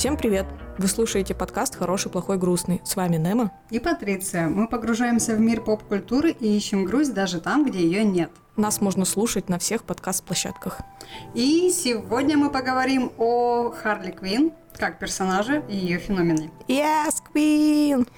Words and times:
Всем 0.00 0.16
привет! 0.16 0.46
Вы 0.78 0.88
слушаете 0.88 1.34
подкаст 1.34 1.76
«Хороший, 1.76 2.10
плохой, 2.10 2.38
грустный». 2.38 2.80
С 2.86 2.96
вами 2.96 3.16
Немо. 3.16 3.52
И 3.68 3.78
Патриция. 3.78 4.48
Мы 4.48 4.66
погружаемся 4.66 5.36
в 5.36 5.40
мир 5.40 5.60
поп-культуры 5.60 6.30
и 6.30 6.56
ищем 6.56 6.86
грусть 6.86 7.12
даже 7.12 7.38
там, 7.38 7.66
где 7.66 7.80
ее 7.80 8.02
нет. 8.02 8.30
Нас 8.56 8.80
можно 8.80 9.04
слушать 9.04 9.50
на 9.50 9.58
всех 9.58 9.84
подкаст-площадках. 9.84 10.80
И 11.34 11.68
сегодня 11.68 12.38
мы 12.38 12.48
поговорим 12.48 13.12
о 13.18 13.72
Харли 13.72 14.12
Квин 14.12 14.52
как 14.78 14.98
персонаже 14.98 15.62
и 15.68 15.76
ее 15.76 15.98
феномене. 15.98 16.50
Yes, 16.66 17.16
Queen! 17.34 18.08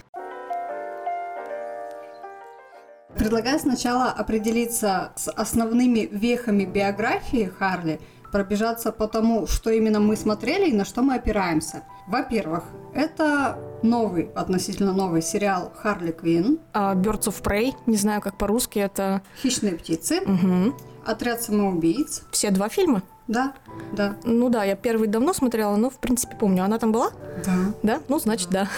Предлагаю 3.17 3.59
сначала 3.59 4.13
определиться 4.13 5.13
с 5.17 5.29
основными 5.33 6.09
вехами 6.13 6.65
биографии 6.65 7.53
Харли, 7.59 8.01
пробежаться 8.33 8.91
по 8.91 9.07
тому, 9.07 9.47
что 9.47 9.71
именно 9.71 10.01
мы 10.01 10.17
смотрели 10.17 10.71
и 10.71 10.73
на 10.73 10.85
что 10.85 11.03
мы 11.03 11.15
опираемся. 11.15 11.85
Во-первых, 12.09 12.65
это 12.95 13.59
новый, 13.83 14.31
относительно 14.35 14.93
новый 14.93 15.23
сериал 15.23 15.73
Харли 15.77 16.13
Квин. 16.13 16.59
А, 16.73 16.95
Birds 16.95 17.29
of 17.29 17.43
Prey, 17.43 17.75
не 17.87 17.97
знаю, 17.97 18.21
как 18.21 18.37
по-русски 18.37 18.79
это... 18.79 19.23
Хищные 19.41 19.75
птицы. 19.75 20.21
Угу. 20.23 20.75
Отряд 21.07 21.43
самоубийц. 21.43 22.23
Все 22.33 22.51
два 22.51 22.69
фильма? 22.69 23.03
Да, 23.29 23.53
да. 23.93 24.17
Ну 24.25 24.49
да, 24.49 24.65
я 24.65 24.77
первый 24.77 25.09
давно 25.09 25.33
смотрела, 25.33 25.77
но 25.77 25.91
в 25.91 25.99
принципе 25.99 26.37
помню. 26.37 26.65
Она 26.65 26.79
там 26.79 26.91
была? 26.91 27.11
Да. 27.45 27.53
Да? 27.83 28.01
Ну, 28.09 28.19
значит, 28.19 28.51
да. 28.51 28.69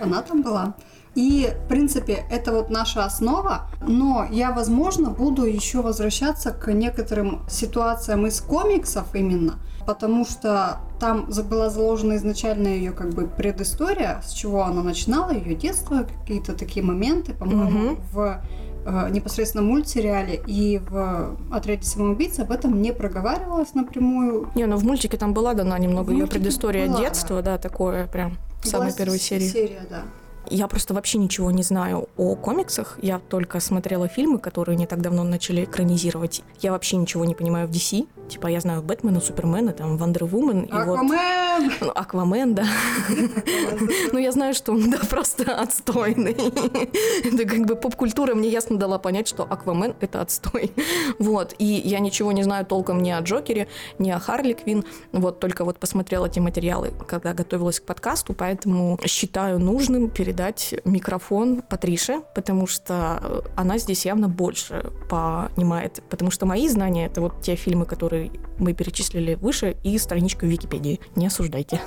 Она 0.00 0.22
там 0.22 0.42
была. 0.42 0.74
И, 1.14 1.50
в 1.64 1.68
принципе, 1.68 2.24
это 2.30 2.52
вот 2.52 2.70
наша 2.70 3.04
основа, 3.04 3.68
но 3.86 4.26
я, 4.30 4.52
возможно, 4.52 5.10
буду 5.10 5.44
еще 5.44 5.82
возвращаться 5.82 6.52
к 6.52 6.72
некоторым 6.72 7.40
ситуациям 7.48 8.26
из 8.26 8.40
комиксов 8.40 9.14
именно, 9.14 9.54
потому 9.86 10.24
что 10.24 10.78
там 11.00 11.28
была 11.48 11.68
заложена 11.68 12.16
изначально 12.16 12.68
ее 12.68 12.92
как 12.92 13.10
бы 13.10 13.26
предыстория, 13.26 14.20
с 14.24 14.30
чего 14.32 14.62
она 14.64 14.82
начинала, 14.82 15.32
ее 15.32 15.54
детство, 15.56 16.04
какие-то 16.20 16.52
такие 16.54 16.84
моменты, 16.84 17.32
по-моему, 17.32 17.70
Мгм. 17.92 17.98
в 18.12 18.40
э, 18.86 19.10
непосредственно 19.10 19.62
мультсериале 19.62 20.40
и 20.46 20.78
в 20.78 21.36
«Отряде 21.52 21.82
самоубийц» 21.84 22.38
об 22.38 22.50
этом 22.50 22.80
не 22.80 22.92
проговаривалось 22.92 23.74
напрямую. 23.74 24.48
Не, 24.54 24.64
ну 24.66 24.76
в 24.76 24.84
мультике 24.84 25.18
там 25.18 25.34
была 25.34 25.52
дана 25.54 25.78
немного 25.78 26.12
ее 26.12 26.26
предыстория 26.26 26.86
была, 26.86 26.98
детства, 27.00 27.42
да, 27.42 27.58
такое 27.58 28.06
прям 28.06 28.38
в 28.62 28.66
самой 28.66 28.94
первой 28.94 29.18
серии. 29.18 29.48
Серия, 29.48 29.82
да. 29.90 30.02
Я 30.50 30.66
просто 30.66 30.94
вообще 30.94 31.18
ничего 31.18 31.52
не 31.52 31.62
знаю 31.62 32.08
о 32.16 32.34
комиксах. 32.34 32.98
Я 33.00 33.20
только 33.20 33.60
смотрела 33.60 34.08
фильмы, 34.08 34.40
которые 34.40 34.74
не 34.76 34.86
так 34.86 35.00
давно 35.00 35.22
начали 35.22 35.62
экранизировать. 35.62 36.42
Я 36.60 36.72
вообще 36.72 36.96
ничего 36.96 37.24
не 37.24 37.36
понимаю 37.36 37.68
в 37.68 37.70
DC. 37.70 38.08
Типа 38.28 38.48
я 38.48 38.60
знаю 38.60 38.82
Бэтмена, 38.82 39.20
Супермена, 39.20 39.72
там 39.72 39.96
Вандервумен 39.96 40.62
и 40.62 40.72
вот 40.72 40.98
Аквамен! 40.98 41.72
ну, 41.80 41.90
Аквамен, 41.94 42.54
да. 42.54 42.64
Ну, 44.12 44.18
я 44.18 44.32
знаю, 44.32 44.54
что 44.54 44.72
он, 44.72 44.90
да, 44.90 44.98
просто 45.08 45.54
отстойный. 45.54 46.32
Это 46.32 47.44
как 47.44 47.66
бы 47.66 47.76
поп-культура 47.76 48.34
мне 48.34 48.48
ясно 48.48 48.76
дала 48.76 48.98
понять, 48.98 49.28
что 49.28 49.44
Аквамен— 49.44 49.94
это 50.00 50.20
отстой. 50.20 50.72
Вот. 51.20 51.54
И 51.58 51.64
я 51.64 52.00
ничего 52.00 52.32
не 52.32 52.42
знаю 52.42 52.66
толком 52.66 53.02
ни 53.02 53.10
о 53.10 53.20
Джокере, 53.20 53.68
ни 53.98 54.10
о 54.10 54.18
Харли 54.18 54.54
Квин. 54.54 54.84
Вот 55.12 55.38
только 55.38 55.64
вот 55.64 55.78
посмотрела 55.78 56.26
эти 56.26 56.40
материалы, 56.40 56.92
когда 57.06 57.34
готовилась 57.34 57.78
к 57.78 57.84
подкасту, 57.84 58.34
поэтому 58.34 58.98
считаю 59.04 59.60
нужным 59.60 60.10
передать 60.10 60.39
микрофон 60.84 61.62
Патрише, 61.62 62.22
потому 62.34 62.66
что 62.66 63.20
э, 63.22 63.40
она 63.56 63.78
здесь 63.78 64.06
явно 64.06 64.28
больше 64.28 64.90
понимает. 65.08 66.02
Потому 66.10 66.30
что 66.30 66.46
мои 66.46 66.68
знания— 66.68 67.06
это 67.06 67.20
вот 67.20 67.40
те 67.40 67.56
фильмы, 67.56 67.86
которые 67.86 68.30
мы 68.58 68.74
перечислили 68.74 69.34
выше, 69.34 69.76
и 69.84 69.98
страничка 69.98 70.46
в 70.46 70.48
Википедии. 70.48 71.00
Не 71.16 71.26
осуждайте. 71.26 71.80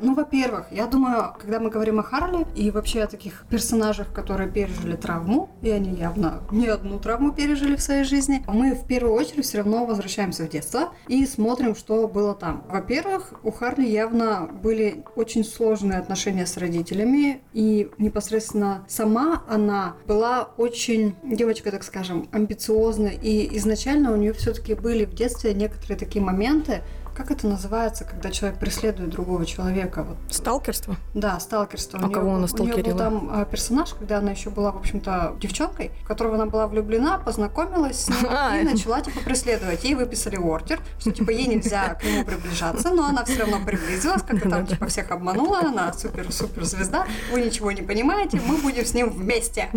Ну, 0.00 0.14
во-первых, 0.14 0.66
я 0.70 0.86
думаю, 0.86 1.34
когда 1.40 1.58
мы 1.58 1.70
говорим 1.70 1.98
о 1.98 2.04
Харли 2.04 2.46
и 2.54 2.70
вообще 2.70 3.02
о 3.02 3.08
таких 3.08 3.44
персонажах, 3.50 4.12
которые 4.12 4.48
пережили 4.48 4.94
травму, 4.94 5.50
и 5.60 5.70
они 5.70 5.98
явно 5.98 6.42
не 6.52 6.68
одну 6.68 7.00
травму 7.00 7.32
пережили 7.32 7.74
в 7.74 7.82
своей 7.82 8.04
жизни, 8.04 8.44
мы 8.46 8.74
в 8.74 8.86
первую 8.86 9.14
очередь 9.14 9.44
все 9.44 9.58
равно 9.58 9.86
возвращаемся 9.86 10.44
в 10.44 10.50
детство 10.50 10.92
и 11.08 11.26
смотрим, 11.26 11.74
что 11.74 12.06
было 12.06 12.34
там. 12.34 12.64
Во-первых, 12.68 13.34
у 13.42 13.50
Харли 13.50 13.86
явно 13.86 14.48
были 14.62 15.04
очень 15.16 15.44
сложные 15.44 15.98
отношения 15.98 16.46
с 16.46 16.56
родителями, 16.56 17.40
и 17.52 17.90
непосредственно 17.98 18.84
сама 18.86 19.42
она 19.48 19.96
была 20.06 20.50
очень, 20.58 21.16
девочка, 21.24 21.72
так 21.72 21.82
скажем, 21.82 22.28
амбициозная, 22.30 23.14
и 23.20 23.56
изначально 23.56 24.12
у 24.12 24.16
нее 24.16 24.32
все-таки 24.32 24.74
были 24.74 25.06
в 25.06 25.14
детстве 25.14 25.54
некоторые 25.54 25.98
такие 25.98 26.24
моменты, 26.24 26.82
как 27.18 27.30
это 27.32 27.46
называется, 27.48 28.04
когда 28.04 28.30
человек 28.30 28.58
преследует 28.58 29.10
другого 29.10 29.44
человека? 29.44 30.04
Вот, 30.04 30.16
Сталкерство? 30.30 30.96
да, 31.14 31.38
сталкерство. 31.40 31.98
А 32.02 32.06
У 32.06 32.10
кого 32.10 32.34
она 32.36 32.46
был- 32.46 32.54
У 32.60 32.64
нее 32.64 32.74
был 32.74 32.82
сталкерила? 32.82 32.98
там 32.98 33.30
а, 33.32 33.44
персонаж, 33.44 33.92
когда 33.94 34.18
она 34.18 34.30
еще 34.30 34.50
была, 34.50 34.72
в 34.72 34.76
общем-то, 34.78 35.36
девчонкой, 35.40 35.90
в 36.04 36.06
которого 36.06 36.36
она 36.36 36.46
была 36.46 36.66
влюблена, 36.68 37.18
познакомилась 37.18 38.04
с 38.04 38.08
ним 38.08 38.26
А. 38.30 38.56
и 38.58 38.64
начала, 38.64 39.00
типа, 39.00 39.20
преследовать. 39.20 39.84
Ей 39.84 39.94
выписали 39.94 40.36
ордер, 40.36 40.80
что, 40.98 41.10
типа, 41.10 41.30
ей 41.30 41.46
нельзя 41.48 41.94
к 41.94 42.04
нему 42.04 42.24
приближаться, 42.24 42.90
но 42.90 43.06
она 43.08 43.24
все 43.24 43.40
равно 43.40 43.58
приблизилась, 43.66 44.22
как-то 44.22 44.48
там, 44.48 44.50
Да-да. 44.50 44.66
типа, 44.66 44.86
всех 44.86 45.10
обманула, 45.10 45.60
она 45.60 45.92
супер-супер 45.92 46.64
звезда, 46.64 47.06
вы 47.32 47.42
ничего 47.42 47.72
не 47.72 47.82
понимаете, 47.82 48.40
мы 48.46 48.56
будем 48.58 48.84
с 48.86 48.94
ним 48.94 49.10
вместе. 49.10 49.68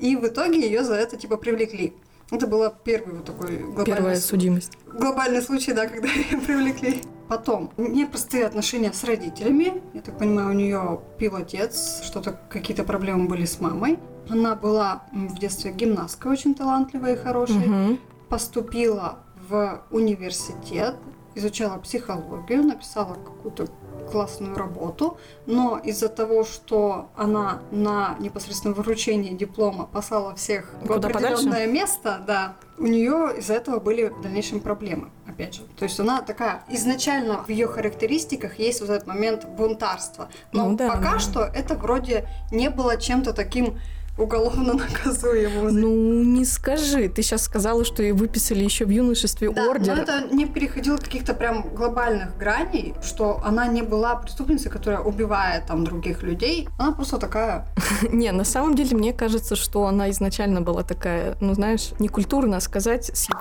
И 0.00 0.16
в 0.16 0.26
итоге 0.26 0.60
ее 0.60 0.84
за 0.84 0.94
это, 0.94 1.16
типа, 1.16 1.36
привлекли. 1.36 1.94
Это 2.32 2.46
было 2.46 2.74
первый 2.82 3.16
вот 3.16 3.26
такой 3.26 3.58
глобальный 3.58 3.84
Первая 3.84 4.16
судимость. 4.16 4.72
глобальный 4.86 5.42
случай, 5.42 5.72
да, 5.74 5.86
когда 5.88 6.08
ее 6.08 6.38
привлекли. 6.38 7.02
Потом, 7.28 7.70
непростые 7.76 8.46
отношения 8.46 8.92
с 8.92 9.04
родителями. 9.04 9.82
Я 9.94 10.00
так 10.00 10.18
понимаю, 10.18 10.50
у 10.50 10.52
нее 10.52 11.00
пил 11.18 11.36
отец, 11.36 12.00
что-то, 12.02 12.38
какие-то 12.50 12.84
проблемы 12.84 13.28
были 13.28 13.44
с 13.44 13.60
мамой. 13.60 13.98
Она 14.28 14.54
была 14.54 15.04
в 15.12 15.38
детстве 15.38 15.72
гимнасткой 15.72 16.32
очень 16.32 16.54
талантливой 16.54 17.14
и 17.14 17.16
хорошей. 17.16 17.66
Мгм. 17.66 17.98
Поступила 18.28 19.18
в 19.48 19.82
университет, 19.90 20.96
изучала 21.34 21.78
психологию, 21.78 22.62
написала 22.62 23.14
какую-то 23.14 23.68
классную 24.10 24.56
работу, 24.56 25.16
но 25.46 25.78
из-за 25.78 26.08
того, 26.08 26.44
что 26.44 27.10
она 27.16 27.62
на 27.70 28.16
непосредственно 28.18 28.74
вручении 28.74 29.34
диплома 29.34 29.86
послала 29.86 30.34
всех 30.34 30.74
в 30.82 30.86
Куда 30.86 31.08
определенное 31.08 31.66
место, 31.66 32.22
да, 32.26 32.56
у 32.78 32.86
нее 32.86 33.38
из-за 33.38 33.54
этого 33.54 33.80
были 33.80 34.08
в 34.08 34.20
дальнейшем 34.20 34.60
проблемы, 34.60 35.10
опять 35.26 35.54
же. 35.54 35.62
То 35.78 35.84
есть 35.84 35.98
она 35.98 36.20
такая, 36.20 36.64
изначально 36.68 37.42
в 37.44 37.48
ее 37.48 37.66
характеристиках 37.66 38.58
есть 38.58 38.80
вот 38.80 38.90
этот 38.90 39.06
момент 39.06 39.46
бунтарства, 39.46 40.28
но 40.52 40.68
Ну 40.68 40.76
да, 40.76 40.88
пока 40.88 41.12
да. 41.12 41.18
что 41.18 41.40
это 41.40 41.74
вроде 41.74 42.28
не 42.50 42.70
было 42.70 42.96
чем-то 42.96 43.32
таким 43.32 43.78
уголовно 44.18 44.74
наказуемым. 44.74 45.80
Ну, 45.80 46.22
не 46.24 46.44
скажи. 46.44 47.08
Ты 47.08 47.22
сейчас 47.22 47.42
сказала, 47.42 47.84
что 47.84 48.02
ей 48.02 48.12
выписали 48.12 48.62
еще 48.62 48.84
в 48.84 48.90
юношестве 48.90 49.50
Да, 49.50 49.68
ордер. 49.68 49.96
но 49.96 50.02
это 50.02 50.34
не 50.34 50.46
переходило 50.46 50.96
каких-то 50.96 51.34
прям 51.34 51.74
глобальных 51.74 52.36
граней, 52.36 52.94
что 53.02 53.40
она 53.44 53.66
не 53.66 53.82
была 53.82 54.16
преступницей, 54.16 54.70
которая 54.70 55.00
убивает 55.00 55.66
там 55.66 55.84
других 55.84 56.22
людей. 56.22 56.68
Она 56.78 56.92
просто 56.92 57.18
такая... 57.18 57.66
Не, 58.12 58.32
на 58.32 58.44
самом 58.44 58.74
деле, 58.74 58.96
мне 58.96 59.12
кажется, 59.12 59.56
что 59.56 59.86
она 59.86 60.10
изначально 60.10 60.60
была 60.60 60.82
такая, 60.82 61.36
ну, 61.40 61.54
знаешь, 61.54 61.90
некультурно 61.98 62.60
сказать, 62.60 63.10
с. 63.16 63.28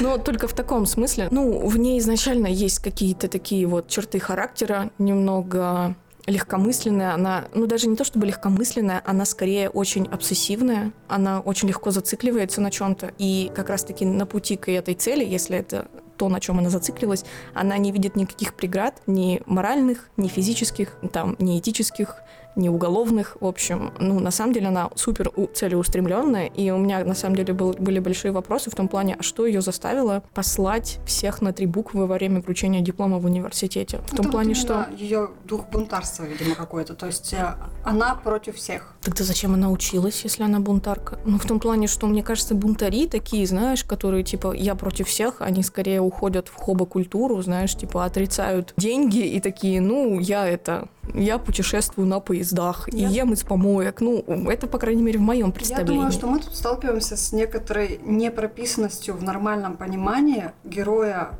Но 0.00 0.18
только 0.18 0.46
в 0.46 0.52
таком 0.52 0.86
смысле. 0.86 1.28
Ну, 1.30 1.66
в 1.66 1.76
ней 1.78 1.98
изначально 1.98 2.46
есть 2.46 2.78
какие-то 2.78 3.28
такие 3.28 3.66
вот 3.66 3.88
черты 3.88 4.20
характера, 4.20 4.90
немного 4.98 5.96
легкомысленная, 6.28 7.14
она, 7.14 7.48
ну 7.54 7.66
даже 7.66 7.88
не 7.88 7.96
то 7.96 8.04
чтобы 8.04 8.26
легкомысленная, 8.26 9.02
она 9.04 9.24
скорее 9.24 9.70
очень 9.70 10.06
обсессивная, 10.06 10.92
она 11.08 11.40
очень 11.40 11.68
легко 11.68 11.90
зацикливается 11.90 12.60
на 12.60 12.70
чем-то, 12.70 13.12
и 13.18 13.50
как 13.54 13.70
раз-таки 13.70 14.04
на 14.04 14.26
пути 14.26 14.56
к 14.56 14.70
этой 14.70 14.94
цели, 14.94 15.24
если 15.24 15.58
это 15.58 15.88
то, 16.16 16.28
на 16.28 16.40
чем 16.40 16.58
она 16.58 16.68
зациклилась, 16.68 17.24
она 17.54 17.78
не 17.78 17.92
видит 17.92 18.16
никаких 18.16 18.54
преград, 18.54 19.00
ни 19.06 19.40
моральных, 19.46 20.10
ни 20.16 20.28
физических, 20.28 20.96
там, 21.12 21.36
ни 21.38 21.58
этических, 21.58 22.16
ни 22.58 22.68
уголовных, 22.68 23.36
в 23.40 23.46
общем. 23.46 23.92
Ну, 23.98 24.20
на 24.20 24.30
самом 24.30 24.52
деле, 24.52 24.68
она 24.68 24.90
супер 24.94 25.30
целеустремленная, 25.54 26.46
и 26.46 26.70
у 26.70 26.78
меня, 26.78 27.04
на 27.04 27.14
самом 27.14 27.36
деле, 27.36 27.54
был- 27.54 27.74
были 27.78 27.98
большие 28.00 28.32
вопросы 28.32 28.70
в 28.70 28.74
том 28.74 28.88
плане, 28.88 29.16
а 29.18 29.22
что 29.22 29.46
ее 29.46 29.60
заставило 29.60 30.22
послать 30.34 30.98
всех 31.06 31.40
на 31.42 31.52
три 31.52 31.66
буквы 31.66 32.06
во 32.06 32.14
время 32.14 32.40
вручения 32.40 32.80
диплома 32.80 33.18
в 33.18 33.24
университете? 33.24 33.98
В 34.06 34.10
том 34.10 34.26
Это 34.26 34.30
плане, 34.30 34.48
вот 34.50 34.56
что... 34.56 34.86
ее 34.96 35.30
дух 35.44 35.68
бунтарства, 35.70 36.24
видимо, 36.24 36.54
какой-то. 36.54 36.94
То 36.94 37.06
есть 37.06 37.32
э, 37.32 37.54
она 37.84 38.14
против 38.14 38.56
всех. 38.56 38.94
Тогда 39.02 39.24
зачем 39.24 39.54
она 39.54 39.70
училась, 39.70 40.20
если 40.24 40.42
она 40.42 40.60
бунтарка? 40.60 41.18
Ну, 41.24 41.38
в 41.38 41.46
том 41.46 41.60
плане, 41.60 41.86
что, 41.86 42.06
мне 42.06 42.22
кажется, 42.22 42.54
бунтари 42.54 43.06
такие, 43.06 43.46
знаешь, 43.46 43.84
которые, 43.84 44.24
типа, 44.24 44.52
я 44.52 44.74
против 44.74 45.08
всех, 45.08 45.40
они 45.40 45.62
скорее 45.62 46.00
уходят 46.00 46.48
в 46.48 46.54
хоба-культуру, 46.54 47.40
знаешь, 47.42 47.74
типа, 47.74 48.04
отрицают 48.04 48.74
деньги 48.76 49.20
и 49.20 49.40
такие, 49.40 49.80
ну, 49.80 50.18
я 50.18 50.46
это, 50.46 50.88
я 51.14 51.38
путешествую 51.38 52.06
на 52.06 52.20
поездах 52.20 52.88
и 52.92 52.98
Я- 52.98 53.08
ем 53.08 53.32
из 53.32 53.42
помоек. 53.42 54.00
Ну, 54.00 54.24
это, 54.48 54.66
по 54.66 54.78
крайней 54.78 55.02
мере, 55.02 55.18
в 55.18 55.22
моем 55.22 55.48
Я 55.48 55.52
представлении. 55.52 55.94
думаю, 55.94 56.12
что 56.12 56.26
мы 56.26 56.40
тут 56.40 56.54
сталкиваемся 56.54 57.16
с 57.16 57.32
некоторой 57.32 58.00
непрописанностью 58.04 59.14
в 59.14 59.22
нормальном 59.22 59.76
понимании 59.76 60.52
героя 60.64 61.30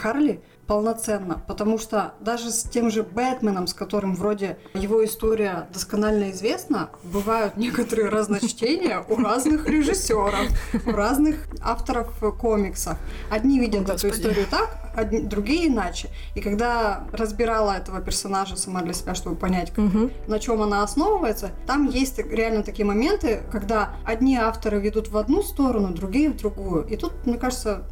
Харли 0.00 0.40
полноценно, 0.68 1.42
потому 1.48 1.78
что 1.78 2.12
даже 2.20 2.50
с 2.50 2.62
тем 2.62 2.90
же 2.90 3.02
Бэтменом, 3.02 3.66
с 3.66 3.72
которым 3.74 4.14
вроде 4.14 4.58
его 4.74 5.02
история 5.04 5.66
досконально 5.72 6.30
известна, 6.30 6.90
бывают 7.02 7.56
некоторые 7.56 8.10
разночтения 8.10 9.02
у 9.08 9.16
разных 9.16 9.66
режиссеров, 9.66 10.46
у 10.86 10.90
разных 10.92 11.48
авторов 11.62 12.12
комиксов. 12.38 12.98
Одни 13.30 13.58
видят 13.58 13.88
эту 13.88 14.10
историю 14.10 14.46
так, 14.50 14.92
одни- 14.94 15.20
другие 15.22 15.68
иначе. 15.68 16.10
И 16.34 16.40
когда 16.42 17.04
разбирала 17.12 17.72
этого 17.72 18.00
персонажа 18.02 18.56
сама 18.56 18.82
для 18.82 18.92
себя, 18.92 19.14
чтобы 19.14 19.36
понять, 19.36 19.70
как- 19.70 19.78
Мгм. 19.78 20.10
на 20.26 20.38
чем 20.38 20.60
она 20.60 20.82
основывается, 20.82 21.50
там 21.66 21.88
есть 21.88 22.18
реально 22.18 22.62
такие 22.62 22.84
моменты, 22.84 23.40
когда 23.50 23.94
одни 24.04 24.36
авторы 24.36 24.78
ведут 24.80 25.08
в 25.08 25.16
одну 25.16 25.42
сторону, 25.42 25.94
другие 25.94 26.28
в 26.28 26.36
другую. 26.36 26.86
И 26.88 26.96
тут, 26.96 27.12
мне 27.24 27.38
кажется, 27.38 27.84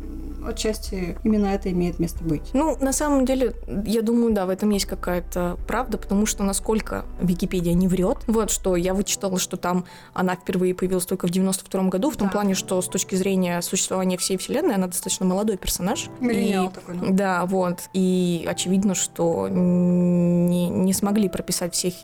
отчасти 0.47 1.17
именно 1.25 1.47
это 1.47 1.71
имеет 1.73 1.99
место 1.99 2.23
быть. 2.23 2.51
Ну, 2.53 2.66
на 2.81 2.93
самом 2.93 3.25
деле, 3.25 3.53
я 3.87 4.03
думаю, 4.03 4.33
да, 4.35 4.47
в 4.47 4.51
этом 4.51 4.71
есть 4.71 4.87
какая-то 4.87 5.57
правда, 5.69 5.99
потому 5.99 6.27
что 6.27 6.43
насколько 6.43 7.05
Википедия 7.21 7.75
не 7.75 7.87
врет, 7.87 8.19
вот 8.27 8.51
что 8.51 8.75
я 8.75 8.95
вычитала, 8.95 9.39
что 9.39 9.57
там 9.57 9.85
она 10.15 10.35
впервые 10.35 10.75
появилась 10.75 11.07
только 11.07 11.27
в 11.29 11.31
92 11.31 11.85
году, 11.85 12.11
в 12.11 12.17
том 12.17 12.29
Да. 12.29 12.33
плане, 12.33 12.55
что 12.55 12.81
с 12.83 12.89
точки 12.89 13.15
зрения 13.15 13.61
существования 13.63 14.17
всей 14.17 14.37
вселенной 14.39 14.75
она 14.75 14.87
достаточно 14.89 15.27
молодой 15.27 15.57
персонаж. 15.57 16.09
Миллениал 16.21 16.67
И- 16.69 16.73
такой, 16.75 16.95
ну. 16.97 17.13
Да, 17.15 17.45
вот. 17.47 17.81
И 17.93 18.45
очевидно, 18.49 18.95
что 18.95 19.49
не, 19.49 20.69
не 20.69 20.93
смогли 20.93 21.29
прописать 21.29 21.75
всех 21.75 21.95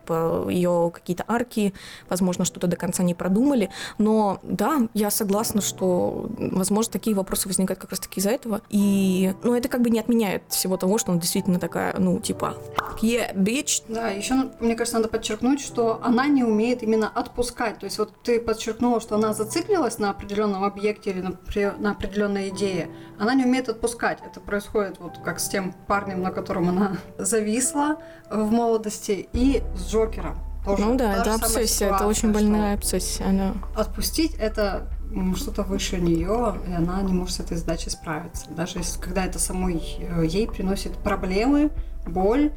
ее 0.51 0.91
какие-то 0.93 1.25
арки, 1.27 1.73
возможно, 2.09 2.45
что-то 2.45 2.67
до 2.67 2.77
конца 2.77 3.03
не 3.03 3.15
продумали. 3.15 3.71
Но 3.99 4.39
да, 4.43 4.89
я 4.95 5.11
согласна, 5.11 5.61
что, 5.61 6.29
возможно, 6.39 6.93
такие 6.93 7.17
вопросы 7.17 7.49
возникают 7.49 7.81
как 7.81 7.91
раз-таки 7.91 8.21
из-за 8.21 8.31
этого. 8.31 8.61
И, 8.71 9.35
ну, 9.43 9.55
это 9.55 9.69
как 9.69 9.83
бы 9.83 9.91
не 9.91 10.01
отменяет 10.01 10.43
всего 10.55 10.77
того, 10.77 10.99
что 10.99 11.13
она 11.13 11.21
действительно 11.21 11.59
такая, 11.59 11.95
ну, 11.99 12.19
типа, 12.21 12.55
yeah, 13.03 13.35
bitch. 13.35 13.83
Да, 13.89 14.09
еще, 14.09 14.51
мне 14.61 14.75
кажется, 14.75 14.99
надо 14.99 15.09
подчеркнуть, 15.09 15.61
что 15.61 16.01
она 16.03 16.27
не 16.27 16.45
умеет 16.45 16.83
именно 16.83 17.09
отпускать. 17.09 17.79
То 17.79 17.85
есть 17.85 17.99
вот 17.99 18.13
ты 18.23 18.41
подчеркнула, 18.41 19.01
что 19.01 19.17
она 19.17 19.35
зациклилась 19.35 19.99
на 19.99 20.11
определенном 20.11 20.65
объекте 20.65 21.11
или 21.11 21.21
на, 21.21 21.39
на 21.79 21.91
определенной 21.93 22.49
идее. 22.51 22.91
Она 23.19 23.35
не 23.35 23.45
умеет 23.45 23.69
отпускать. 23.69 24.19
Это 24.25 24.41
происходит 24.41 24.99
вот 24.99 25.19
как 25.25 25.41
с 25.41 25.49
тем 25.49 25.75
парнем, 25.87 26.23
на 26.23 26.31
котором 26.31 26.69
она 26.69 26.97
зависла 27.19 27.99
в 28.31 28.51
молодости, 28.51 29.29
и 29.33 29.63
с 29.77 29.91
Джокером. 29.91 30.39
Тоже 30.65 30.85
Ну 30.85 30.97
да, 30.97 31.17
это 31.17 31.35
обсессия, 31.35 31.93
это 31.93 32.07
очень 32.07 32.33
больная 32.33 32.75
обсессия, 32.75 33.27
да. 33.33 33.55
Отпустить 33.75 34.37
это 34.39 34.89
что-то 35.37 35.63
выше 35.63 35.99
нее, 35.99 36.61
и 36.69 36.73
она 36.73 37.03
не 37.03 37.13
может 37.13 37.37
с 37.37 37.41
этой 37.41 37.57
задачей 37.57 37.91
справиться. 37.91 38.47
Даже 38.51 38.79
если, 38.79 39.01
когда 39.01 39.25
это 39.25 39.39
самой 39.39 39.83
э, 39.99 40.25
ей 40.27 40.47
приносит 40.47 40.97
проблемы, 40.99 41.71
боль. 42.07 42.51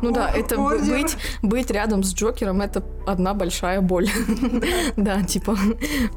Ну 0.00 0.10
да, 0.10 0.30
это 0.30 0.56
быть, 0.58 1.16
быть 1.42 1.70
рядом 1.70 2.02
с 2.02 2.14
Джокером 2.14 2.60
это 2.60 2.82
одна 3.06 3.34
большая 3.34 3.80
боль. 3.80 4.08
Да, 4.96 5.22
типа, 5.22 5.56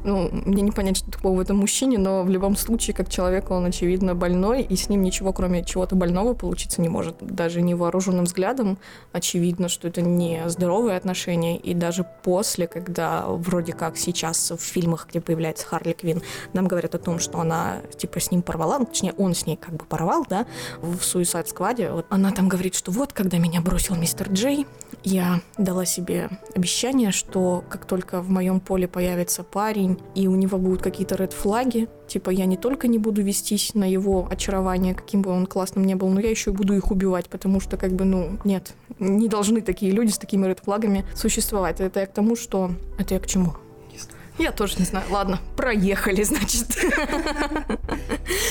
ну, 0.02 0.30
мне 0.32 0.62
не 0.62 0.70
понять, 0.70 0.96
что 0.96 1.10
такого 1.10 1.36
в 1.36 1.40
этом 1.40 1.58
мужчине, 1.58 1.98
но 1.98 2.22
в 2.22 2.30
любом 2.30 2.56
случае, 2.56 2.94
как 2.94 3.08
человек, 3.08 3.50
он, 3.50 3.64
очевидно, 3.66 4.14
больной, 4.14 4.62
и 4.62 4.76
с 4.76 4.88
ним 4.88 5.02
ничего, 5.02 5.32
кроме 5.32 5.64
чего-то 5.64 5.94
больного, 5.94 6.34
получиться 6.34 6.80
не 6.80 6.88
может. 6.88 7.16
Даже 7.20 7.62
невооруженным 7.62 8.24
взглядом 8.24 8.78
очевидно, 9.12 9.68
что 9.68 9.88
это 9.88 10.02
не 10.02 10.42
здоровые 10.46 10.96
отношения, 10.96 11.56
и 11.56 11.74
даже 11.74 12.06
после, 12.22 12.66
когда 12.66 13.26
вроде 13.26 13.72
как 13.72 13.96
сейчас 13.96 14.50
в 14.50 14.60
фильмах, 14.60 15.06
где 15.08 15.20
появляется 15.20 15.66
Харли 15.66 15.92
Квин, 15.92 16.22
нам 16.52 16.66
говорят 16.66 16.94
о 16.94 16.98
том, 16.98 17.18
что 17.18 17.40
она, 17.40 17.82
типа, 17.96 18.20
с 18.20 18.30
ним 18.30 18.42
порвала, 18.42 18.78
ну, 18.78 18.86
точнее, 18.86 19.14
он 19.18 19.34
с 19.34 19.46
ней 19.46 19.56
как 19.56 19.74
бы 19.74 19.84
порвал, 19.84 20.26
да, 20.28 20.46
в 20.80 20.96
Suicide 20.96 21.46
Squad, 21.46 21.83
вот 21.92 22.06
она 22.08 22.30
там 22.32 22.48
говорит, 22.48 22.74
что 22.74 22.90
вот, 22.90 23.12
когда 23.12 23.38
меня 23.38 23.60
бросил 23.60 23.94
мистер 23.96 24.30
Джей, 24.30 24.66
я 25.02 25.40
дала 25.58 25.84
себе 25.84 26.30
обещание, 26.54 27.10
что 27.10 27.64
как 27.68 27.84
только 27.84 28.20
в 28.20 28.30
моем 28.30 28.60
поле 28.60 28.88
появится 28.88 29.42
парень, 29.42 29.98
и 30.14 30.26
у 30.28 30.34
него 30.34 30.58
будут 30.58 30.82
какие-то 30.82 31.16
ред 31.16 31.32
флаги, 31.32 31.88
типа 32.08 32.30
я 32.30 32.46
не 32.46 32.56
только 32.56 32.88
не 32.88 32.98
буду 32.98 33.22
вестись 33.22 33.74
на 33.74 33.90
его 33.90 34.26
очарование, 34.30 34.94
каким 34.94 35.22
бы 35.22 35.30
он 35.30 35.46
классным 35.46 35.84
ни 35.84 35.94
был, 35.94 36.08
но 36.08 36.20
я 36.20 36.30
еще 36.30 36.50
и 36.50 36.54
буду 36.54 36.74
их 36.74 36.90
убивать, 36.90 37.28
потому 37.28 37.60
что 37.60 37.76
как 37.76 37.92
бы, 37.92 38.04
ну, 38.04 38.38
нет, 38.44 38.74
не 38.98 39.28
должны 39.28 39.60
такие 39.60 39.92
люди 39.92 40.10
с 40.10 40.18
такими 40.18 40.46
ред 40.46 40.60
флагами 40.60 41.04
существовать. 41.14 41.80
Это 41.80 42.00
я 42.00 42.06
к 42.06 42.12
тому, 42.12 42.36
что... 42.36 42.70
Это 42.98 43.14
я 43.14 43.20
к 43.20 43.26
чему? 43.26 43.54
Я 44.38 44.50
тоже 44.52 44.76
не 44.78 44.84
знаю. 44.84 45.06
Ладно, 45.10 45.38
проехали, 45.56 46.22
значит. 46.24 46.66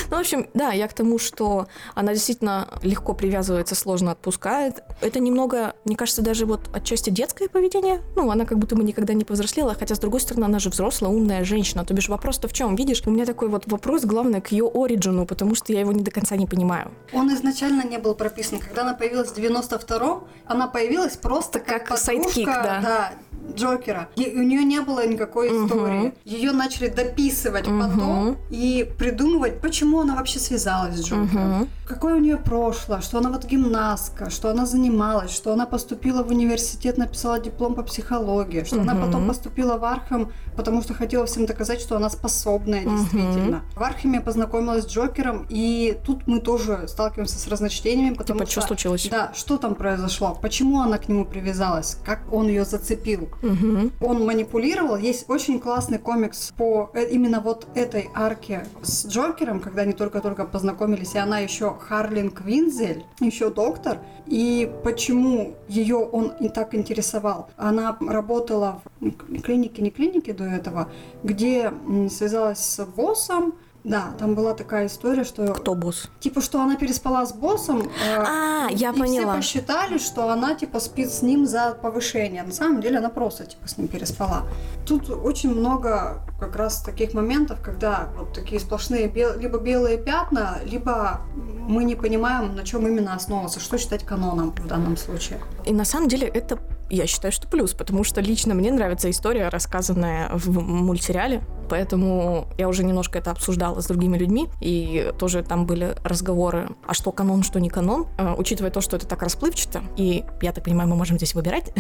Ну, 0.10 0.18
в 0.18 0.20
общем, 0.20 0.48
да, 0.54 0.72
я 0.72 0.88
к 0.88 0.94
тому, 0.94 1.20
что 1.20 1.68
она 1.96 2.14
действительно 2.14 2.68
легко 2.84 3.14
привязывается, 3.14 3.76
сложно 3.76 4.12
отпускает. 4.12 4.84
Это 5.02 5.20
немного, 5.20 5.74
мне 5.86 5.96
кажется, 5.96 6.22
даже 6.22 6.46
вот 6.46 6.70
отчасти 6.74 7.10
детское 7.10 7.50
поведение. 7.50 8.02
Ну, 8.16 8.30
она 8.32 8.46
как 8.46 8.60
будто 8.60 8.76
бы 8.76 8.84
никогда 8.84 9.14
не 9.14 9.24
повзрослела, 9.24 9.76
хотя, 9.78 9.96
с 9.96 10.00
другой 10.00 10.22
стороны, 10.22 10.46
она 10.46 10.60
же 10.60 10.70
взрослая, 10.70 11.12
умная 11.12 11.44
женщина. 11.44 11.84
То 11.84 11.94
бишь 11.94 12.10
вопрос-то 12.10 12.48
в 12.48 12.54
чем? 12.54 12.76
Видишь, 12.76 13.02
у 13.06 13.12
меня 13.12 13.26
такой 13.26 13.50
вот 13.50 13.64
вопрос, 13.68 14.06
главное, 14.06 14.42
к 14.42 14.52
ее 14.52 14.70
origin 14.74 15.13
у, 15.13 15.26
потому 15.26 15.56
что 15.56 15.74
я 15.74 15.82
его 15.82 15.92
не 15.92 16.04
до 16.04 16.12
конца 16.12 16.36
не 16.36 16.46
понимаю. 16.46 16.92
Он 17.12 17.34
изначально 17.34 17.84
не 17.84 17.98
был 17.98 18.16
прописан. 18.16 18.60
Когда 18.60 18.84
она 18.84 18.94
появилась 18.94 19.30
в 19.30 19.38
92-м, 19.38 20.24
она 20.46 20.68
появилась 20.68 21.18
просто 21.18 21.60
как, 21.60 21.88
Как 21.88 21.98
sidekick, 21.98 22.46
подружка, 22.46 22.80
да. 22.82 23.14
Джокера. 23.56 24.10
И 24.16 24.28
у 24.36 24.44
нее 24.44 24.64
не 24.64 24.82
было 24.82 25.06
никакой 25.08 25.50
Мгм. 25.50 25.66
истории. 25.68 26.14
Ее 26.26 26.52
начали 26.52 26.88
дописывать 26.88 27.68
Мгм. 27.68 27.82
потом 27.82 28.38
и 28.50 28.90
придумывать, 28.98 29.60
почему 29.62 30.02
она 30.02 30.16
вообще 30.16 30.40
связалась 30.40 30.96
с 30.96 31.02
Джокером. 31.06 31.58
Мгм. 31.60 31.68
Какое 31.88 32.16
у 32.16 32.20
нее 32.20 32.38
прошлое, 32.38 33.02
что 33.02 33.18
она 33.18 33.30
вот 33.30 33.46
гимнастка, 33.46 34.30
что 34.30 34.50
она 34.50 34.66
занималась, 34.66 35.32
что 35.32 35.52
она 35.54 35.66
поступила 35.66 36.24
в 36.24 36.30
университет, 36.30 36.98
написала 36.98 37.40
диплом 37.40 37.76
по 37.76 37.84
психологии, 37.84 38.64
что 38.64 38.82
она 38.82 38.94
Мгм. 38.94 39.06
потом 39.06 39.28
поступила 39.28 39.78
в 39.78 39.84
Архам, 39.84 40.32
потому 40.56 40.82
что 40.82 40.94
хотела 40.94 41.26
всем 41.26 41.46
доказать, 41.46 41.82
что 41.82 41.96
она 41.98 42.10
способная 42.10 42.84
действительно. 42.86 43.64
В 43.76 43.84
Архаме 43.84 44.22
познакомилась 44.22 44.86
с 44.86 44.88
Джокером, 44.88 45.46
и 45.50 45.98
тут 46.06 46.26
мы 46.28 46.40
тоже 46.40 46.86
сталкиваемся 46.88 47.38
с 47.38 47.48
разночтениями, 47.48 48.14
потому 48.14 48.40
Типа, 48.40 48.52
что 48.52 48.62
что... 48.62 48.68
случилось? 48.70 49.08
Да, 49.12 49.32
что 49.36 49.58
там 49.58 49.76
произошло? 49.76 50.38
Почему 50.42 50.82
она 50.82 50.98
к 50.98 51.10
нему 51.10 51.26
привязалась? 51.26 51.98
Как 52.06 52.22
он 52.32 52.48
ее 52.48 52.66
зацепил? 52.66 53.30
Мгм. 53.42 53.92
Он 54.02 54.26
манипулировал. 54.26 54.98
Есть 54.98 55.30
очень 55.30 55.60
классный 55.60 55.98
комикс 56.00 56.54
по 56.58 56.90
э- 56.94 57.10
именно 57.10 57.40
вот 57.40 57.68
этой 57.76 58.10
арке 58.14 58.66
с 58.82 59.06
Джокером, 59.08 59.60
когда 59.60 59.82
они 59.84 59.94
только-только 59.94 60.46
познакомились, 60.46 61.16
и 61.16 61.18
она 61.18 61.40
еще 61.40 61.76
Харлин 61.80 62.30
Квинзель, 62.32 63.04
еще 63.20 63.50
доктор. 63.50 64.00
И 64.28 64.72
почему 64.84 65.56
ее 65.68 65.98
он 65.98 66.28
и 66.40 66.50
так 66.50 66.74
интересовал? 66.76 67.50
Она 67.58 67.98
работала 68.00 68.82
в 69.00 69.42
клинике, 69.42 69.82
не 69.82 69.92
клинике 69.92 70.34
до 70.34 70.46
этого, 70.46 70.90
где 71.24 71.72
связалась 72.10 72.60
с 72.60 72.86
боссом. 72.86 73.56
Да, 73.84 74.14
там 74.18 74.34
была 74.34 74.54
такая 74.54 74.88
история, 74.88 75.26
что 75.26 75.54
Кто 75.54 75.76
босс? 75.76 76.10
типа 76.22 76.40
что 76.42 76.62
она 76.62 76.78
переспала 76.78 77.26
с 77.26 77.34
боссом. 77.34 77.82
э, 77.82 77.86
А, 78.18 78.68
я 78.72 78.92
и 78.92 78.98
поняла. 78.98 79.34
все 79.34 79.60
посчитали, 79.60 79.98
что 79.98 80.30
она 80.30 80.56
типа 80.56 80.80
спит 80.80 81.12
с 81.12 81.22
ним 81.22 81.46
за 81.46 81.74
повышение. 81.82 82.44
На 82.44 82.54
самом 82.54 82.80
деле 82.80 83.00
она 83.00 83.10
просто 83.10 83.46
типа 83.46 83.68
с 83.68 83.78
ним 83.78 83.90
переспала. 83.90 84.44
Тут 84.86 85.10
очень 85.10 85.54
много 85.54 86.22
как 86.40 86.56
раз 86.56 86.82
таких 86.82 87.14
моментов, 87.14 87.60
когда 87.62 88.08
вот 88.18 88.32
такие 88.34 88.62
сплошные 88.62 89.08
бел- 89.10 89.38
либо 89.38 89.58
белые 89.60 89.98
пятна, 89.98 90.60
либо 90.64 91.20
мы 91.36 91.84
не 91.84 91.96
понимаем, 91.96 92.56
на 92.56 92.64
чем 92.64 92.88
именно 92.88 93.14
основываться, 93.16 93.60
что 93.60 93.78
считать 93.78 94.06
каноном 94.06 94.52
в 94.52 94.66
данном 94.66 94.96
случае. 94.96 95.40
И 95.66 95.74
на 95.74 95.84
самом 95.84 96.08
деле 96.08 96.28
это, 96.28 96.58
я 96.90 97.06
считаю, 97.06 97.34
что 97.34 97.50
плюс, 97.50 97.74
потому 97.74 98.06
что 98.06 98.22
лично 98.22 98.54
мне 98.54 98.72
нравится 98.72 99.10
история, 99.10 99.50
рассказанная 99.50 100.30
в 100.34 100.50
мультсериале, 100.62 101.42
поэтому 101.68 102.48
я 102.58 102.68
уже 102.68 102.84
немножко 102.84 103.20
это 103.20 103.32
обсуждала 103.32 103.82
с 103.82 103.88
другими 103.88 104.18
людьми, 104.18 104.50
и 104.62 105.12
тоже 105.18 105.44
там 105.44 105.66
были 105.66 105.96
разговоры, 106.04 106.70
а 106.86 106.94
что 106.94 107.12
канон, 107.12 107.44
что 107.44 107.60
не 107.60 107.70
канон, 107.70 108.08
Э, 108.18 108.36
учитывая 108.38 108.72
то, 108.72 108.82
что 108.82 108.98
это 108.98 109.08
так 109.08 109.22
расплывчато, 109.22 109.84
и 109.98 110.24
я 110.42 110.52
так 110.52 110.64
понимаю, 110.64 110.90
мы 110.90 110.96
можем 110.96 111.18
здесь 111.18 111.34
выбирать, 111.34 111.74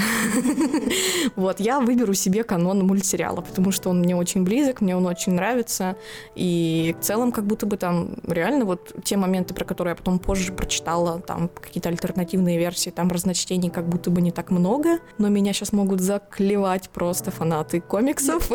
вот, 1.35 1.59
я 1.59 1.79
выберу 1.79 2.13
себе 2.13 2.43
канон 2.43 2.85
мультсериала, 2.85 3.41
потому 3.41 3.71
что 3.71 3.89
он 3.89 3.99
мне 3.99 4.15
очень 4.15 4.43
близок, 4.43 4.81
мне 4.81 4.95
он 4.95 5.05
очень 5.05 5.33
нравится, 5.33 5.95
и 6.35 6.95
в 6.99 7.03
целом 7.03 7.31
как 7.31 7.45
будто 7.45 7.65
бы 7.65 7.77
там 7.77 8.15
реально 8.27 8.65
вот 8.65 8.93
те 9.03 9.17
моменты, 9.17 9.53
про 9.53 9.65
которые 9.65 9.91
я 9.91 9.95
потом 9.95 10.19
позже 10.19 10.51
прочитала, 10.51 11.19
там 11.19 11.49
какие-то 11.49 11.89
альтернативные 11.89 12.57
версии, 12.57 12.89
там 12.89 13.09
разночтений 13.09 13.69
как 13.69 13.87
будто 13.87 14.09
бы 14.09 14.21
не 14.21 14.31
так 14.31 14.51
много, 14.51 14.99
но 15.17 15.29
меня 15.29 15.53
сейчас 15.53 15.71
могут 15.71 16.01
заклевать 16.01 16.89
просто 16.89 17.31
фанаты 17.31 17.81
комиксов. 17.81 18.49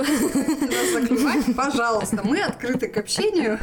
Воевать, 1.19 1.57
пожалуйста, 1.57 2.21
мы 2.25 2.41
открыты 2.41 2.89
к 2.89 2.97
общению. 2.97 3.59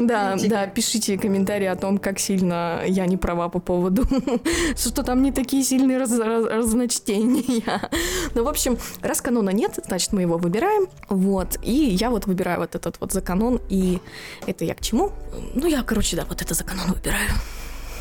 Да, 0.00 0.36
да, 0.36 0.66
пишите 0.66 1.18
комментарии 1.18 1.66
о 1.66 1.76
том, 1.76 1.98
как 1.98 2.18
сильно 2.18 2.82
я 2.86 3.06
не 3.06 3.16
права 3.16 3.48
по 3.48 3.60
поводу, 3.60 4.04
что 4.76 5.02
там 5.02 5.22
не 5.22 5.32
такие 5.32 5.62
сильные 5.62 5.98
раз, 5.98 6.16
раз, 6.18 6.46
разночтения. 6.46 7.80
Ну, 8.34 8.44
в 8.44 8.48
общем, 8.48 8.78
раз 9.02 9.20
канона 9.20 9.50
нет, 9.50 9.78
значит, 9.86 10.12
мы 10.12 10.22
его 10.22 10.38
выбираем. 10.38 10.86
Вот. 11.08 11.58
И 11.62 11.72
я 11.72 12.10
вот 12.10 12.26
выбираю 12.26 12.60
вот 12.60 12.74
этот 12.74 13.00
вот 13.00 13.12
за 13.12 13.20
канон. 13.20 13.60
И 13.68 14.00
это 14.46 14.64
я 14.64 14.74
к 14.74 14.80
чему? 14.80 15.12
Ну, 15.54 15.66
я, 15.66 15.82
короче, 15.82 16.16
да, 16.16 16.24
вот 16.28 16.42
это 16.42 16.54
за 16.54 16.64
канон 16.64 16.92
выбираю. 16.92 17.30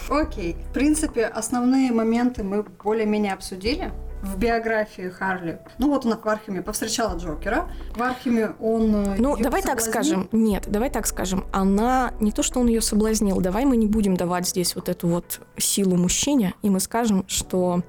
Окей. 0.09 0.55
В 0.69 0.73
принципе, 0.73 1.25
основные 1.25 1.91
моменты 1.91 2.43
мы 2.43 2.63
более-менее 2.63 3.33
обсудили 3.33 3.91
в 4.21 4.37
биографии 4.37 5.09
Харли. 5.09 5.59
Ну 5.77 5.89
вот 5.89 6.05
она 6.05 6.17
в 6.17 6.27
Архиме 6.27 6.61
повстречала 6.61 7.17
Джокера. 7.17 7.69
В 7.95 8.01
Архиме 8.01 8.53
он 8.59 8.95
э, 8.95 9.15
Ну, 9.17 9.35
давай 9.37 9.61
соблазнил. 9.61 9.63
так 9.63 9.81
скажем. 9.81 10.29
Нет, 10.31 10.65
давай 10.67 10.89
так 10.89 11.07
скажем. 11.07 11.45
Она 11.51 12.13
не 12.19 12.31
то, 12.31 12.43
что 12.43 12.59
он 12.59 12.67
ее 12.67 12.81
соблазнил. 12.81 13.41
Давай 13.41 13.65
мы 13.65 13.77
не 13.77 13.87
будем 13.87 14.15
давать 14.15 14.47
здесь 14.47 14.75
вот 14.75 14.89
эту 14.89 15.07
вот 15.07 15.41
силу 15.57 15.95
мужчине, 15.97 16.53
и 16.61 16.69
мы 16.69 16.79
скажем, 16.79 17.25
что 17.27 17.81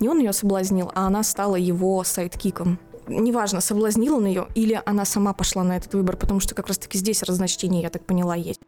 не 0.00 0.08
он 0.08 0.18
ее 0.18 0.32
соблазнил, 0.32 0.90
а 0.94 1.06
она 1.06 1.22
стала 1.22 1.56
его 1.56 2.02
сайдкиком 2.04 2.78
неважно, 3.08 3.60
соблазнил 3.60 4.16
он 4.16 4.26
ее 4.26 4.48
или 4.54 4.80
она 4.84 5.04
сама 5.04 5.32
пошла 5.32 5.62
на 5.62 5.76
этот 5.76 5.94
выбор, 5.94 6.16
потому 6.16 6.40
что 6.40 6.54
как 6.54 6.66
раз-таки 6.68 6.98
здесь 6.98 7.22
разночтение, 7.22 7.82
я 7.82 7.90
так 7.90 8.04
поняла, 8.04 8.34
есть. 8.34 8.60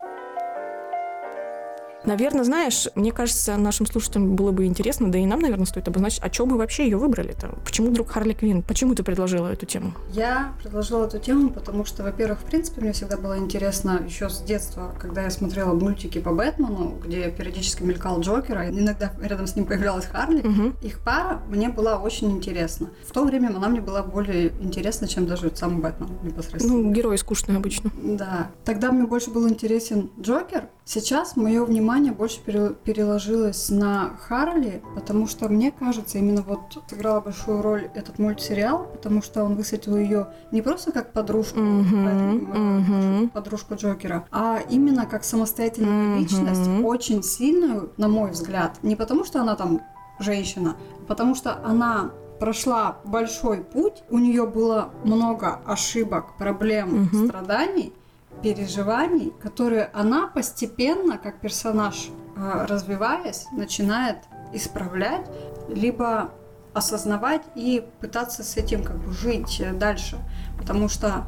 Наверное, 2.04 2.44
знаешь, 2.44 2.88
мне 2.94 3.12
кажется, 3.12 3.56
нашим 3.56 3.86
слушателям 3.86 4.36
было 4.36 4.52
бы 4.52 4.66
интересно, 4.66 5.10
да 5.10 5.18
и 5.18 5.26
нам, 5.26 5.40
наверное, 5.40 5.66
стоит 5.66 5.88
обозначить, 5.88 6.20
а 6.22 6.32
что 6.32 6.46
бы 6.46 6.56
вообще 6.56 6.84
ее 6.84 6.96
выбрали-то? 6.96 7.50
Почему 7.64 7.90
вдруг 7.90 8.10
Харли 8.10 8.34
Квин? 8.34 8.62
Почему 8.62 8.94
ты 8.94 9.02
предложила 9.02 9.48
эту 9.48 9.66
тему? 9.66 9.92
Я 10.12 10.52
предложила 10.62 11.06
эту 11.06 11.18
тему, 11.18 11.50
потому 11.50 11.84
что, 11.84 12.02
во-первых, 12.04 12.40
в 12.40 12.44
принципе, 12.44 12.80
мне 12.80 12.92
всегда 12.92 13.16
было 13.16 13.36
интересно 13.36 14.00
еще 14.06 14.28
с 14.28 14.40
детства, 14.40 14.94
когда 14.98 15.22
я 15.22 15.30
смотрела 15.30 15.74
мультики 15.74 16.18
по 16.18 16.32
Бэтмену, 16.32 16.98
где 17.04 17.30
периодически 17.30 17.82
мелькал 17.82 18.20
Джокер, 18.20 18.56
а 18.56 18.68
иногда 18.68 19.12
рядом 19.20 19.46
с 19.46 19.56
ним 19.56 19.66
появлялась 19.66 20.06
Харли. 20.06 20.40
Угу. 20.40 20.86
Их 20.86 21.00
пара 21.00 21.42
мне 21.48 21.68
была 21.68 21.98
очень 21.98 22.30
интересна. 22.30 22.90
В 23.06 23.12
то 23.12 23.24
время 23.24 23.48
она 23.48 23.68
мне 23.68 23.80
была 23.80 24.02
более 24.02 24.48
интересна, 24.60 25.08
чем 25.08 25.26
даже 25.26 25.50
сам 25.54 25.80
Бэтмен 25.80 26.10
непосредственно. 26.22 26.78
Ну, 26.78 26.92
герой 26.92 27.18
скучный 27.18 27.56
обычно. 27.56 27.90
Да. 28.02 28.50
Тогда 28.64 28.92
мне 28.92 29.06
больше 29.06 29.30
был 29.30 29.48
интересен 29.48 30.10
Джокер. 30.20 30.68
Сейчас 30.84 31.36
мое 31.36 31.64
внимание 31.64 31.87
внимание 31.88 32.12
больше 32.12 32.40
переложилось 32.84 33.70
на 33.70 34.10
Харли, 34.20 34.82
потому 34.94 35.26
что, 35.26 35.48
мне 35.48 35.72
кажется, 35.72 36.18
именно 36.18 36.42
вот 36.42 36.82
сыграла 36.86 37.20
большую 37.20 37.62
роль 37.62 37.88
этот 37.94 38.18
мультсериал, 38.18 38.88
потому 38.92 39.22
что 39.22 39.42
он 39.42 39.56
высветил 39.56 39.96
ее 39.96 40.26
не 40.52 40.60
просто 40.60 40.92
как 40.92 41.12
подружку, 41.14 41.58
mm-hmm, 41.58 42.52
mm-hmm. 42.52 43.28
подружку 43.30 43.74
Джокера, 43.76 44.26
а 44.30 44.58
именно 44.68 45.06
как 45.06 45.24
самостоятельную 45.24 46.16
mm-hmm. 46.16 46.18
личность, 46.18 46.84
очень 46.84 47.22
сильную, 47.22 47.90
на 47.96 48.08
мой 48.08 48.32
взгляд. 48.32 48.78
Не 48.82 48.94
потому 48.94 49.24
что 49.24 49.40
она 49.40 49.56
там 49.56 49.80
женщина, 50.18 50.76
а 51.00 51.04
потому 51.06 51.34
что 51.34 51.58
она 51.64 52.10
прошла 52.38 52.98
большой 53.04 53.58
путь, 53.64 54.02
у 54.10 54.18
нее 54.18 54.46
было 54.46 54.90
много 55.04 55.60
ошибок, 55.64 56.36
проблем, 56.36 57.08
mm-hmm. 57.12 57.28
страданий, 57.28 57.94
переживаний, 58.42 59.32
которые 59.42 59.90
она 59.92 60.26
постепенно, 60.26 61.18
как 61.18 61.40
персонаж, 61.40 62.08
э, 62.36 62.66
развиваясь, 62.66 63.46
начинает 63.52 64.18
исправлять, 64.52 65.26
либо 65.68 66.30
осознавать 66.74 67.42
и 67.54 67.84
пытаться 68.00 68.42
с 68.42 68.56
этим 68.56 68.82
как 68.84 68.98
бы 68.98 69.12
жить 69.12 69.62
дальше. 69.78 70.18
Потому 70.58 70.88
что 70.88 71.26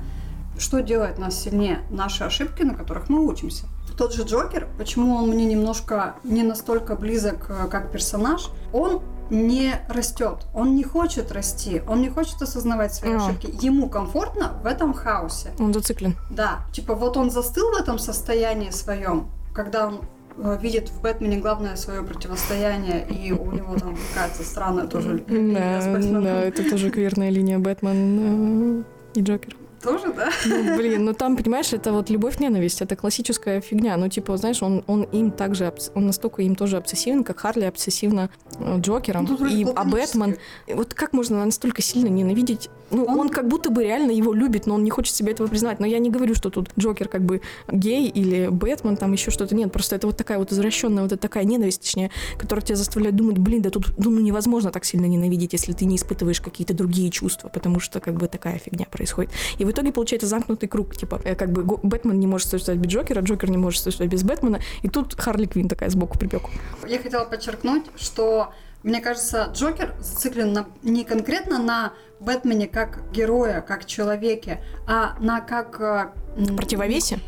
что 0.59 0.83
делает 0.83 1.19
нас 1.19 1.41
сильнее? 1.41 1.81
Наши 1.91 2.25
ошибки, 2.25 2.63
на 2.63 2.75
которых 2.75 3.09
мы 3.09 3.27
учимся. 3.27 3.67
Тот 3.97 4.15
же 4.15 4.23
Джокер, 4.23 4.69
почему 4.79 5.17
он 5.17 5.29
мне 5.31 5.45
немножко 5.45 6.17
не 6.25 6.43
настолько 6.43 6.97
близок 6.97 7.51
э, 7.51 7.69
как 7.69 7.91
персонаж, 7.91 8.51
он 8.73 9.03
не 9.31 9.75
растет, 9.89 10.47
он 10.55 10.75
не 10.75 10.85
хочет 10.85 11.33
расти, 11.33 11.83
он 11.89 12.03
не 12.03 12.09
хочет 12.09 12.43
осознавать 12.43 12.95
свои 12.95 13.13
а. 13.13 13.17
ошибки. 13.17 13.49
Ему 13.65 13.89
комфортно 13.89 14.55
в 14.63 14.67
этом 14.67 14.93
хаосе. 14.93 15.53
Он 15.59 15.73
зациклен. 15.73 16.17
Да, 16.31 16.61
типа 16.73 16.95
вот 16.95 17.17
он 17.17 17.31
застыл 17.31 17.71
в 17.71 17.81
этом 17.81 17.99
состоянии 17.99 18.71
своем, 18.71 19.31
когда 19.55 19.89
он 19.89 20.01
э, 20.37 20.59
видит 20.61 20.89
в 20.91 21.01
Бэтмене 21.01 21.39
главное 21.39 21.77
свое 21.77 22.03
противостояние, 22.03 23.07
и 23.09 23.33
у 23.33 23.53
него 23.53 23.79
там 23.79 23.97
какая-то 24.13 24.43
странная 24.43 24.87
тоже 24.87 25.25
да, 25.27 26.21
Да, 26.21 26.43
это 26.43 26.69
тоже 26.69 26.91
кверная 26.91 27.31
линия 27.31 27.59
Бэтмен 27.59 28.85
и 29.15 29.21
Джокер. 29.21 29.57
Тоже, 29.83 30.13
да? 30.13 30.31
Ну, 30.47 30.77
блин, 30.77 31.05
ну 31.05 31.15
там, 31.15 31.37
понимаешь, 31.37 31.73
это 31.73 31.93
вот 31.93 32.11
любовь-ненависть, 32.11 32.83
это 32.83 32.97
классическая 32.97 33.61
фигня. 33.61 33.97
Ну, 33.97 34.09
типа, 34.09 34.37
знаешь, 34.37 34.63
он, 34.63 34.85
он 34.87 35.05
им 35.05 35.31
также, 35.31 35.73
он 35.95 36.07
настолько 36.07 36.43
им 36.43 36.55
тоже 36.55 36.77
обсессивен, 36.77 37.25
как 37.25 37.41
Харли 37.41 37.65
обсессивно 37.65 38.31
э, 38.59 38.79
Джокером. 38.81 39.27
Ну, 39.29 39.47
и, 39.47 39.65
а 39.75 39.85
Бэтмен, 39.85 40.37
вот 40.69 40.95
как 40.95 41.13
можно 41.13 41.45
настолько 41.45 41.83
сильно 41.83 42.09
ненавидеть 42.09 42.69
ну, 42.91 43.05
он... 43.05 43.21
он 43.21 43.29
как 43.29 43.49
будто 43.49 43.71
бы 43.71 43.85
реально 43.85 44.11
его 44.11 44.33
любит, 44.33 44.67
но 44.67 44.75
он 44.75 44.85
не 44.85 44.91
хочет 44.91 45.15
себе 45.15 45.33
этого 45.33 45.47
признать. 45.47 45.81
Но 45.81 45.87
я 45.87 45.99
не 45.99 46.11
говорю, 46.11 46.35
что 46.35 46.51
тут 46.51 46.71
Джокер 46.79 47.09
как 47.09 47.23
бы 47.23 47.41
гей 47.71 48.09
или 48.09 48.49
Бэтмен, 48.49 48.97
там 48.97 49.13
еще 49.13 49.31
что-то. 49.31 49.55
Нет, 49.55 49.73
просто 49.73 49.97
это 49.97 50.07
вот 50.07 50.17
такая 50.17 50.39
вот 50.39 50.53
извращенная, 50.53 51.05
вот 51.05 51.21
такая 51.21 51.45
ненависть, 51.45 51.83
точнее, 51.83 52.11
которая 52.39 52.65
тебя 52.65 52.77
заставляет 52.77 53.17
думать, 53.17 53.39
блин, 53.39 53.63
да 53.63 53.71
тут 53.71 53.93
ну, 53.97 54.11
невозможно 54.21 54.71
так 54.71 54.85
сильно 54.85 55.07
ненавидеть, 55.07 55.53
если 55.53 55.73
ты 55.73 55.85
не 55.85 55.97
испытываешь 55.97 56.41
какие-то 56.41 56.75
другие 56.75 57.11
чувства, 57.11 57.49
потому 57.49 57.81
что 57.81 58.01
как 58.01 58.15
бы 58.15 58.27
такая 58.27 58.59
фигня 58.59 58.87
происходит. 58.91 59.33
И 59.59 59.65
в 59.71 59.73
итоге 59.73 59.93
получается 59.93 60.27
замкнутый 60.27 60.69
круг, 60.69 60.97
типа, 60.97 61.21
э, 61.23 61.37
как 61.37 61.53
бы 61.53 61.63
Бэтмен 61.63 62.19
не 62.19 62.27
может 62.27 62.49
существовать 62.49 62.81
без 62.83 62.91
Джокера, 62.91 63.21
Джокер 63.21 63.51
не 63.51 63.57
может 63.57 63.81
существовать 63.81 64.13
без 64.13 64.25
Бэтмена, 64.25 64.61
и 64.83 64.89
тут 64.89 65.15
Харли 65.19 65.47
Квин 65.47 65.69
такая 65.69 65.91
сбоку 65.91 66.19
припеку. 66.19 66.51
Я 66.89 66.99
хотела 66.99 67.25
подчеркнуть, 67.25 67.85
что 67.97 68.53
мне 68.83 69.01
кажется, 69.01 69.51
Джокер 69.55 69.95
зациклен 70.01 70.53
на, 70.53 70.67
не 70.83 71.05
конкретно 71.05 71.63
на 71.63 71.93
Бэтмене 72.19 72.67
как 72.67 73.11
героя, 73.13 73.61
как 73.61 73.85
человеке, 73.85 74.61
а 74.89 75.17
на 75.21 75.41
как... 75.41 75.81
Э, 75.81 76.57
Противовесе? 76.57 77.21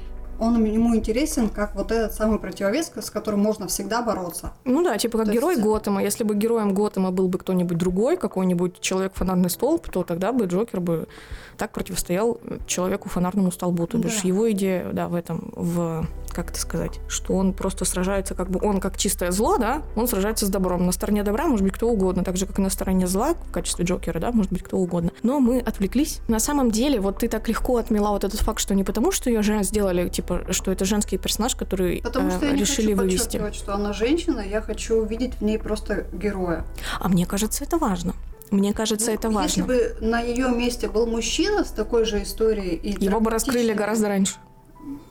он 0.43 0.65
ему 0.65 0.97
интересен 0.97 1.49
как 1.49 1.77
вот 1.77 1.93
этот 1.93 2.15
самый 2.15 2.41
противовес, 2.41 2.91
с 2.97 3.11
которым 3.11 3.41
можно 3.41 3.69
всегда 3.69 4.03
бороться. 4.03 4.53
Ну 4.65 4.83
да, 4.83 4.99
типа 4.99 5.19
как 5.19 5.29
то 5.29 5.33
герой 5.33 5.55
есть... 5.55 5.65
Готэма. 5.65 6.03
Если 6.03 6.25
бы 6.25 6.35
героем 6.35 6.75
Готэма 6.75 7.13
был 7.13 7.29
бы 7.29 7.39
кто-нибудь 7.39 7.79
другой, 7.79 8.17
какой-нибудь 8.17 8.81
человек-фонарный 8.81 9.51
столб, 9.51 9.89
то 9.89 10.03
тогда 10.03 10.33
бы 10.33 10.47
Джокер 10.47 10.81
бы 10.81 11.07
так 11.63 11.71
противостоял 11.71 12.41
человеку-фонарному 12.67 13.53
столбу. 13.53 13.87
То 13.87 13.97
бишь 13.97 14.23
да. 14.23 14.29
его 14.29 14.51
идея, 14.51 14.91
да, 14.93 15.07
в 15.07 15.15
этом, 15.15 15.53
в 15.55 16.05
как 16.33 16.51
это 16.51 16.59
сказать, 16.59 16.99
что 17.07 17.35
он 17.35 17.53
просто 17.53 17.85
сражается, 17.85 18.35
как 18.35 18.51
бы 18.51 18.59
он 18.67 18.81
как 18.81 18.97
чистое 18.99 19.31
зло, 19.31 19.59
да, 19.59 19.83
он 19.95 20.09
сражается 20.09 20.45
с 20.45 20.49
добром. 20.49 20.85
На 20.87 20.91
стороне 20.91 21.23
добра 21.23 21.47
может 21.47 21.63
быть 21.63 21.75
кто 21.75 21.89
угодно, 21.89 22.25
так 22.25 22.37
же, 22.37 22.47
как 22.47 22.59
и 22.59 22.63
на 22.63 22.71
стороне 22.71 23.07
зла 23.07 23.35
в 23.35 23.53
качестве 23.53 23.85
Джокера, 23.85 24.19
да, 24.19 24.33
может 24.33 24.51
быть 24.51 24.65
кто 24.65 24.77
угодно. 24.77 25.13
Но 25.23 25.39
мы 25.39 25.61
отвлеклись. 25.61 26.21
На 26.27 26.41
самом 26.41 26.73
деле, 26.73 26.99
вот 26.99 27.19
ты 27.19 27.29
так 27.29 27.47
легко 27.47 27.77
отмела 27.77 28.09
вот 28.09 28.25
этот 28.25 28.41
факт, 28.41 28.59
что 28.59 28.75
не 28.75 28.83
потому, 28.83 29.13
что 29.13 29.31
ее 29.31 29.43
жен 29.43 29.63
сделали, 29.63 30.09
типа, 30.09 30.47
что 30.51 30.73
это 30.73 30.85
женский 30.85 31.17
персонаж, 31.17 31.55
который 31.55 32.01
потому 32.03 32.33
что 32.33 32.47
э, 32.47 32.51
я 32.51 32.57
решили 32.57 32.89
не 32.89 32.95
хочу 32.95 33.07
вывести. 33.07 33.53
что 33.53 33.75
она 33.75 33.93
женщина, 33.93 34.41
я 34.41 34.63
хочу 34.63 34.97
увидеть 34.97 35.35
в 35.35 35.43
ней 35.43 35.61
просто 35.61 36.07
героя. 36.13 36.65
А 36.99 37.09
мне 37.09 37.25
кажется, 37.25 37.63
это 37.63 37.79
важно. 37.79 38.15
Мне 38.53 38.75
кажется, 38.75 39.07
ну, 39.09 39.15
это 39.15 39.31
важно. 39.31 39.43
Если 39.49 39.63
бы 39.63 39.97
на 40.01 40.21
ее 40.21 40.49
месте 40.51 40.89
был 40.89 41.07
мужчина 41.07 41.65
с 41.65 41.71
такой 41.71 42.05
же 42.05 42.23
историей 42.23 42.77
и 42.77 43.03
его 43.03 43.19
бы 43.19 43.31
раскрыли 43.31 43.73
гораздо 43.73 44.09
раньше. 44.09 44.35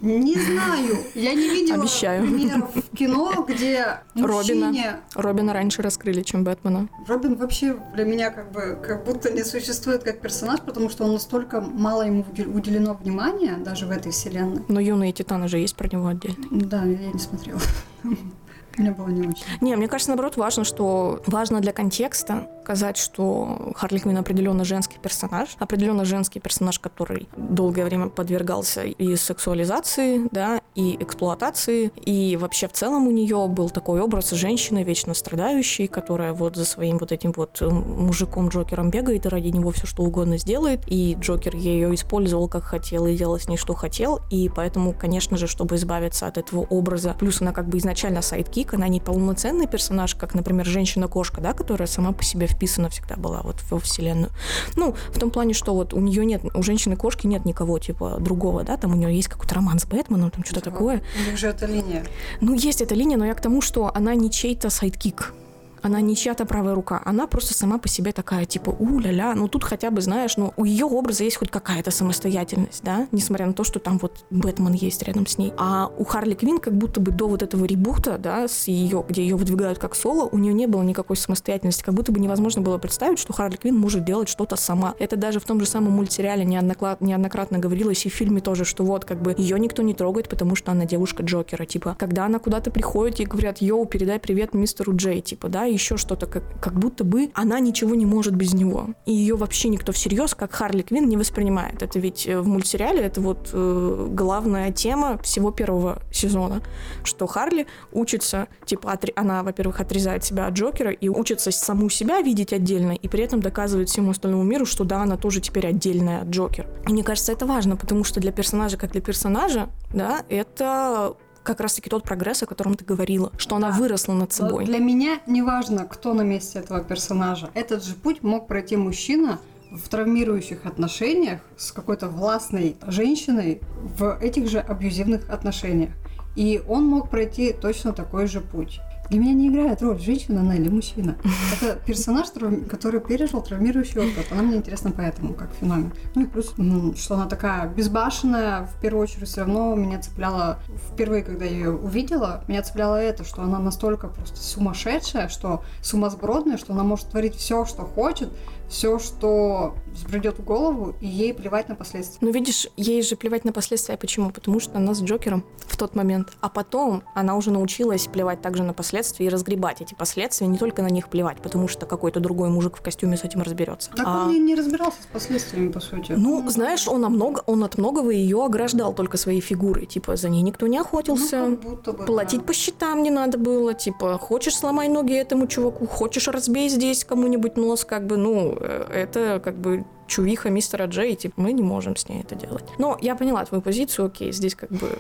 Не 0.02 0.36
знаю. 0.36 0.98
Я 1.16 1.34
не 1.34 1.50
видела 1.50 1.82
Обещаю. 1.82 2.24
примеров 2.24 2.72
в 2.76 2.96
кино, 2.96 3.46
где 3.48 4.02
мужчине... 4.16 4.66
Робина. 4.66 5.00
Робина 5.16 5.54
раньше 5.54 5.82
раскрыли, 5.82 6.22
чем 6.22 6.44
Бэтмена. 6.44 6.88
Робин 7.08 7.36
вообще 7.36 7.78
для 7.96 8.04
меня 8.04 8.32
как 8.32 8.52
бы 8.52 8.78
как 8.86 9.06
будто 9.06 9.32
не 9.32 9.44
существует 9.44 10.04
как 10.04 10.20
персонаж, 10.20 10.60
потому 10.62 10.90
что 10.90 11.06
он 11.06 11.14
настолько 11.14 11.62
мало 11.62 12.04
ему 12.04 12.26
уделено 12.54 12.94
внимания 12.94 13.58
даже 13.58 13.86
в 13.86 13.92
этой 13.92 14.12
вселенной. 14.12 14.64
Но 14.68 14.80
юные 14.80 15.14
титаны 15.14 15.48
же 15.48 15.58
есть 15.58 15.76
про 15.76 15.88
него 15.88 16.08
отдельно. 16.08 16.46
Да, 16.52 16.84
я 16.84 17.12
не 17.12 17.20
смотрела. 17.20 17.62
Мне 18.78 18.92
было 18.92 19.08
не 19.08 19.28
очень. 19.28 19.44
Не, 19.60 19.76
мне 19.76 19.88
кажется, 19.88 20.12
наоборот, 20.12 20.38
важно, 20.38 20.64
что 20.64 21.22
важно 21.28 21.60
для 21.60 21.74
контекста 21.74 22.48
сказать, 22.62 22.98
что 22.98 23.74
Харли 23.76 23.98
Квинн 23.98 24.18
определенно 24.18 24.64
женский 24.64 24.98
персонаж, 25.02 25.50
определенно 25.60 26.06
женский 26.06 26.40
персонаж, 26.40 26.80
который 26.80 27.28
долгое 27.36 27.84
время 27.86 28.08
подвергался 28.08 28.84
и 28.84 29.16
сексуализации, 29.16 30.30
да, 30.32 30.62
и 30.76 30.96
эксплуатации, 31.02 31.92
и 32.06 32.38
вообще 32.38 32.68
в 32.68 32.74
целом 32.74 33.08
у 33.08 33.12
нее 33.12 33.48
был 33.50 33.70
такой 33.70 34.00
образ 34.00 34.32
женщины 34.32 34.84
вечно 34.84 35.14
страдающей, 35.14 35.88
которая 35.88 36.34
вот 36.34 36.56
за 36.56 36.66
своим 36.66 36.98
вот 36.98 37.12
этим 37.12 37.34
вот 37.36 37.60
мужиком 37.62 38.48
Джокером 38.50 38.90
бегает 38.90 39.26
и 39.26 39.30
ради 39.30 39.50
него 39.50 39.72
все 39.72 39.86
что 39.86 40.04
угодно 40.04 40.38
сделает, 40.38 40.82
и 40.88 41.18
Джокер 41.20 41.56
ее 41.56 41.94
использовал 41.94 42.48
как 42.48 42.64
хотел 42.64 43.06
и 43.08 43.18
делал 43.18 43.38
с 43.38 43.50
ней 43.50 43.58
что 43.58 43.74
хотел, 43.74 44.22
и 44.30 44.50
поэтому, 44.50 44.94
конечно 44.94 45.36
же, 45.36 45.48
чтобы 45.48 45.76
избавиться 45.76 46.28
от 46.28 46.38
этого 46.38 46.62
образа, 46.62 47.16
плюс 47.20 47.42
она 47.42 47.52
как 47.52 47.68
бы 47.68 47.80
изначально 47.80 48.22
sideki, 48.22 48.61
sidekick, 48.62 48.74
она 48.74 48.88
не 48.88 49.00
полноценный 49.00 49.68
персонаж, 49.68 50.16
как, 50.16 50.34
например, 50.36 50.66
женщина-кошка, 50.66 51.42
да, 51.42 51.54
которая 51.54 51.88
сама 51.88 52.12
по 52.12 52.24
себе 52.24 52.48
вписана 52.48 52.90
всегда 52.90 53.16
была 53.16 53.42
вот 53.42 53.58
во 53.70 53.80
вселенную. 53.80 54.32
Ну, 54.76 54.96
в 55.10 55.20
том 55.20 55.32
плане, 55.32 55.54
что 55.54 55.74
вот 55.74 55.94
у 55.94 56.00
нее 56.00 56.26
нет, 56.26 56.42
у 56.54 56.64
женщины-кошки 56.64 57.28
нет 57.28 57.46
никого, 57.46 57.80
типа, 57.80 58.18
другого, 58.20 58.64
да, 58.64 58.78
там 58.78 58.94
у 58.94 58.96
нее 58.96 59.16
есть 59.16 59.28
какой-то 59.28 59.56
роман 59.56 59.80
с 59.80 59.86
Бэтменом, 59.86 60.32
там 60.32 60.44
что-то 60.44 60.62
такое. 60.62 61.02
У 61.20 61.30
них 61.30 61.38
же 61.38 61.48
эта 61.48 61.66
линия. 61.66 62.04
Ну, 62.42 62.54
есть 62.54 62.82
эта 62.82 62.96
линия, 62.96 63.18
но 63.18 63.26
я 63.26 63.34
к 63.34 63.42
тому, 63.42 63.62
что 63.62 63.92
она 63.94 64.16
не 64.16 64.30
чей-то 64.30 64.70
sidekick 64.70 65.34
она 65.82 66.02
не 66.02 66.16
чья-то 66.16 66.46
правая 66.46 66.76
рука, 66.76 67.02
она 67.06 67.28
просто 67.28 67.54
сама 67.54 67.78
по 67.78 67.88
себе 67.88 68.12
такая, 68.12 68.46
типа, 68.46 68.70
у-ля-ля, 68.70 69.34
ну 69.36 69.48
тут 69.48 69.64
хотя 69.64 69.92
бы, 69.92 70.02
знаешь, 70.02 70.38
ну 70.38 70.54
у 70.58 70.66
ее 70.66 70.86
образа 70.86 71.24
есть 71.24 71.38
хоть 71.38 71.52
какая-то 71.52 71.92
самостоятельность, 71.92 72.84
да, 72.84 73.08
несмотря 73.12 73.46
на 73.48 73.54
то, 73.54 73.64
что 73.64 73.80
там 73.80 73.98
вот 74.00 74.26
Бэтмен 74.30 74.74
есть 74.74 75.04
рядом 75.04 75.28
с 75.28 75.38
ней. 75.38 75.54
А 75.58 75.92
у 75.98 76.04
Харли 76.04 76.34
Квин 76.34 76.60
как 76.60 76.76
будто 76.76 77.00
бы 77.00 77.12
до 77.12 77.28
вот 77.28 77.42
этого 77.42 77.66
ребута, 77.66 78.18
да, 78.18 78.48
с 78.48 78.68
ее, 78.68 79.04
где 79.08 79.24
ее 79.24 79.36
выдвигают 79.36 79.80
как 79.80 79.96
соло, 79.96 80.28
у 80.32 80.38
нее 80.38 80.54
не 80.54 80.68
было 80.68 80.82
никакой 80.82 81.18
самостоятельности, 81.18 81.84
как 81.84 81.94
будто 81.94 82.12
бы 82.12 82.20
невозможно 82.20 82.62
было 82.62 82.78
представить, 82.78 83.20
что 83.20 83.34
Харли 83.34 83.58
Квин 83.58 83.78
может 83.78 84.06
делать 84.06 84.30
что-то 84.30 84.56
сама. 84.56 84.96
Это 85.00 85.16
даже 85.16 85.40
в 85.40 85.44
том 85.44 85.60
же 85.60 85.66
самом 85.66 85.94
мультсериале 85.94 86.46
неоднократно, 86.46 87.60
говорилось, 87.60 88.06
и 88.06 88.10
в 88.10 88.14
фильме 88.14 88.42
тоже, 88.42 88.66
что 88.66 88.84
вот 88.84 89.06
как 89.06 89.22
бы 89.22 89.36
ее 89.38 89.60
никто 89.60 89.82
не 89.82 89.94
трогает, 89.94 90.30
потому 90.30 90.56
что 90.56 90.72
она 90.72 90.86
девушка 90.86 91.24
Джокера, 91.24 91.66
типа, 91.66 91.96
когда 91.98 92.26
она 92.26 92.40
куда-то 92.40 92.72
приходит 92.72 93.20
и 93.20 93.26
говорят, 93.26 93.62
yo, 93.62 93.86
передай 93.86 94.20
привет 94.20 94.54
мистеру 94.54 94.96
Джей, 94.96 95.22
типа, 95.22 95.50
да, 95.50 95.66
еще 95.72 95.98
что-то, 95.98 96.26
как, 96.26 96.44
как 96.62 96.74
будто 96.74 97.04
бы 97.04 97.32
она 97.34 97.60
ничего 97.60 97.96
не 97.96 98.06
может 98.06 98.36
без 98.36 98.54
него. 98.54 98.90
И 99.06 99.14
ее 99.14 99.36
вообще 99.36 99.70
никто 99.70 99.92
всерьез, 99.92 100.36
как 100.36 100.52
Харли 100.52 100.82
Квин, 100.82 101.08
не 101.08 101.18
воспринимает. 101.18 101.82
Это 101.82 102.00
ведь 102.00 102.28
э, 102.28 102.40
в 102.40 102.48
мультсериале 102.48 103.02
это 103.02 103.22
вот 103.22 103.50
э, 103.54 104.08
главная 104.12 104.72
тема 104.72 105.18
всего 105.24 105.52
первого 105.52 106.02
сезона, 106.12 106.62
что 107.04 107.28
Харли 107.28 107.68
учится, 107.92 108.48
типа, 108.66 108.92
отри... 108.92 109.14
она, 109.16 109.44
во-первых, 109.44 109.80
отрезает 109.80 110.24
себя 110.24 110.48
от 110.48 110.54
Джокера 110.54 110.92
и 110.92 111.10
учится 111.10 111.52
саму 111.52 111.90
себя 111.90 112.22
видеть 112.22 112.54
отдельно, 112.54 112.92
и 112.92 113.08
при 113.08 113.24
этом 113.24 113.40
доказывает 113.42 113.90
всему 113.90 114.12
остальному 114.12 114.44
миру, 114.44 114.66
что 114.66 114.84
да, 114.84 115.02
она 115.02 115.18
тоже 115.18 115.42
теперь 115.42 115.68
отдельная 115.68 116.22
от 116.22 116.30
Джокера. 116.30 116.68
И 116.88 116.92
мне 116.92 117.04
кажется, 117.04 117.32
это 117.32 117.46
важно, 117.46 117.76
потому 117.76 118.04
что 118.04 118.20
для 118.20 118.32
персонажа, 118.32 118.78
как 118.78 118.92
для 118.92 119.02
персонажа, 119.02 119.70
да, 119.94 120.24
это 120.30 121.16
как 121.44 121.60
раз-таки 121.60 121.90
тот 121.90 122.04
прогресс, 122.04 122.44
о 122.44 122.46
котором 122.46 122.76
ты 122.76 122.86
говорила, 122.86 123.32
что 123.38 123.56
она 123.56 123.72
выросла 123.72 124.14
над 124.14 124.32
собой. 124.32 124.66
Для 124.66 124.80
меня 124.80 125.20
не 125.28 125.42
важно, 125.42 125.86
кто 125.86 126.14
на 126.14 126.22
месте 126.22 126.60
этого 126.60 126.84
персонажа. 126.84 127.50
Этот 127.54 127.84
же 127.84 127.96
путь 127.96 128.24
мог 128.24 128.48
пройти 128.48 128.78
мужчина 128.78 129.40
в 129.72 129.88
травмирующих 129.88 130.66
отношениях 130.66 131.42
с 131.58 131.72
какой-то 131.72 132.10
властной 132.10 132.76
женщиной 132.88 133.62
в 133.98 134.18
этих 134.22 134.50
же 134.50 134.60
абьюзивных 134.60 135.30
отношениях. 135.30 135.92
И 136.36 136.62
он 136.68 136.86
мог 136.86 137.10
пройти 137.10 137.54
точно 137.54 137.94
такой 137.94 138.28
же 138.28 138.42
путь. 138.42 138.80
Для 139.12 139.20
меня 139.20 139.34
не 139.34 139.50
играет 139.50 139.82
роль, 139.82 140.00
женщина 140.00 140.40
она 140.40 140.56
или 140.56 140.70
мужчина. 140.70 141.18
Это 141.60 141.76
персонаж, 141.86 142.28
который 142.70 143.02
пережил 143.02 143.42
травмирующий 143.42 144.00
опыт. 144.00 144.28
Она 144.32 144.42
мне 144.42 144.56
интересна 144.56 144.94
поэтому, 144.96 145.34
как 145.34 145.50
феномен. 145.60 145.92
Ну 146.16 146.22
и 146.22 146.26
плюс, 146.26 146.54
что 146.96 147.16
она 147.16 147.26
такая 147.26 147.68
безбашенная, 147.68 148.68
в 148.68 148.80
первую 148.80 149.04
очередь, 149.04 149.28
все 149.28 149.42
равно 149.42 149.76
меня 149.76 150.00
цепляло, 150.00 150.60
впервые, 150.94 151.24
когда 151.24 151.44
я 151.44 151.52
ее 151.52 151.72
увидела, 151.72 152.46
меня 152.48 152.64
цепляло 152.64 152.96
это, 152.96 153.26
что 153.26 153.42
она 153.42 153.60
настолько 153.60 154.08
просто 154.08 154.38
сумасшедшая, 154.38 155.28
что 155.28 155.66
сумасбродная, 155.82 156.56
что 156.56 156.72
она 156.72 156.84
может 156.84 157.10
творить 157.10 157.36
все, 157.36 157.66
что 157.66 157.82
хочет, 157.82 158.30
все, 158.70 158.98
что 158.98 159.76
взбредет 159.94 160.40
в 160.40 160.44
голову, 160.44 160.96
и 161.02 161.08
ей 161.08 161.34
плевать 161.34 161.70
на 161.70 161.76
последствия. 161.76 162.20
Ну, 162.22 162.32
видишь, 162.32 162.68
ей 162.78 163.02
же 163.02 163.16
плевать 163.16 163.46
на 163.46 163.52
последствия. 163.52 163.98
Почему? 163.98 164.32
Потому 164.32 164.60
что 164.60 164.78
она 164.78 164.94
с 164.94 165.02
Джокером 165.02 165.44
в 165.68 165.78
тот 165.78 165.96
момент. 165.96 166.30
А 166.42 166.50
потом 166.50 167.04
она 167.14 167.36
уже 167.36 167.52
научилась 167.52 168.08
плевать 168.08 168.42
также 168.42 168.64
на 168.64 168.74
последствия 168.74 169.26
и 169.26 169.30
разгребать 169.30 169.82
эти 169.82 169.94
последствия, 169.94 170.48
не 170.48 170.58
только 170.58 170.82
на 170.82 170.88
них 170.88 171.10
плевать, 171.10 171.42
потому 171.42 171.68
что 171.68 171.86
какой-то 171.86 172.20
другой 172.20 172.50
мужик 172.50 172.78
в 172.78 172.82
костюме 172.82 173.18
с 173.18 173.24
этим 173.24 173.42
разберется. 173.42 173.92
Так 173.92 174.08
а... 174.08 174.26
он 174.26 174.46
не 174.46 174.56
разбирался 174.56 175.02
с 175.02 175.06
последствиями, 175.08 175.72
по 175.72 175.80
сути. 175.80 176.14
Ну, 176.14 176.48
знаешь, 176.50 176.88
он, 176.88 177.02
много, 177.02 177.44
он 177.46 177.64
от 177.64 177.78
многого 177.78 178.12
ее 178.12 178.44
ограждал 178.44 178.94
только 178.94 179.18
своей 179.18 179.42
фигурой. 179.42 179.86
Типа, 179.86 180.16
за 180.16 180.30
ней 180.30 180.42
никто 180.42 180.68
не 180.68 180.78
охотился. 180.78 181.46
Ну, 181.48 181.76
бы, 181.76 182.06
платить 182.06 182.40
да. 182.42 182.46
по 182.46 182.54
счетам 182.54 183.04
не 183.04 183.12
надо 183.12 183.38
было. 183.38 183.74
Типа, 183.74 184.18
хочешь 184.18 184.56
сломай 184.56 184.88
ноги 184.88 185.14
этому 185.14 185.48
чуваку, 185.48 185.86
хочешь 185.86 186.28
разбей 186.28 186.70
здесь 186.70 187.04
кому-нибудь 187.04 187.58
нос, 187.58 187.86
как 187.86 188.06
бы, 188.08 188.18
ну, 188.18 188.52
Э, 188.62 188.86
это 188.92 189.42
как 189.44 189.56
бы 189.56 189.81
чувиха 190.12 190.50
мистера 190.50 190.86
Джей, 190.88 191.16
типа, 191.16 191.42
мы 191.42 191.54
не 191.54 191.64
можем 191.64 191.96
с 191.96 192.10
ней 192.10 192.22
это 192.22 192.36
делать. 192.36 192.66
Но 192.78 192.98
я 193.02 193.16
поняла 193.16 193.46
твою 193.46 193.62
позицию, 193.62 194.08
окей, 194.08 194.32
здесь 194.34 194.56
как 194.56 194.70
бы 194.70 195.00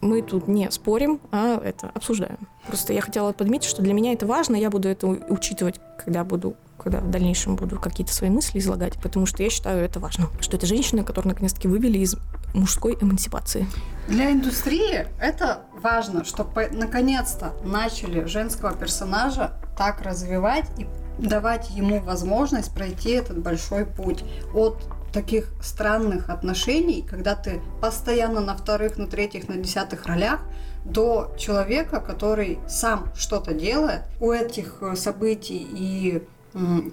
мы 0.00 0.22
тут 0.22 0.48
не 0.48 0.70
спорим, 0.70 1.20
а 1.30 1.60
это 1.62 1.90
обсуждаем. 1.94 2.48
Просто 2.66 2.92
я 2.92 3.00
хотела 3.00 3.32
подметить, 3.32 3.70
что 3.70 3.82
для 3.82 3.94
меня 3.94 4.12
это 4.12 4.26
важно, 4.26 4.56
я 4.56 4.70
буду 4.70 4.88
это 4.88 5.06
учитывать, 5.06 5.80
когда 5.98 6.24
буду 6.24 6.56
когда 6.82 7.00
в 7.00 7.10
дальнейшем 7.10 7.56
буду 7.56 7.78
какие-то 7.78 8.14
свои 8.14 8.30
мысли 8.30 8.58
излагать, 8.58 8.94
потому 9.02 9.26
что 9.26 9.42
я 9.42 9.50
считаю 9.50 9.84
это 9.84 10.00
важно, 10.00 10.28
что 10.40 10.56
это 10.56 10.64
женщины, 10.64 11.04
которые 11.04 11.34
наконец-таки 11.34 11.68
вывели 11.68 11.98
из 11.98 12.16
мужской 12.54 12.96
эмансипации. 12.98 13.66
Для 14.08 14.32
индустрии 14.32 15.06
это 15.20 15.60
важно, 15.74 16.24
что 16.24 16.50
наконец-то 16.72 17.52
начали 17.64 18.24
женского 18.24 18.74
персонажа 18.74 19.52
так 19.76 20.00
развивать 20.00 20.64
и 20.78 20.86
давать 21.20 21.70
ему 21.70 22.00
возможность 22.00 22.74
пройти 22.74 23.10
этот 23.10 23.38
большой 23.38 23.86
путь 23.86 24.24
от 24.54 24.82
таких 25.12 25.52
странных 25.62 26.30
отношений, 26.30 27.04
когда 27.08 27.34
ты 27.34 27.60
постоянно 27.80 28.40
на 28.40 28.56
вторых, 28.56 28.96
на 28.96 29.06
третьих, 29.06 29.48
на 29.48 29.56
десятых 29.56 30.06
ролях, 30.06 30.40
до 30.84 31.34
человека, 31.38 32.00
который 32.00 32.58
сам 32.68 33.12
что-то 33.14 33.52
делает. 33.52 34.02
У 34.20 34.30
этих 34.30 34.78
э, 34.80 34.96
событий 34.96 35.66
и 35.70 36.22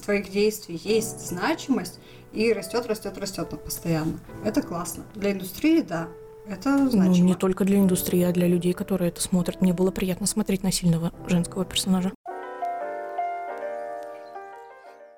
твоих 0.03 0.29
действий 0.29 0.79
есть 0.83 1.27
значимость 1.27 1.99
и 2.31 2.53
растет, 2.53 2.85
растет, 2.87 3.17
растет 3.17 3.49
постоянно. 3.63 4.19
Это 4.45 4.61
классно. 4.61 5.03
Для 5.15 5.31
индустрии, 5.31 5.81
да, 5.81 6.07
это 6.47 6.89
значимо. 6.89 7.17
Ну, 7.17 7.23
не 7.23 7.35
только 7.35 7.65
для 7.65 7.79
индустрии, 7.79 8.23
а 8.23 8.31
для 8.31 8.47
людей, 8.47 8.73
которые 8.73 9.09
это 9.09 9.21
смотрят. 9.21 9.61
Мне 9.61 9.73
было 9.73 9.91
приятно 9.91 10.27
смотреть 10.27 10.63
на 10.63 10.71
сильного 10.71 11.11
женского 11.27 11.65
персонажа. 11.65 12.13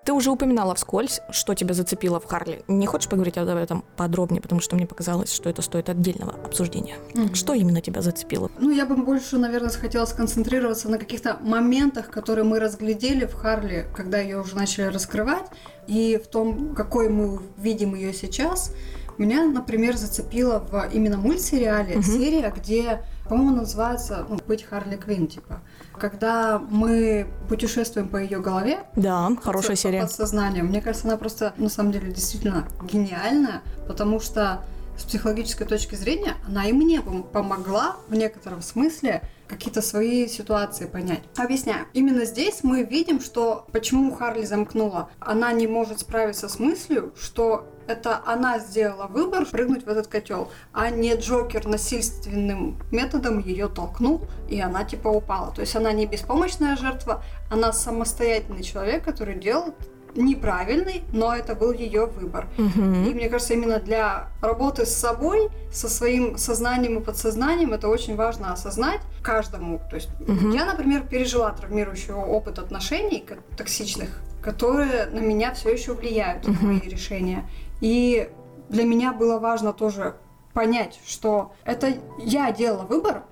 Ты 0.10 0.14
уже 0.14 0.32
упоминала 0.32 0.74
вскользь, 0.74 1.22
что 1.30 1.54
тебя 1.54 1.76
зацепило 1.76 2.20
в 2.20 2.26
Харли. 2.26 2.64
Не 2.68 2.88
хочешь 2.88 3.08
поговорить 3.08 3.38
об 3.38 3.48
этом 3.48 3.86
подробнее, 3.96 4.42
потому 4.42 4.60
что 4.60 4.76
мне 4.76 4.88
показалось, 4.88 5.32
что 5.32 5.52
это 5.52 5.62
стоит 5.62 5.88
отдельного 5.88 6.34
обсуждения. 6.44 6.96
Mm-hmm. 7.14 7.36
Что 7.36 7.54
именно 7.54 7.80
тебя 7.80 8.02
зацепило? 8.02 8.50
Ну, 8.58 8.72
я 8.72 8.88
бы 8.88 8.96
больше, 8.96 9.38
наверное, 9.38 9.70
хотела 9.70 10.06
сконцентрироваться 10.06 10.90
на 10.90 10.98
каких-то 10.98 11.38
моментах, 11.42 12.10
которые 12.10 12.44
мы 12.44 12.60
разглядели 12.60 13.28
в 13.28 13.36
Харли, 13.36 13.86
когда 13.96 14.18
ее 14.18 14.42
уже 14.42 14.56
начали 14.56 14.86
раскрывать, 14.86 15.46
и 15.86 16.20
в 16.26 16.28
том, 16.28 16.74
какой 16.74 17.10
мы 17.10 17.40
видим 17.60 17.94
ее 17.94 18.12
сейчас. 18.12 18.74
Меня, 19.20 19.46
например, 19.46 19.96
зацепило 19.96 20.58
в 20.58 20.90
именно 20.92 21.18
мультсериале 21.18 21.98
mm-hmm. 21.98 22.02
серия, 22.02 22.52
где 22.58 23.02
по-моему, 23.30 23.58
называется 23.58 24.26
ну, 24.28 24.40
«Быть 24.48 24.64
Харли 24.64 24.96
Квин», 24.96 25.28
типа. 25.28 25.62
Когда 26.00 26.60
мы 26.60 27.28
путешествуем 27.48 28.08
по 28.08 28.18
ее 28.18 28.40
голове. 28.40 28.80
Да, 28.96 29.30
хорошая 29.42 29.72
под, 29.72 29.80
серия. 29.80 30.02
Подсознанием. 30.02 30.68
Мне 30.68 30.82
кажется, 30.82 31.08
она 31.08 31.18
просто, 31.18 31.54
на 31.58 31.70
самом 31.70 31.92
деле, 31.92 32.12
действительно 32.12 32.68
гениальная, 32.84 33.62
потому 33.88 34.20
что 34.20 34.62
с 34.98 35.04
психологической 35.04 35.66
точки 35.66 35.96
зрения 35.96 36.36
она 36.46 36.66
и 36.68 36.74
мне 36.74 37.02
помогла 37.02 37.96
в 38.10 38.16
некотором 38.16 38.62
смысле 38.62 39.22
какие-то 39.48 39.82
свои 39.82 40.28
ситуации 40.28 40.86
понять. 40.86 41.22
Объясняю. 41.38 41.88
Именно 41.94 42.26
здесь 42.26 42.60
мы 42.64 42.84
видим, 42.84 43.20
что 43.20 43.66
почему 43.72 44.14
Харли 44.14 44.46
замкнула. 44.46 45.10
Она 45.20 45.52
не 45.54 45.68
может 45.68 46.02
справиться 46.02 46.50
с 46.50 46.60
мыслью, 46.60 47.14
что 47.20 47.68
это 47.90 48.22
она 48.26 48.60
сделала 48.60 49.08
выбор 49.08 49.46
прыгнуть 49.46 49.86
в 49.86 49.90
этот 49.90 50.08
котел, 50.08 50.52
а 50.74 50.90
не 50.90 51.16
Джокер 51.16 51.68
насильственным 51.68 52.78
методом 52.92 53.40
ее 53.40 53.68
толкнул, 53.68 54.22
и 54.48 54.60
она 54.62 54.84
типа 54.84 55.08
упала. 55.08 55.52
То 55.52 55.62
есть 55.62 55.76
она 55.76 55.92
не 55.92 56.06
беспомощная 56.06 56.78
жертва, 56.78 57.24
она 57.50 57.74
самостоятельный 57.74 58.64
человек, 58.64 59.04
который 59.04 59.36
делал 59.36 59.74
неправильный, 60.16 61.04
но 61.14 61.36
это 61.36 61.56
был 61.56 61.72
ее 61.72 62.06
выбор. 62.06 62.48
Угу. 62.58 62.82
И 62.82 63.14
мне 63.14 63.30
кажется, 63.30 63.54
именно 63.54 63.80
для 63.80 64.30
работы 64.42 64.86
с 64.86 64.96
собой, 64.96 65.50
со 65.72 65.90
своим 65.90 66.38
сознанием 66.38 67.00
и 67.00 67.04
подсознанием, 67.04 67.74
это 67.74 67.88
очень 67.88 68.16
важно 68.16 68.54
осознать 68.54 69.02
каждому. 69.22 69.82
То 69.90 69.96
есть 69.96 70.10
угу. 70.20 70.52
я, 70.52 70.66
например, 70.66 71.04
пережила 71.04 71.52
травмирующий 71.52 72.14
опыт 72.14 72.60
отношений 72.60 73.24
токсичных, 73.58 74.10
которые 74.42 75.06
на 75.08 75.20
меня 75.20 75.54
все 75.54 75.72
еще 75.72 75.94
влияют 75.94 76.48
угу. 76.48 76.58
на 76.60 76.68
мои 76.74 76.80
решения. 76.80 77.48
И 77.82 78.30
для 78.70 78.84
меня 78.84 79.14
было 79.14 79.40
важно 79.40 79.74
тоже 79.74 80.16
понять, 80.54 81.00
что 81.06 81.52
это 81.64 81.94
я 82.18 82.52
делала 82.52 82.84
выбор, 82.84 83.24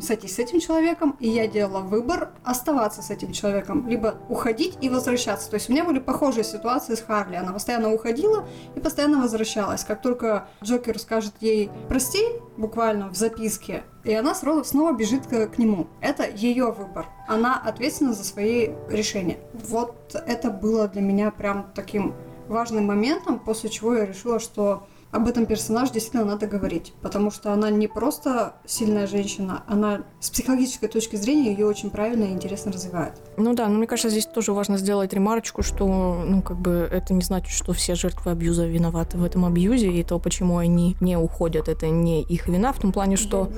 сойтись 0.00 0.36
с 0.36 0.38
этим 0.38 0.60
человеком, 0.60 1.16
и 1.20 1.28
я 1.28 1.46
делала 1.46 1.80
выбор 1.80 2.30
оставаться 2.44 3.02
с 3.02 3.10
этим 3.10 3.32
человеком, 3.32 3.86
либо 3.88 4.16
уходить 4.28 4.78
и 4.80 4.88
возвращаться. 4.88 5.50
То 5.50 5.54
есть 5.54 5.68
у 5.68 5.72
меня 5.72 5.84
были 5.84 5.98
похожие 5.98 6.44
ситуации 6.44 6.94
с 6.94 7.02
Харли. 7.02 7.36
Она 7.36 7.52
постоянно 7.52 7.92
уходила 7.92 8.46
и 8.74 8.80
постоянно 8.80 9.20
возвращалась. 9.20 9.84
Как 9.84 10.00
только 10.00 10.48
Джокер 10.62 10.98
скажет 10.98 11.34
ей 11.40 11.70
«прости», 11.88 12.22
буквально 12.56 13.08
в 13.08 13.16
записке, 13.16 13.84
и 14.04 14.14
она 14.14 14.34
снова, 14.34 14.62
снова 14.62 14.92
бежит 14.92 15.26
к, 15.26 15.46
к 15.48 15.58
нему. 15.58 15.88
Это 16.00 16.26
ее 16.28 16.70
выбор. 16.70 17.06
Она 17.28 17.60
ответственна 17.60 18.14
за 18.14 18.24
свои 18.24 18.70
решения. 18.88 19.38
Вот 19.52 20.14
это 20.14 20.50
было 20.50 20.88
для 20.88 21.02
меня 21.02 21.30
прям 21.30 21.70
таким 21.74 22.14
важным 22.48 22.86
моментом, 22.86 23.38
после 23.38 23.70
чего 23.70 23.94
я 23.94 24.06
решила, 24.06 24.38
что 24.40 24.86
об 25.16 25.28
этом 25.28 25.46
персонаже 25.46 25.92
действительно 25.92 26.24
надо 26.24 26.46
говорить, 26.46 26.92
потому 27.00 27.30
что 27.30 27.52
она 27.52 27.70
не 27.70 27.88
просто 27.88 28.56
сильная 28.66 29.06
женщина, 29.06 29.64
она 29.66 30.02
с 30.20 30.28
психологической 30.30 30.88
точки 30.90 31.16
зрения 31.16 31.52
ее 31.52 31.66
очень 31.66 31.90
правильно 31.90 32.24
и 32.24 32.32
интересно 32.32 32.70
развивает. 32.70 33.14
Ну 33.38 33.54
да, 33.54 33.66
но 33.68 33.78
мне 33.78 33.86
кажется, 33.86 34.10
здесь 34.10 34.26
тоже 34.26 34.52
важно 34.52 34.76
сделать 34.76 35.14
ремарочку, 35.14 35.62
что, 35.62 35.86
ну, 35.86 36.42
как 36.42 36.58
бы 36.58 36.86
это 36.90 37.14
не 37.14 37.22
значит, 37.22 37.50
что 37.50 37.72
все 37.72 37.94
жертвы 37.94 38.30
абьюза 38.30 38.66
виноваты 38.66 39.16
в 39.16 39.24
этом 39.24 39.46
абьюзе, 39.46 39.90
и 39.90 40.04
то, 40.04 40.18
почему 40.18 40.58
они 40.58 40.96
не 41.00 41.16
уходят, 41.16 41.68
это 41.68 41.88
не 41.88 42.22
их 42.22 42.46
вина, 42.46 42.74
в 42.74 42.78
том 42.78 42.92
плане, 42.92 43.16
что... 43.16 43.50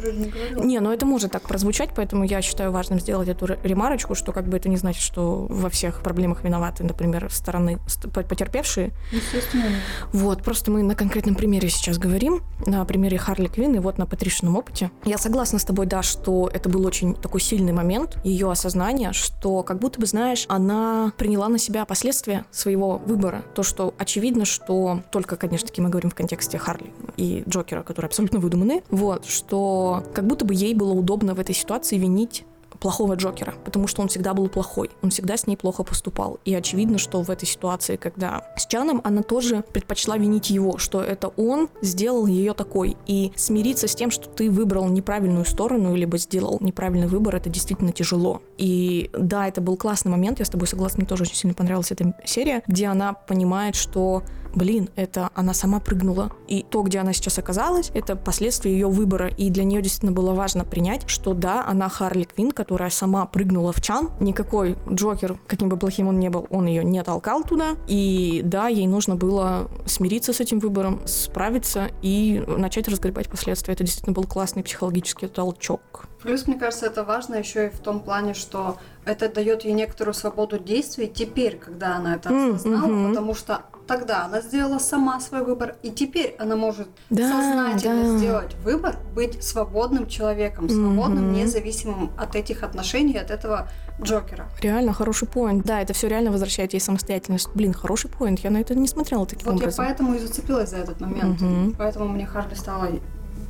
не, 0.56 0.64
не, 0.64 0.80
ну 0.80 0.92
это 0.92 1.06
может 1.06 1.32
так 1.32 1.42
прозвучать, 1.42 1.90
поэтому 1.94 2.22
я 2.22 2.40
считаю 2.40 2.70
важным 2.70 3.00
сделать 3.00 3.28
эту 3.28 3.46
ремарочку, 3.64 4.14
что 4.14 4.30
как 4.32 4.46
бы 4.46 4.56
это 4.56 4.68
не 4.68 4.76
значит, 4.76 5.02
что 5.02 5.46
во 5.50 5.70
всех 5.70 6.02
проблемах 6.02 6.44
виноваты, 6.44 6.84
например, 6.84 7.28
стороны 7.32 7.80
потерпевшие. 8.12 8.92
Естественно. 9.10 9.64
Вот, 10.12 10.44
просто 10.44 10.70
мы 10.70 10.84
на 10.84 10.94
конкретном 10.94 11.34
примере 11.34 11.47
сейчас 11.68 11.98
говорим, 11.98 12.42
на 12.66 12.84
примере 12.84 13.18
Харли 13.18 13.48
Квин 13.48 13.74
и 13.74 13.78
вот 13.78 13.98
на 13.98 14.06
Патришином 14.06 14.56
опыте. 14.56 14.90
Я 15.04 15.18
согласна 15.18 15.58
с 15.58 15.64
тобой, 15.64 15.86
да, 15.86 16.02
что 16.02 16.50
это 16.52 16.68
был 16.68 16.86
очень 16.86 17.14
такой 17.14 17.40
сильный 17.40 17.72
момент 17.72 18.18
ее 18.24 18.50
осознания, 18.50 19.12
что 19.12 19.62
как 19.62 19.78
будто 19.78 20.00
бы, 20.00 20.06
знаешь, 20.06 20.44
она 20.48 21.12
приняла 21.16 21.48
на 21.48 21.58
себя 21.58 21.84
последствия 21.84 22.44
своего 22.50 22.98
выбора. 22.98 23.42
То, 23.54 23.62
что 23.62 23.94
очевидно, 23.98 24.44
что 24.44 25.02
только, 25.10 25.36
конечно 25.36 25.68
таки, 25.68 25.80
мы 25.80 25.88
говорим 25.88 26.10
в 26.10 26.14
контексте 26.14 26.58
Харли 26.58 26.92
и 27.16 27.44
Джокера, 27.48 27.82
которые 27.82 28.08
абсолютно 28.08 28.38
выдуманы, 28.38 28.82
вот, 28.90 29.26
что 29.26 30.04
как 30.14 30.26
будто 30.26 30.44
бы 30.44 30.54
ей 30.54 30.74
было 30.74 30.92
удобно 30.92 31.34
в 31.34 31.40
этой 31.40 31.54
ситуации 31.54 31.98
винить 31.98 32.44
плохого 32.80 33.14
Джокера, 33.14 33.54
потому 33.64 33.86
что 33.86 34.02
он 34.02 34.08
всегда 34.08 34.34
был 34.34 34.48
плохой, 34.48 34.90
он 35.02 35.10
всегда 35.10 35.36
с 35.36 35.46
ней 35.46 35.56
плохо 35.56 35.82
поступал. 35.82 36.38
И 36.44 36.54
очевидно, 36.54 36.98
что 36.98 37.22
в 37.22 37.30
этой 37.30 37.46
ситуации, 37.46 37.96
когда 37.96 38.52
с 38.56 38.66
Чаном, 38.66 39.00
она 39.04 39.22
тоже 39.22 39.64
предпочла 39.72 40.16
винить 40.16 40.50
его, 40.50 40.78
что 40.78 41.02
это 41.02 41.28
он 41.28 41.68
сделал 41.82 42.26
ее 42.26 42.54
такой. 42.54 42.96
И 43.06 43.32
смириться 43.36 43.88
с 43.88 43.94
тем, 43.94 44.10
что 44.10 44.28
ты 44.28 44.50
выбрал 44.50 44.88
неправильную 44.88 45.44
сторону, 45.44 45.94
либо 45.94 46.18
сделал 46.18 46.58
неправильный 46.60 47.08
выбор, 47.08 47.36
это 47.36 47.50
действительно 47.50 47.92
тяжело. 47.92 48.42
И 48.56 49.10
да, 49.12 49.48
это 49.48 49.60
был 49.60 49.76
классный 49.76 50.10
момент, 50.10 50.38
я 50.38 50.44
с 50.44 50.50
тобой 50.50 50.68
согласна, 50.68 50.98
мне 50.98 51.06
тоже 51.06 51.24
очень 51.24 51.36
сильно 51.36 51.54
понравилась 51.54 51.90
эта 51.90 52.14
серия, 52.24 52.62
где 52.66 52.86
она 52.86 53.12
понимает, 53.12 53.74
что 53.74 54.22
блин, 54.58 54.90
это 54.96 55.30
она 55.34 55.54
сама 55.54 55.80
прыгнула. 55.80 56.30
И 56.48 56.64
то, 56.68 56.82
где 56.82 56.98
она 56.98 57.12
сейчас 57.12 57.38
оказалась, 57.38 57.90
это 57.94 58.16
последствия 58.16 58.72
ее 58.72 58.88
выбора. 58.88 59.28
И 59.28 59.50
для 59.50 59.64
нее 59.64 59.80
действительно 59.80 60.12
было 60.12 60.34
важно 60.34 60.64
принять, 60.64 61.08
что 61.08 61.32
да, 61.32 61.64
она 61.66 61.88
Харли 61.88 62.24
Квин, 62.24 62.50
которая 62.50 62.90
сама 62.90 63.24
прыгнула 63.26 63.72
в 63.72 63.80
чан. 63.80 64.10
Никакой 64.20 64.76
Джокер, 64.90 65.38
каким 65.46 65.68
бы 65.68 65.76
плохим 65.76 66.08
он 66.08 66.18
ни 66.18 66.28
был, 66.28 66.46
он 66.50 66.66
ее 66.66 66.84
не 66.84 67.02
толкал 67.02 67.44
туда. 67.44 67.76
И 67.86 68.42
да, 68.44 68.68
ей 68.68 68.86
нужно 68.86 69.14
было 69.16 69.70
смириться 69.86 70.32
с 70.32 70.40
этим 70.40 70.58
выбором, 70.58 71.00
справиться 71.06 71.90
и 72.02 72.44
начать 72.46 72.88
разгребать 72.88 73.28
последствия. 73.28 73.74
Это 73.74 73.84
действительно 73.84 74.14
был 74.14 74.24
классный 74.24 74.62
психологический 74.62 75.28
толчок. 75.28 76.08
Плюс, 76.22 76.46
мне 76.48 76.58
кажется, 76.58 76.86
это 76.86 77.04
важно 77.04 77.36
еще 77.36 77.66
и 77.66 77.70
в 77.70 77.78
том 77.78 78.00
плане, 78.00 78.34
что 78.34 78.78
это 79.04 79.28
дает 79.28 79.64
ей 79.64 79.72
некоторую 79.72 80.14
свободу 80.14 80.58
действий 80.58 81.08
теперь, 81.08 81.56
когда 81.56 81.96
она 81.96 82.16
это 82.16 82.28
осознала, 82.30 82.86
mm-hmm. 82.86 83.08
потому 83.08 83.34
что 83.34 83.62
тогда 83.88 84.26
она 84.26 84.40
сделала 84.40 84.78
сама 84.78 85.18
свой 85.20 85.44
выбор, 85.44 85.74
и 85.82 85.90
теперь 85.90 86.36
она 86.38 86.54
может 86.54 86.88
да, 87.10 87.32
сознательно 87.32 88.12
да. 88.12 88.18
сделать 88.18 88.54
выбор, 88.62 88.96
быть 89.14 89.42
свободным 89.42 90.06
человеком, 90.06 90.68
свободным, 90.68 91.32
mm-hmm. 91.32 91.42
независимым 91.42 92.10
от 92.16 92.36
этих 92.36 92.62
отношений, 92.62 93.16
от 93.16 93.30
этого 93.30 93.68
Джокера. 94.00 94.46
Реально 94.60 94.92
хороший 94.92 95.26
поинт. 95.26 95.64
Да, 95.64 95.80
это 95.80 95.92
все 95.94 96.06
реально 96.06 96.30
возвращает 96.30 96.72
ей 96.74 96.80
самостоятельность. 96.80 97.48
Блин, 97.54 97.72
хороший 97.72 98.10
поинт. 98.10 98.40
Я 98.40 98.50
на 98.50 98.58
это 98.58 98.74
не 98.76 98.86
смотрела 98.86 99.26
таким 99.26 99.46
вот 99.46 99.56
образом. 99.56 99.82
я 99.82 99.88
поэтому 99.88 100.14
и 100.14 100.18
зацепилась 100.18 100.70
за 100.70 100.76
этот 100.76 101.00
момент. 101.00 101.40
Mm-hmm. 101.40 101.74
Поэтому 101.78 102.08
мне 102.08 102.26
Харли 102.26 102.54
стало 102.54 102.90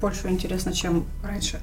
больше 0.00 0.28
интересно, 0.28 0.72
чем 0.72 1.04
раньше. 1.22 1.60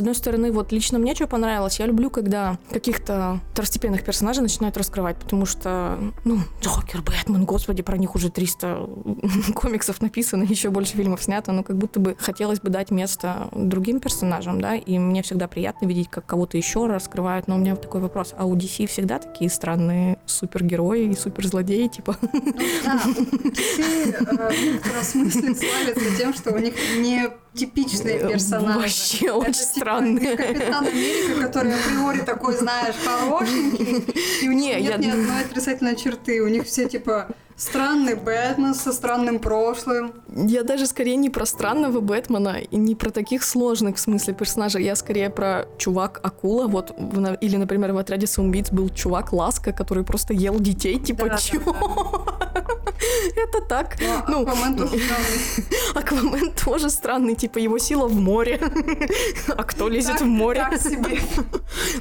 Одной 0.00 0.14
стороны, 0.14 0.52
вот 0.52 0.72
лично 0.72 0.98
мне 0.98 1.14
что 1.14 1.26
понравилось, 1.26 1.78
я 1.78 1.86
люблю, 1.86 2.10
когда 2.10 2.58
каких-то 2.70 3.40
второстепенных 3.52 4.04
персонажей 4.04 4.42
начинают 4.42 4.76
раскрывать, 4.76 5.16
потому 5.16 5.46
что, 5.46 5.98
ну, 6.24 6.38
Джокер, 6.60 7.02
Бэтмен, 7.02 7.44
господи, 7.44 7.82
про 7.82 7.96
них 7.96 8.14
уже 8.14 8.30
300 8.30 8.88
комиксов 9.54 10.00
написано, 10.00 10.44
еще 10.44 10.70
больше 10.70 10.96
фильмов 10.96 11.22
снято, 11.22 11.52
но 11.52 11.62
как 11.62 11.76
будто 11.76 12.00
бы 12.00 12.16
хотелось 12.18 12.60
бы 12.60 12.70
дать 12.70 12.90
место 12.90 13.48
другим 13.52 14.00
персонажам, 14.00 14.60
да, 14.60 14.74
и 14.74 14.98
мне 14.98 15.22
всегда 15.22 15.48
приятно 15.48 15.86
видеть, 15.86 16.08
как 16.10 16.26
кого-то 16.26 16.56
еще 16.56 16.86
раскрывают, 16.86 17.48
но 17.48 17.56
у 17.56 17.58
меня 17.58 17.76
такой 17.76 18.00
вопрос, 18.00 18.34
а 18.36 18.46
у 18.46 18.56
DC 18.56 18.86
всегда 18.86 19.18
такие 19.18 19.50
странные 19.50 20.18
супергерои 20.26 21.10
и 21.10 21.14
суперзлодеи, 21.14 21.88
типа? 21.88 22.16
Ну, 22.32 22.52
да, 22.84 24.50
DC 24.50 24.92
э, 24.94 25.00
в 25.00 25.04
смысле 25.04 25.54
славится 25.54 26.16
тем, 26.16 26.34
что 26.34 26.52
у 26.52 26.58
них 26.58 26.74
не 26.98 27.30
типичные 27.54 28.16
э, 28.18 28.28
персонажи. 28.28 28.78
Вообще 28.78 29.30
очень 29.32 29.52
типа 29.52 29.66
странные. 29.66 30.36
Капитан 30.36 30.86
Америка, 30.86 31.46
который 31.46 31.74
априори 31.74 32.20
такой, 32.20 32.56
знаешь, 32.56 32.94
хорошенький, 33.04 34.04
и 34.42 34.48
у 34.48 34.52
них 34.52 34.80
нет 34.80 34.98
ни 34.98 35.08
одной 35.08 35.40
отрицательной 35.42 35.96
черты. 35.96 36.40
У 36.42 36.48
них 36.48 36.66
все 36.66 36.88
типа 36.88 37.28
Странный 37.60 38.14
Бэтмен 38.14 38.74
со 38.74 38.90
странным 38.90 39.38
прошлым. 39.38 40.14
Я 40.34 40.62
даже 40.62 40.86
скорее 40.86 41.16
не 41.16 41.28
про 41.28 41.44
странного 41.44 42.00
Бэтмена 42.00 42.56
и 42.58 42.76
не 42.78 42.94
про 42.94 43.10
таких 43.10 43.44
сложных 43.44 43.96
в 43.96 44.00
смысле 44.00 44.32
персонажей. 44.32 44.82
Я 44.82 44.96
скорее 44.96 45.28
про 45.28 45.66
чувак-акула. 45.76 46.68
Вот, 46.68 46.96
или, 47.42 47.56
например, 47.56 47.92
в 47.92 47.98
отряде 47.98 48.26
самоубийц 48.26 48.70
был 48.70 48.88
чувак-ласка, 48.88 49.74
который 49.74 50.04
просто 50.04 50.32
ел 50.32 50.58
детей. 50.58 50.98
Типа, 50.98 51.28
да, 51.28 51.36
чё? 51.36 51.60
Да, 51.62 52.38
да. 52.54 52.79
Это 53.36 53.60
так. 53.60 53.96
Ну, 54.28 54.42
Аквамен 54.42 54.76
тоже 54.76 54.98
странный. 55.04 55.94
Аквамен 55.94 56.52
тоже 56.52 56.90
странный. 56.90 57.34
Типа, 57.34 57.58
его 57.58 57.78
сила 57.78 58.06
в 58.06 58.16
море. 58.16 58.60
А 59.56 59.62
кто 59.64 59.88
лезет 59.88 60.20
в 60.20 60.24
море? 60.24 60.60
Так 60.60 60.80
себе. 60.80 61.20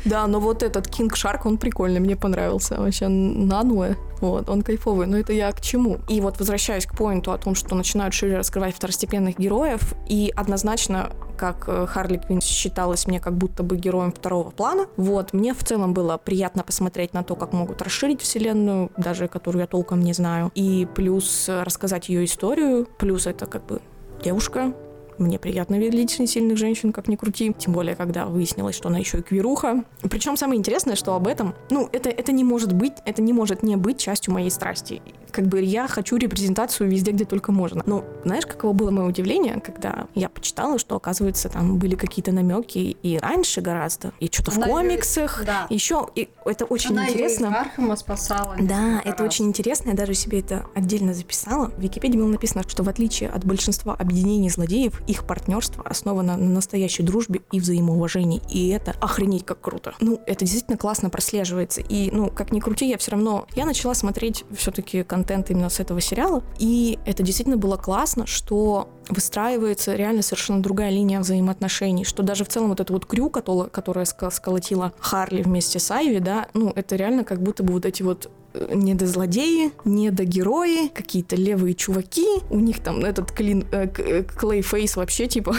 Да, 0.06 0.28
но 0.28 0.40
вот 0.40 0.64
этот 0.64 0.88
Кинг 0.88 1.16
Шарк, 1.16 1.46
он 1.46 1.58
прикольный, 1.58 2.00
мне 2.00 2.16
понравился. 2.16 2.76
Вообще, 2.78 3.08
нануло. 3.08 3.96
Вот, 4.22 4.50
он 4.50 4.62
кайфовый, 4.62 5.08
но 5.08 5.18
это 5.18 5.34
я 5.34 5.52
к 5.52 5.62
чему? 5.62 6.00
И 6.10 6.20
вот 6.22 6.40
возвращаюсь 6.40 6.86
к 6.86 6.96
поинту 6.96 7.32
о 7.32 7.38
том, 7.38 7.56
что 7.56 7.76
начинают 7.76 8.14
шире 8.14 8.38
раскрывать 8.38 8.76
второстепенных 8.76 9.40
героев, 9.40 9.94
и 10.08 10.32
однозначно 10.36 11.12
как 11.40 11.66
э, 11.68 11.88
Харли 11.88 12.18
Квинн 12.18 12.42
считалась 12.42 13.08
мне 13.08 13.20
как 13.20 13.34
будто 13.36 13.64
бы 13.64 13.78
героем 13.78 14.12
второго 14.12 14.52
плана. 14.52 14.88
Вот, 14.98 15.34
мне 15.34 15.54
в 15.54 15.64
целом 15.64 15.94
было 15.94 16.18
приятно 16.18 16.64
посмотреть 16.64 17.14
на 17.14 17.24
то, 17.24 17.36
как 17.36 17.54
могут 17.54 17.82
расширить 17.82 18.22
вселенную, 18.22 18.92
даже 18.98 19.28
которую 19.28 19.62
я 19.62 19.68
толком 19.68 20.02
не 20.02 20.14
знаю, 20.14 20.52
и 20.54 20.88
плюс 20.96 21.48
рассказать 21.48 22.10
ее 22.10 22.26
историю, 22.26 22.88
плюс 22.98 23.26
это 23.26 23.46
как 23.46 23.66
бы 23.66 23.82
девушка, 24.22 24.74
мне 25.20 25.40
приятно 25.40 25.76
видеть 25.76 26.12
сильных 26.30 26.58
женщин, 26.58 26.92
как 26.92 27.08
ни 27.08 27.16
крути. 27.16 27.54
Тем 27.58 27.74
более, 27.74 27.96
когда 27.96 28.26
выяснилось, 28.26 28.76
что 28.76 28.90
она 28.90 29.00
еще 29.00 29.20
и 29.20 29.22
квируха. 29.22 29.84
Причем 30.02 30.38
самое 30.38 30.60
интересное, 30.60 30.96
что 30.96 31.16
об 31.16 31.28
этом, 31.28 31.56
ну, 31.70 31.90
это, 31.92 32.10
это 32.10 32.32
не 32.32 32.44
может 32.44 32.74
быть, 32.74 32.94
это 33.06 33.22
не 33.22 33.34
может 33.34 33.64
не 33.64 33.76
быть 33.76 34.00
частью 34.00 34.34
моей 34.34 34.50
страсти. 34.50 35.02
Как 35.32 35.48
бы 35.48 35.62
я 35.62 35.88
хочу 35.88 36.18
репрезентацию 36.18 36.90
везде, 36.90 37.12
где 37.12 37.26
только 37.26 37.52
можно. 37.52 37.84
Но 37.86 38.04
знаешь, 38.24 38.46
каково 38.46 38.74
было 38.74 38.92
мое 38.92 39.06
удивление, 39.06 39.62
когда 39.62 40.08
я 40.16 40.30
почитала, 40.30 40.80
что, 40.80 40.96
оказывается, 40.96 41.50
там 41.50 41.78
были 41.78 41.96
какие-то 41.96 42.32
намеки 42.32 42.98
и 43.02 43.18
раньше 43.18 43.62
гораздо, 43.62 44.14
и 44.20 44.28
что-то 44.28 44.52
в 44.52 44.60
комиксах, 44.60 45.40
ее, 45.40 45.46
да. 45.46 45.68
еще, 45.70 46.08
и 46.16 46.30
это 46.46 46.66
очень 46.66 46.92
она 46.92 47.10
интересно. 47.10 47.48
Ее 47.48 47.56
Архама 47.56 47.96
спасала. 47.96 48.56
Да, 48.60 49.02
это 49.06 49.24
раз. 49.24 49.34
очень 49.34 49.46
интересно, 49.46 49.90
я 49.90 49.96
даже 49.96 50.14
себе 50.14 50.40
это 50.40 50.66
отдельно 50.76 51.14
записала. 51.14 51.68
В 51.78 51.82
Википедии 51.82 52.18
было 52.18 52.28
написано, 52.28 52.64
что 52.68 52.84
в 52.84 52.90
отличие 52.90 53.30
от 53.30 53.46
большинства 53.46 53.94
объединений 53.94 54.50
злодеев, 54.50 55.02
их 55.10 55.26
партнерство 55.26 55.84
основано 55.84 56.38
на 56.38 56.50
настоящей 56.50 57.04
дружбе 57.04 57.42
и 57.52 57.60
взаимоуважении. 57.60 58.42
И 58.50 58.70
это 58.70 58.96
охренеть 59.02 59.46
как 59.46 59.60
круто. 59.62 59.96
Ну, 60.00 60.22
это 60.26 60.46
действительно 60.46 60.78
классно 60.78 61.10
прослеживается. 61.10 61.82
И, 61.82 62.12
ну, 62.12 62.30
как 62.30 62.52
ни 62.52 62.60
крути, 62.60 62.88
я 62.88 62.98
все 62.98 63.12
равно... 63.12 63.48
Я 63.56 63.66
начала 63.66 63.94
смотреть 63.94 64.46
все-таки 64.56 65.04
контент 65.04 65.50
именно 65.50 65.70
с 65.70 65.80
этого 65.80 66.00
сериала. 66.00 66.44
И 66.60 67.00
это 67.06 67.24
действительно 67.24 67.58
было 67.58 67.78
классно, 67.78 68.28
что 68.28 68.90
выстраивается 69.10 69.96
реально 69.96 70.22
совершенно 70.22 70.62
другая 70.62 70.92
линия 70.92 71.20
взаимоотношений, 71.20 72.06
что 72.06 72.22
даже 72.22 72.46
в 72.46 72.50
целом 72.50 72.70
вот 72.70 72.80
это 72.80 72.94
вот 72.94 73.06
крю, 73.08 73.30
которая 73.30 74.06
сколотила 74.06 74.94
Харли 75.00 75.42
вместе 75.42 75.80
с 75.80 75.90
Айви, 75.90 76.20
да, 76.20 76.48
ну, 76.54 76.72
это 76.76 76.96
реально 76.96 77.24
как 77.24 77.42
будто 77.42 77.64
бы 77.64 77.74
вот 77.74 77.86
эти 77.86 78.04
вот 78.04 78.30
недозлодеи, 78.74 79.72
недогерои, 79.86 80.88
какие-то 80.90 81.36
левые 81.36 81.74
чуваки. 81.74 82.28
У 82.50 82.60
них 82.60 82.80
там 82.80 83.04
этот 83.06 83.32
клин, 83.32 83.66
э, 83.72 83.88
э 83.98 84.24
клейфейс 84.24 84.96
вообще 84.96 85.28
типа 85.28 85.56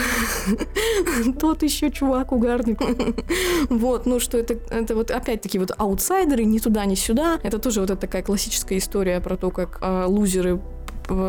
тот 1.39 1.63
еще 1.63 1.91
чувак 1.91 2.31
угарный. 2.31 2.77
вот, 3.69 4.05
ну 4.05 4.19
что 4.19 4.37
это, 4.37 4.53
это 4.69 4.95
вот 4.95 5.11
опять-таки 5.11 5.59
вот 5.59 5.71
аутсайдеры, 5.77 6.43
ни 6.45 6.59
туда, 6.59 6.85
ни 6.85 6.95
сюда. 6.95 7.39
Это 7.43 7.59
тоже 7.59 7.81
вот 7.81 7.99
такая 7.99 8.23
классическая 8.23 8.77
история 8.77 9.19
про 9.19 9.37
то, 9.37 9.51
как 9.51 9.79
э, 9.81 10.05
лузеры 10.07 10.59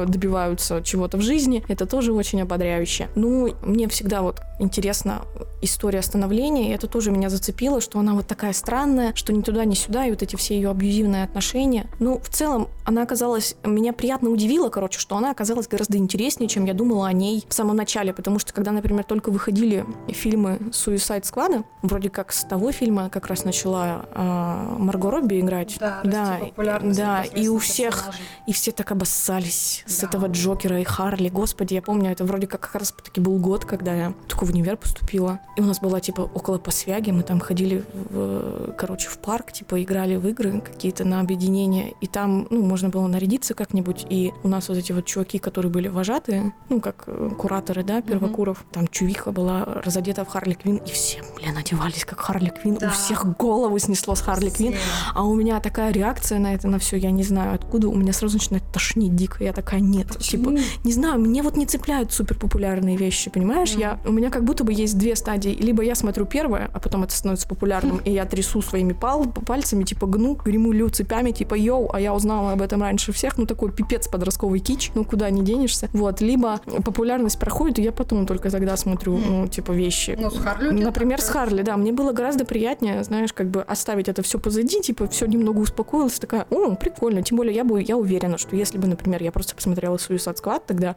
добиваются 0.07 0.83
чего-то 0.83 1.17
в 1.19 1.23
жизни, 1.23 1.63
это 1.69 1.87
тоже 1.87 2.13
очень 2.13 2.43
ободряюще. 2.43 3.09
Ну, 3.15 3.55
мне 3.63 3.89
всегда 3.89 4.23
вот 4.23 4.41
интересна 4.59 5.23
история 5.61 6.03
становления, 6.03 6.71
и 6.71 6.75
это 6.75 6.87
тоже 6.87 7.11
меня 7.11 7.31
зацепило, 7.31 7.81
что 7.81 7.99
она 7.99 8.15
вот 8.15 8.27
такая 8.27 8.53
странная, 8.53 9.13
что 9.15 9.33
ни 9.33 9.43
туда, 9.43 9.65
ни 9.65 9.75
сюда, 9.75 10.07
и 10.07 10.11
вот 10.11 10.23
эти 10.23 10.37
все 10.37 10.55
ее 10.55 10.71
абьюзивные 10.71 11.25
отношения. 11.25 11.87
Ну, 11.99 12.19
в 12.19 12.29
целом, 12.29 12.69
она 12.85 13.03
оказалась, 13.03 13.57
меня 13.65 13.93
приятно 13.93 14.31
удивила, 14.31 14.69
короче, 14.69 14.99
что 14.99 15.17
она 15.17 15.31
оказалась 15.31 15.69
гораздо 15.69 15.99
интереснее, 15.99 16.49
чем 16.49 16.65
я 16.65 16.75
думала 16.75 17.07
о 17.07 17.13
ней 17.13 17.45
в 17.49 17.55
самом 17.55 17.77
начале, 17.77 18.13
потому 18.13 18.39
что 18.39 18.53
когда, 18.53 18.73
например, 18.73 19.05
только 19.05 19.31
выходили 19.31 19.85
фильмы 20.09 20.59
Suicide 20.73 21.23
Squad, 21.23 21.65
вроде 21.83 22.11
как 22.11 22.33
с 22.33 22.45
того 22.45 22.73
фильма 22.73 23.09
как 23.09 23.27
раз 23.29 23.45
начала 23.45 24.07
э, 24.15 24.77
Марго 24.79 25.11
Робби 25.11 25.41
играть. 25.41 25.77
Да, 25.79 26.01
да, 26.05 26.41
да, 26.83 27.25
и 27.25 27.49
у 27.49 27.59
всех, 27.59 27.95
персонажей. 27.95 28.23
и 28.47 28.53
все 28.53 28.73
так 28.73 28.91
обоссались 28.91 29.72
да. 29.87 29.93
с 29.93 30.03
этого 30.03 30.27
Джокера 30.27 30.81
и 30.81 30.85
Харли. 30.85 31.29
Господи, 31.29 31.75
я 31.75 31.83
помню, 31.83 32.11
это 32.11 32.25
вроде 32.25 32.47
как 32.47 32.61
как 32.61 32.77
раз 32.77 32.93
таки 32.93 33.21
был 33.21 33.39
год, 33.39 33.65
когда 33.65 33.95
я 33.95 34.15
только 34.29 34.45
в 34.45 34.51
универ 34.51 34.77
поступила. 34.77 35.41
И 35.57 35.61
у 35.61 35.65
нас 35.65 35.81
была, 35.81 36.01
типа, 36.01 36.23
около 36.23 36.59
посвяги, 36.59 37.11
мы 37.11 37.23
там 37.23 37.41
ходили, 37.41 37.85
в, 37.93 38.73
короче, 38.73 39.09
в 39.09 39.19
парк, 39.19 39.53
типа, 39.53 39.83
играли 39.83 40.17
в 40.17 40.27
игры 40.29 40.61
какие-то 40.61 41.05
на 41.05 41.21
объединение, 41.21 41.95
и 42.01 42.07
там, 42.07 42.47
ну, 42.51 42.63
можно 42.63 42.89
было 42.89 43.07
нарядиться 43.07 43.55
как-нибудь, 43.55 44.07
и 44.09 44.33
у 44.43 44.49
нас 44.49 44.69
вот 44.69 44.79
эти 44.79 44.93
вот 44.93 45.07
чуваки, 45.07 45.39
которые 45.39 45.71
были 45.71 45.89
вожатые, 45.89 46.55
ну, 46.69 46.81
как 46.81 47.05
э, 47.07 47.31
кураторы, 47.39 47.83
да, 47.83 48.01
первокуров, 48.01 48.59
mm-hmm. 48.59 48.73
там 48.73 48.89
чувиха 48.89 49.33
была 49.33 49.65
разодета 49.65 50.25
в 50.25 50.29
Харли 50.29 50.55
Квин, 50.55 50.77
и 50.77 50.91
все, 50.91 51.23
блин, 51.37 51.57
одевались 51.57 52.05
как 52.05 52.21
Харли 52.21 52.51
Квин, 52.51 52.77
да. 52.77 52.89
у 52.89 52.91
всех 52.91 53.37
голову 53.37 53.79
снесло 53.79 54.15
с 54.15 54.21
Харли 54.21 54.51
Квин, 54.51 54.75
а 55.15 55.25
у 55.25 55.35
меня 55.35 55.61
такая 55.61 55.93
реакция 55.93 56.39
на 56.39 56.55
это, 56.55 56.69
на 56.69 56.79
все, 56.79 56.97
я 56.97 57.11
не 57.11 57.23
знаю 57.23 57.55
откуда, 57.55 57.89
у 57.89 57.95
меня 57.95 58.13
сразу 58.13 58.39
начинает 58.39 58.65
тошнить 58.73 59.15
дико, 59.15 59.43
я 59.45 59.53
такая, 59.63 59.81
нет, 59.81 60.09
Почему? 60.09 60.57
типа, 60.57 60.65
не 60.85 60.93
знаю, 60.93 61.21
мне 61.21 61.43
вот 61.43 61.57
не 61.57 61.67
цепляют 61.67 62.13
супер 62.13 62.39
популярные 62.39 62.97
вещи, 62.97 63.31
понимаешь, 63.31 63.71
mm-hmm. 63.71 63.81
я, 63.81 63.99
у 64.05 64.13
меня 64.13 64.31
как 64.31 64.45
будто 64.45 64.65
бы 64.65 64.73
есть 64.73 64.99
две 64.99 65.17
стадии, 65.17 65.51
либо 65.51 65.83
я 65.83 65.95
смотрю 65.95 66.27
первое, 66.27 66.71
а 66.73 66.81
потом 66.81 67.05
это 67.05 67.15
становится 67.15 67.49
популярным, 67.49 67.99
и 67.99 68.11
я 68.11 68.25
трясу 68.25 68.63
своими 68.63 68.93
пал 68.93 69.25
пальцами, 69.25 69.85
типа 69.85 70.07
гну, 70.07 70.35
гремулю 70.35 70.89
цепями, 70.89 71.31
типа 71.31 71.55
йоу, 71.55 71.91
а 71.93 72.01
я 72.01 72.15
узнала 72.15 72.53
об 72.53 72.63
этом 72.63 72.83
раньше 72.83 73.13
всех, 73.13 73.39
ну 73.39 73.47
такой 73.47 73.73
пипец 73.73 74.09
подростковый 74.09 74.61
кич, 74.61 74.91
ну 74.95 75.05
куда 75.05 75.31
не 75.31 75.43
денешься. 75.43 75.89
Вот, 75.93 76.21
либо 76.21 76.61
популярность 76.85 77.39
проходит, 77.39 77.79
и 77.79 77.83
я 77.83 77.93
потом 77.93 78.27
только 78.27 78.51
тогда 78.51 78.77
смотрю, 78.77 79.19
ну, 79.19 79.49
типа 79.49 79.73
вещи. 79.73 80.17
Ну, 80.19 80.31
с 80.31 80.39
Харли? 80.39 80.71
Например, 80.71 81.21
с 81.21 81.29
Харли, 81.29 81.63
да. 81.63 81.77
Мне 81.77 81.93
было 81.93 82.13
гораздо 82.13 82.45
приятнее, 82.45 83.05
знаешь, 83.05 83.33
как 83.33 83.49
бы 83.49 83.63
оставить 83.63 84.09
это 84.09 84.23
все 84.23 84.39
позади, 84.39 84.81
типа 84.81 85.07
все 85.09 85.27
немного 85.27 85.59
успокоилась, 85.59 86.19
такая, 86.19 86.47
о, 86.51 86.75
прикольно. 86.75 87.23
Тем 87.23 87.37
более 87.37 87.55
я 87.55 87.65
бы, 87.65 87.83
я 87.83 87.97
уверена, 87.97 88.39
что 88.39 88.57
если 88.57 88.79
бы, 88.79 88.87
например, 88.87 89.23
я 89.23 89.33
просто 89.33 89.42
посмотрела 89.55 89.97
Suicide 89.97 90.41
Squad, 90.41 90.63
тогда 90.67 90.95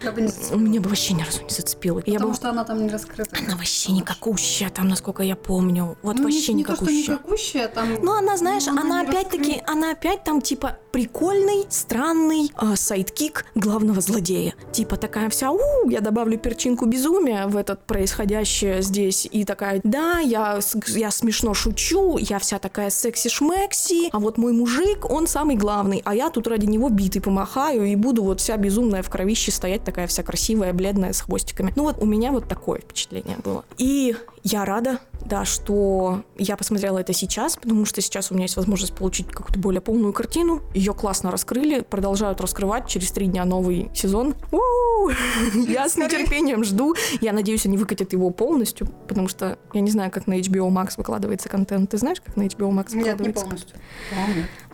меня 0.53 0.81
бы 0.81 0.89
вообще 0.89 1.13
ни 1.13 1.23
разу 1.23 1.43
не 1.43 1.49
зацепило. 1.49 1.99
Потому 1.99 2.17
я 2.19 2.25
бы... 2.25 2.34
что 2.34 2.49
она 2.49 2.63
там 2.63 2.84
не 2.84 2.89
раскрыта. 2.89 3.36
Она 3.45 3.55
вообще 3.55 3.91
никакущая 3.91 4.69
там, 4.69 4.88
насколько 4.88 5.23
я 5.23 5.36
помню. 5.36 5.97
Вот 6.01 6.17
ну, 6.17 6.23
вообще 6.23 6.53
не, 6.53 6.62
никакущая. 6.62 6.95
Не 6.95 6.97
то, 6.97 7.03
что 7.03 7.13
никакущая, 7.13 7.67
там... 7.67 7.93
Ну, 8.01 8.13
она, 8.13 8.38
знаешь, 8.38 8.67
она, 8.67 8.81
она 8.81 9.01
опять-таки, 9.01 9.62
она 9.65 9.91
опять 9.91 10.23
там, 10.23 10.41
типа, 10.41 10.79
прикольный, 10.95 11.65
странный 11.67 12.53
э, 12.58 12.75
sidekick 12.78 13.45
главного 13.53 13.99
злодея. 13.99 14.53
Типа 14.71 14.95
такая 14.95 15.29
вся, 15.29 15.51
у, 15.51 15.89
я 15.89 15.99
добавлю 15.99 16.38
перчинку 16.38 16.86
безумия 16.86 17.47
в 17.47 17.58
этот 17.58 17.86
происходящее 17.86 18.81
здесь. 18.81 19.27
И 19.29 19.43
такая, 19.43 19.81
да, 19.84 20.19
я, 20.19 20.62
я 20.88 21.12
смешно 21.12 21.53
шучу, 21.53 22.17
я 22.17 22.39
вся 22.39 22.60
такая 22.60 22.89
секси-шмекси, 22.89 24.08
а 24.13 24.19
вот 24.19 24.38
мой 24.38 24.53
мужик, 24.53 25.10
он 25.10 25.27
самый 25.27 25.58
главный, 25.58 26.01
а 26.05 26.15
я 26.15 26.29
тут 26.29 26.47
ради 26.47 26.65
него 26.65 26.88
битой 26.88 27.21
помахаю 27.21 27.84
и 27.84 27.97
буду 27.97 28.23
вот 28.23 28.39
вся 28.39 28.55
безумная 28.55 29.03
в 29.03 29.10
кровище 29.10 29.51
стоять, 29.51 29.84
такая 29.84 30.08
вся 30.08 30.23
красивая, 30.23 30.71
бледная, 30.71 31.12
с 31.12 31.19
хвостиками. 31.19 31.73
Ну 31.75 31.84
вот 31.84 31.97
у 31.99 32.05
меня 32.05 32.31
вот 32.31 32.47
такое 32.47 32.79
впечатление 32.79 33.36
было. 33.43 33.65
И 33.77 34.15
я 34.45 34.63
рада, 34.63 34.99
да, 35.25 35.43
что 35.43 36.23
я 36.38 36.55
посмотрела 36.55 36.99
это 36.99 37.13
сейчас, 37.13 37.55
потому 37.55 37.84
что 37.84 37.99
сейчас 37.99 38.29
у 38.29 38.36
меня 38.36 38.43
есть 38.43 38.55
возможность 38.55 38.93
получить 38.93 39.27
какую-то 39.27 39.58
более 39.58 39.81
полную 39.81 40.13
картину. 40.13 40.62
Ее 40.75 40.93
классно 40.93 41.31
раскрыли, 41.31 41.81
продолжают 41.81 42.39
раскрывать. 42.39 42.88
Через 42.88 43.10
три 43.10 43.25
дня 43.25 43.43
новый 43.43 43.89
сезон. 43.95 44.36
Я 45.67 45.89
с 45.89 45.97
нетерпением 45.97 46.63
жду. 46.63 46.93
Я 47.21 47.34
надеюсь, 47.34 47.65
они 47.65 47.75
выкатят 47.75 48.13
его 48.13 48.29
полностью, 48.29 48.88
потому 49.08 49.27
что 49.27 49.58
я 49.73 49.81
не 49.81 49.89
знаю, 49.91 50.12
как 50.12 50.27
на 50.27 50.39
HBO 50.39 50.69
Max 50.69 50.93
выкладывается 50.97 51.49
контент. 51.49 51.89
Ты 51.89 51.97
знаешь, 51.97 52.21
как 52.21 52.36
на 52.36 52.43
HBO 52.43 52.69
Max 52.69 52.95
выкладывается? 52.95 52.97
Нет, 52.97 53.19
не 53.19 53.34
полностью. 53.34 53.77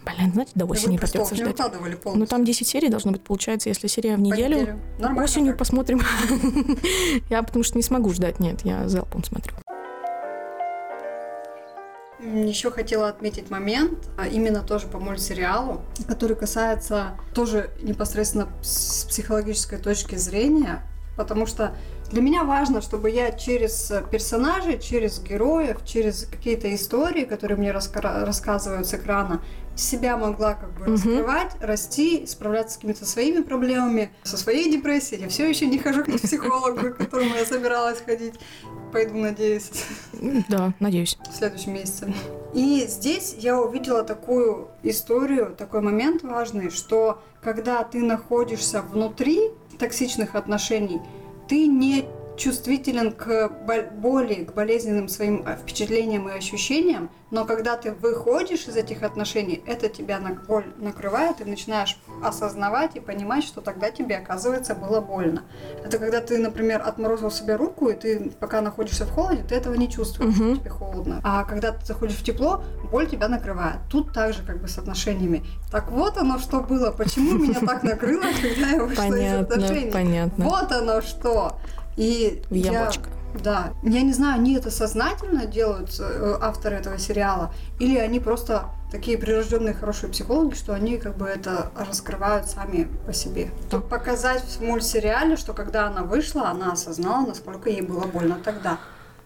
Блин, 0.05 0.33
знаете, 0.33 0.51
до 0.55 0.65
осени 0.65 0.97
да 0.97 1.05
придется 1.05 1.35
ждать. 1.35 1.55
Ну, 2.05 2.25
там 2.25 2.43
10 2.43 2.67
серий 2.67 2.89
должно 2.89 3.11
быть, 3.11 3.21
получается, 3.21 3.69
если 3.69 3.87
серия 3.87 4.15
в 4.15 4.19
неделю. 4.19 4.79
Осенью 5.17 5.55
посмотрим. 5.55 6.01
я 7.29 7.43
потому 7.43 7.63
что 7.63 7.77
не 7.77 7.83
смогу 7.83 8.11
ждать, 8.11 8.39
нет, 8.39 8.61
я 8.63 8.87
залпом 8.87 9.23
смотрю. 9.23 9.53
Еще 12.19 12.69
хотела 12.69 13.07
отметить 13.09 13.49
момент, 13.49 14.09
а 14.15 14.27
именно 14.27 14.61
тоже 14.61 14.85
по 14.85 14.99
мультсериалу, 14.99 15.81
который 16.07 16.35
касается 16.35 17.15
тоже 17.33 17.71
непосредственно 17.81 18.47
с 18.61 19.05
психологической 19.05 19.79
точки 19.79 20.15
зрения, 20.15 20.83
потому 21.17 21.47
что 21.47 21.75
для 22.11 22.21
меня 22.21 22.43
важно, 22.43 22.81
чтобы 22.81 23.09
я 23.09 23.31
через 23.31 23.91
персонажей, 24.11 24.79
через 24.79 25.19
героев, 25.19 25.79
через 25.83 26.25
какие-то 26.25 26.73
истории, 26.75 27.25
которые 27.25 27.57
мне 27.57 27.71
раска- 27.71 28.23
рассказывают 28.23 28.85
с 28.85 28.93
экрана, 28.93 29.41
себя 29.75 30.17
могла 30.17 30.53
как 30.53 30.73
бы 30.73 30.85
mm-hmm. 30.85 30.93
раскрывать, 30.93 31.51
расти, 31.59 32.25
справляться 32.25 32.75
с 32.75 32.77
какими-то 32.77 33.05
своими 33.05 33.41
проблемами, 33.41 34.11
со 34.23 34.37
своей 34.37 34.71
депрессией. 34.71 35.21
Я 35.21 35.29
все 35.29 35.49
еще 35.49 35.65
не 35.65 35.77
хожу 35.77 36.03
к 36.03 36.11
психологу, 36.21 36.91
к 36.91 36.97
которому 36.97 37.35
я 37.35 37.45
собиралась 37.45 38.01
ходить. 38.01 38.35
Пойду, 38.91 39.17
надеюсь. 39.17 39.71
Да, 40.49 40.73
надеюсь. 40.79 41.17
В 41.29 41.35
следующем 41.35 41.73
месяце. 41.73 42.13
И 42.53 42.85
здесь 42.87 43.35
я 43.39 43.59
увидела 43.59 44.03
такую 44.03 44.69
историю, 44.83 45.55
такой 45.57 45.81
момент 45.81 46.23
важный, 46.23 46.69
что 46.69 47.21
когда 47.41 47.83
ты 47.83 48.01
находишься 48.01 48.81
внутри 48.81 49.51
токсичных 49.79 50.35
отношений, 50.35 51.01
ты 51.47 51.67
не 51.67 52.05
чувствителен 52.37 53.11
к 53.11 53.49
боли, 53.93 54.45
к 54.45 54.53
болезненным 54.53 55.07
своим 55.07 55.43
э, 55.45 55.57
впечатлениям 55.57 56.29
и 56.29 56.33
ощущениям, 56.33 57.09
но 57.31 57.45
когда 57.45 57.77
ты 57.77 57.93
выходишь 57.93 58.67
из 58.67 58.75
этих 58.75 59.03
отношений, 59.03 59.63
это 59.65 59.87
тебя 59.87 60.19
на 60.19 60.33
боль 60.33 60.65
накрывает, 60.77 61.39
и 61.39 61.45
начинаешь 61.45 61.97
осознавать 62.21 62.97
и 62.97 62.99
понимать, 62.99 63.45
что 63.45 63.61
тогда 63.61 63.89
тебе, 63.89 64.17
оказывается, 64.17 64.75
было 64.75 64.99
больно. 64.99 65.43
Это 65.83 65.97
когда 65.97 66.19
ты, 66.19 66.37
например, 66.37 66.81
отморозил 66.85 67.31
себе 67.31 67.55
руку, 67.55 67.87
и 67.87 67.93
ты 67.93 68.31
пока 68.39 68.61
находишься 68.61 69.05
в 69.05 69.11
холоде, 69.11 69.43
ты 69.47 69.55
этого 69.55 69.75
не 69.75 69.89
чувствуешь, 69.89 70.37
угу. 70.37 70.57
тебе 70.57 70.69
холодно. 70.69 71.21
А 71.23 71.45
когда 71.45 71.71
ты 71.71 71.85
заходишь 71.85 72.17
в 72.17 72.23
тепло, 72.23 72.63
боль 72.91 73.07
тебя 73.07 73.29
накрывает. 73.29 73.77
Тут 73.89 74.13
также 74.13 74.43
как 74.43 74.61
бы 74.61 74.67
с 74.67 74.77
отношениями. 74.77 75.45
Так 75.71 75.89
вот 75.89 76.17
оно 76.17 76.37
что 76.37 76.59
было, 76.59 76.91
почему 76.91 77.37
меня 77.37 77.61
так 77.61 77.83
накрыло, 77.83 78.25
когда 78.41 78.67
я 78.67 78.83
вышла 78.83 79.15
из 79.15 79.41
отношений. 79.41 79.91
Понятно. 79.91 80.45
Вот 80.45 80.71
оно 80.71 81.01
что. 81.01 81.57
И 81.97 82.41
в 82.49 82.53
ямочка. 82.53 83.09
Я, 83.33 83.39
да. 83.39 83.73
Я 83.83 84.01
не 84.01 84.13
знаю, 84.13 84.35
они 84.35 84.55
это 84.55 84.71
сознательно 84.71 85.45
делают, 85.45 85.97
э, 85.99 86.37
авторы 86.41 86.77
этого 86.77 86.97
сериала, 86.97 87.53
или 87.79 87.97
они 87.97 88.19
просто 88.19 88.69
такие 88.91 89.17
прирожденные 89.17 89.73
хорошие 89.73 90.11
психологи, 90.11 90.53
что 90.53 90.73
они 90.73 90.97
как 90.97 91.17
бы 91.17 91.25
это 91.25 91.71
раскрывают 91.75 92.47
сами 92.47 92.89
по 93.05 93.13
себе. 93.13 93.51
Чтобы 93.67 93.87
показать 93.87 94.43
в 94.43 94.61
мультсериале, 94.61 95.37
что 95.37 95.53
когда 95.53 95.87
она 95.87 96.03
вышла, 96.03 96.49
она 96.49 96.73
осознала, 96.73 97.27
насколько 97.27 97.69
ей 97.69 97.81
было 97.81 98.05
больно 98.05 98.37
тогда. 98.43 98.79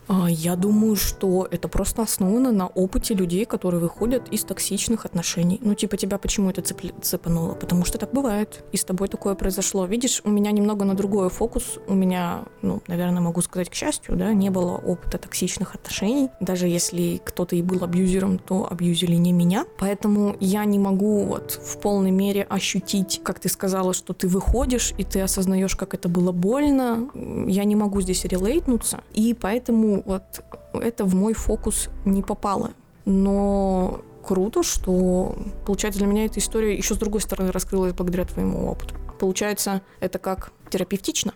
А, 0.07 0.29
я 0.29 0.55
думаю, 0.55 0.95
что 0.95 1.47
это 1.49 1.67
просто 1.67 2.03
основано 2.03 2.51
на 2.51 2.67
опыте 2.67 3.13
людей, 3.13 3.45
которые 3.45 3.81
выходят 3.81 4.29
из 4.29 4.43
токсичных 4.43 5.05
отношений. 5.05 5.59
Ну, 5.61 5.73
типа, 5.73 5.97
тебя 5.97 6.17
почему 6.17 6.49
это 6.49 6.61
цепли- 6.61 6.93
цепануло? 7.01 7.53
Потому 7.55 7.85
что 7.85 7.97
так 7.97 8.11
бывает. 8.11 8.63
И 8.71 8.77
с 8.77 8.83
тобой 8.83 9.07
такое 9.07 9.35
произошло. 9.35 9.85
Видишь, 9.85 10.21
у 10.23 10.29
меня 10.29 10.51
немного 10.51 10.85
на 10.85 10.93
другой 10.93 11.29
фокус. 11.29 11.79
У 11.87 11.93
меня, 11.93 12.45
ну, 12.61 12.81
наверное, 12.87 13.21
могу 13.21 13.41
сказать, 13.41 13.69
к 13.69 13.73
счастью, 13.73 14.15
да, 14.15 14.33
не 14.33 14.49
было 14.49 14.73
опыта 14.73 15.17
токсичных 15.17 15.75
отношений. 15.75 16.29
Даже 16.39 16.67
если 16.67 17.21
кто-то 17.23 17.55
и 17.55 17.61
был 17.61 17.83
абьюзером, 17.83 18.37
то 18.37 18.67
абьюзили 18.69 19.15
не 19.15 19.31
меня. 19.31 19.65
Поэтому 19.79 20.35
я 20.39 20.65
не 20.65 20.77
могу 20.79 21.23
вот 21.23 21.51
в 21.51 21.79
полной 21.79 22.11
мере 22.11 22.43
ощутить, 22.43 23.21
как 23.23 23.39
ты 23.39 23.49
сказала, 23.49 23.93
что 23.93 24.13
ты 24.13 24.27
выходишь, 24.27 24.93
и 24.97 25.03
ты 25.03 25.21
осознаешь, 25.21 25.75
как 25.75 25.93
это 25.93 26.09
было 26.09 26.31
больно. 26.31 27.09
Я 27.47 27.63
не 27.63 27.75
могу 27.75 28.01
здесь 28.01 28.25
релейтнуться. 28.25 29.03
И 29.13 29.33
поэтому 29.33 29.94
вот 30.05 30.43
это 30.73 31.05
в 31.05 31.15
мой 31.15 31.33
фокус 31.33 31.89
не 32.05 32.21
попало. 32.21 32.71
Но 33.05 34.01
круто, 34.23 34.63
что, 34.63 35.35
получается, 35.65 35.99
для 35.99 36.07
меня 36.07 36.25
эта 36.25 36.39
история 36.39 36.75
еще 36.75 36.95
с 36.95 36.97
другой 36.97 37.21
стороны 37.21 37.51
раскрылась 37.51 37.93
благодаря 37.93 38.25
твоему 38.25 38.69
опыту. 38.69 38.95
Получается, 39.19 39.81
это 39.99 40.19
как 40.19 40.51
терапевтично. 40.69 41.33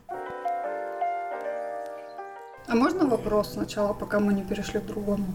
А 2.67 2.75
можно 2.75 3.07
вопрос 3.07 3.53
сначала, 3.53 3.93
пока 3.93 4.19
мы 4.19 4.33
не 4.33 4.43
перешли 4.43 4.79
к 4.79 4.85
другому? 4.85 5.25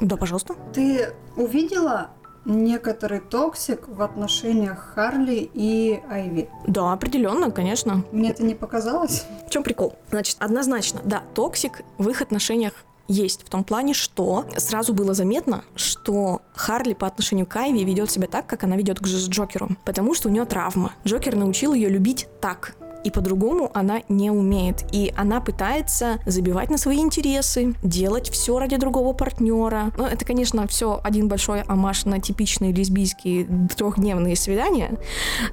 Да, 0.00 0.16
пожалуйста. 0.16 0.54
Ты 0.72 1.12
увидела 1.36 2.10
некоторый 2.46 3.20
toxic 3.20 3.88
в 3.88 4.00
отношениях 4.00 4.92
Харли 4.94 5.50
и 5.52 6.00
Айви? 6.08 6.48
Да, 6.66 6.92
определенно, 6.92 7.50
конечно. 7.50 8.04
Мне 8.12 8.30
это 8.30 8.44
не 8.44 8.54
показалось. 8.54 9.26
В 9.46 9.50
чем 9.50 9.62
прикол? 9.62 9.96
Значит, 10.10 10.36
однозначно, 10.38 11.00
да, 11.04 11.22
toxic 11.34 11.82
в 11.98 12.08
их 12.08 12.22
отношениях 12.22 12.72
есть 13.08 13.44
в 13.44 13.50
том 13.50 13.64
плане, 13.64 13.94
что 13.94 14.46
сразу 14.56 14.92
было 14.92 15.14
заметно, 15.14 15.64
что 15.74 16.42
Харли 16.54 16.94
по 16.94 17.06
отношению 17.06 17.46
к 17.46 17.54
Айви 17.56 17.84
ведет 17.84 18.10
себя 18.10 18.26
так, 18.26 18.46
как 18.46 18.64
она 18.64 18.76
ведет 18.76 18.98
к 18.98 19.04
Джокеру, 19.04 19.70
потому 19.84 20.14
что 20.14 20.28
у 20.28 20.32
нее 20.32 20.44
травма. 20.44 20.92
Джокер 21.04 21.36
научил 21.36 21.74
ее 21.74 21.88
любить 21.88 22.26
так, 22.40 22.74
и 23.06 23.10
по-другому 23.10 23.70
она 23.72 24.02
не 24.08 24.32
умеет. 24.32 24.84
И 24.90 25.12
она 25.16 25.40
пытается 25.40 26.18
забивать 26.26 26.70
на 26.70 26.76
свои 26.76 26.98
интересы, 26.98 27.74
делать 27.84 28.28
все 28.30 28.58
ради 28.58 28.76
другого 28.76 29.12
партнера. 29.12 29.92
Ну, 29.96 30.04
это, 30.04 30.24
конечно, 30.24 30.66
все 30.66 31.00
один 31.04 31.28
большой 31.28 31.62
оммаж 31.62 32.04
на 32.04 32.20
типичные 32.20 32.72
лесбийские 32.72 33.46
трехдневные 33.76 34.34
свидания, 34.34 34.98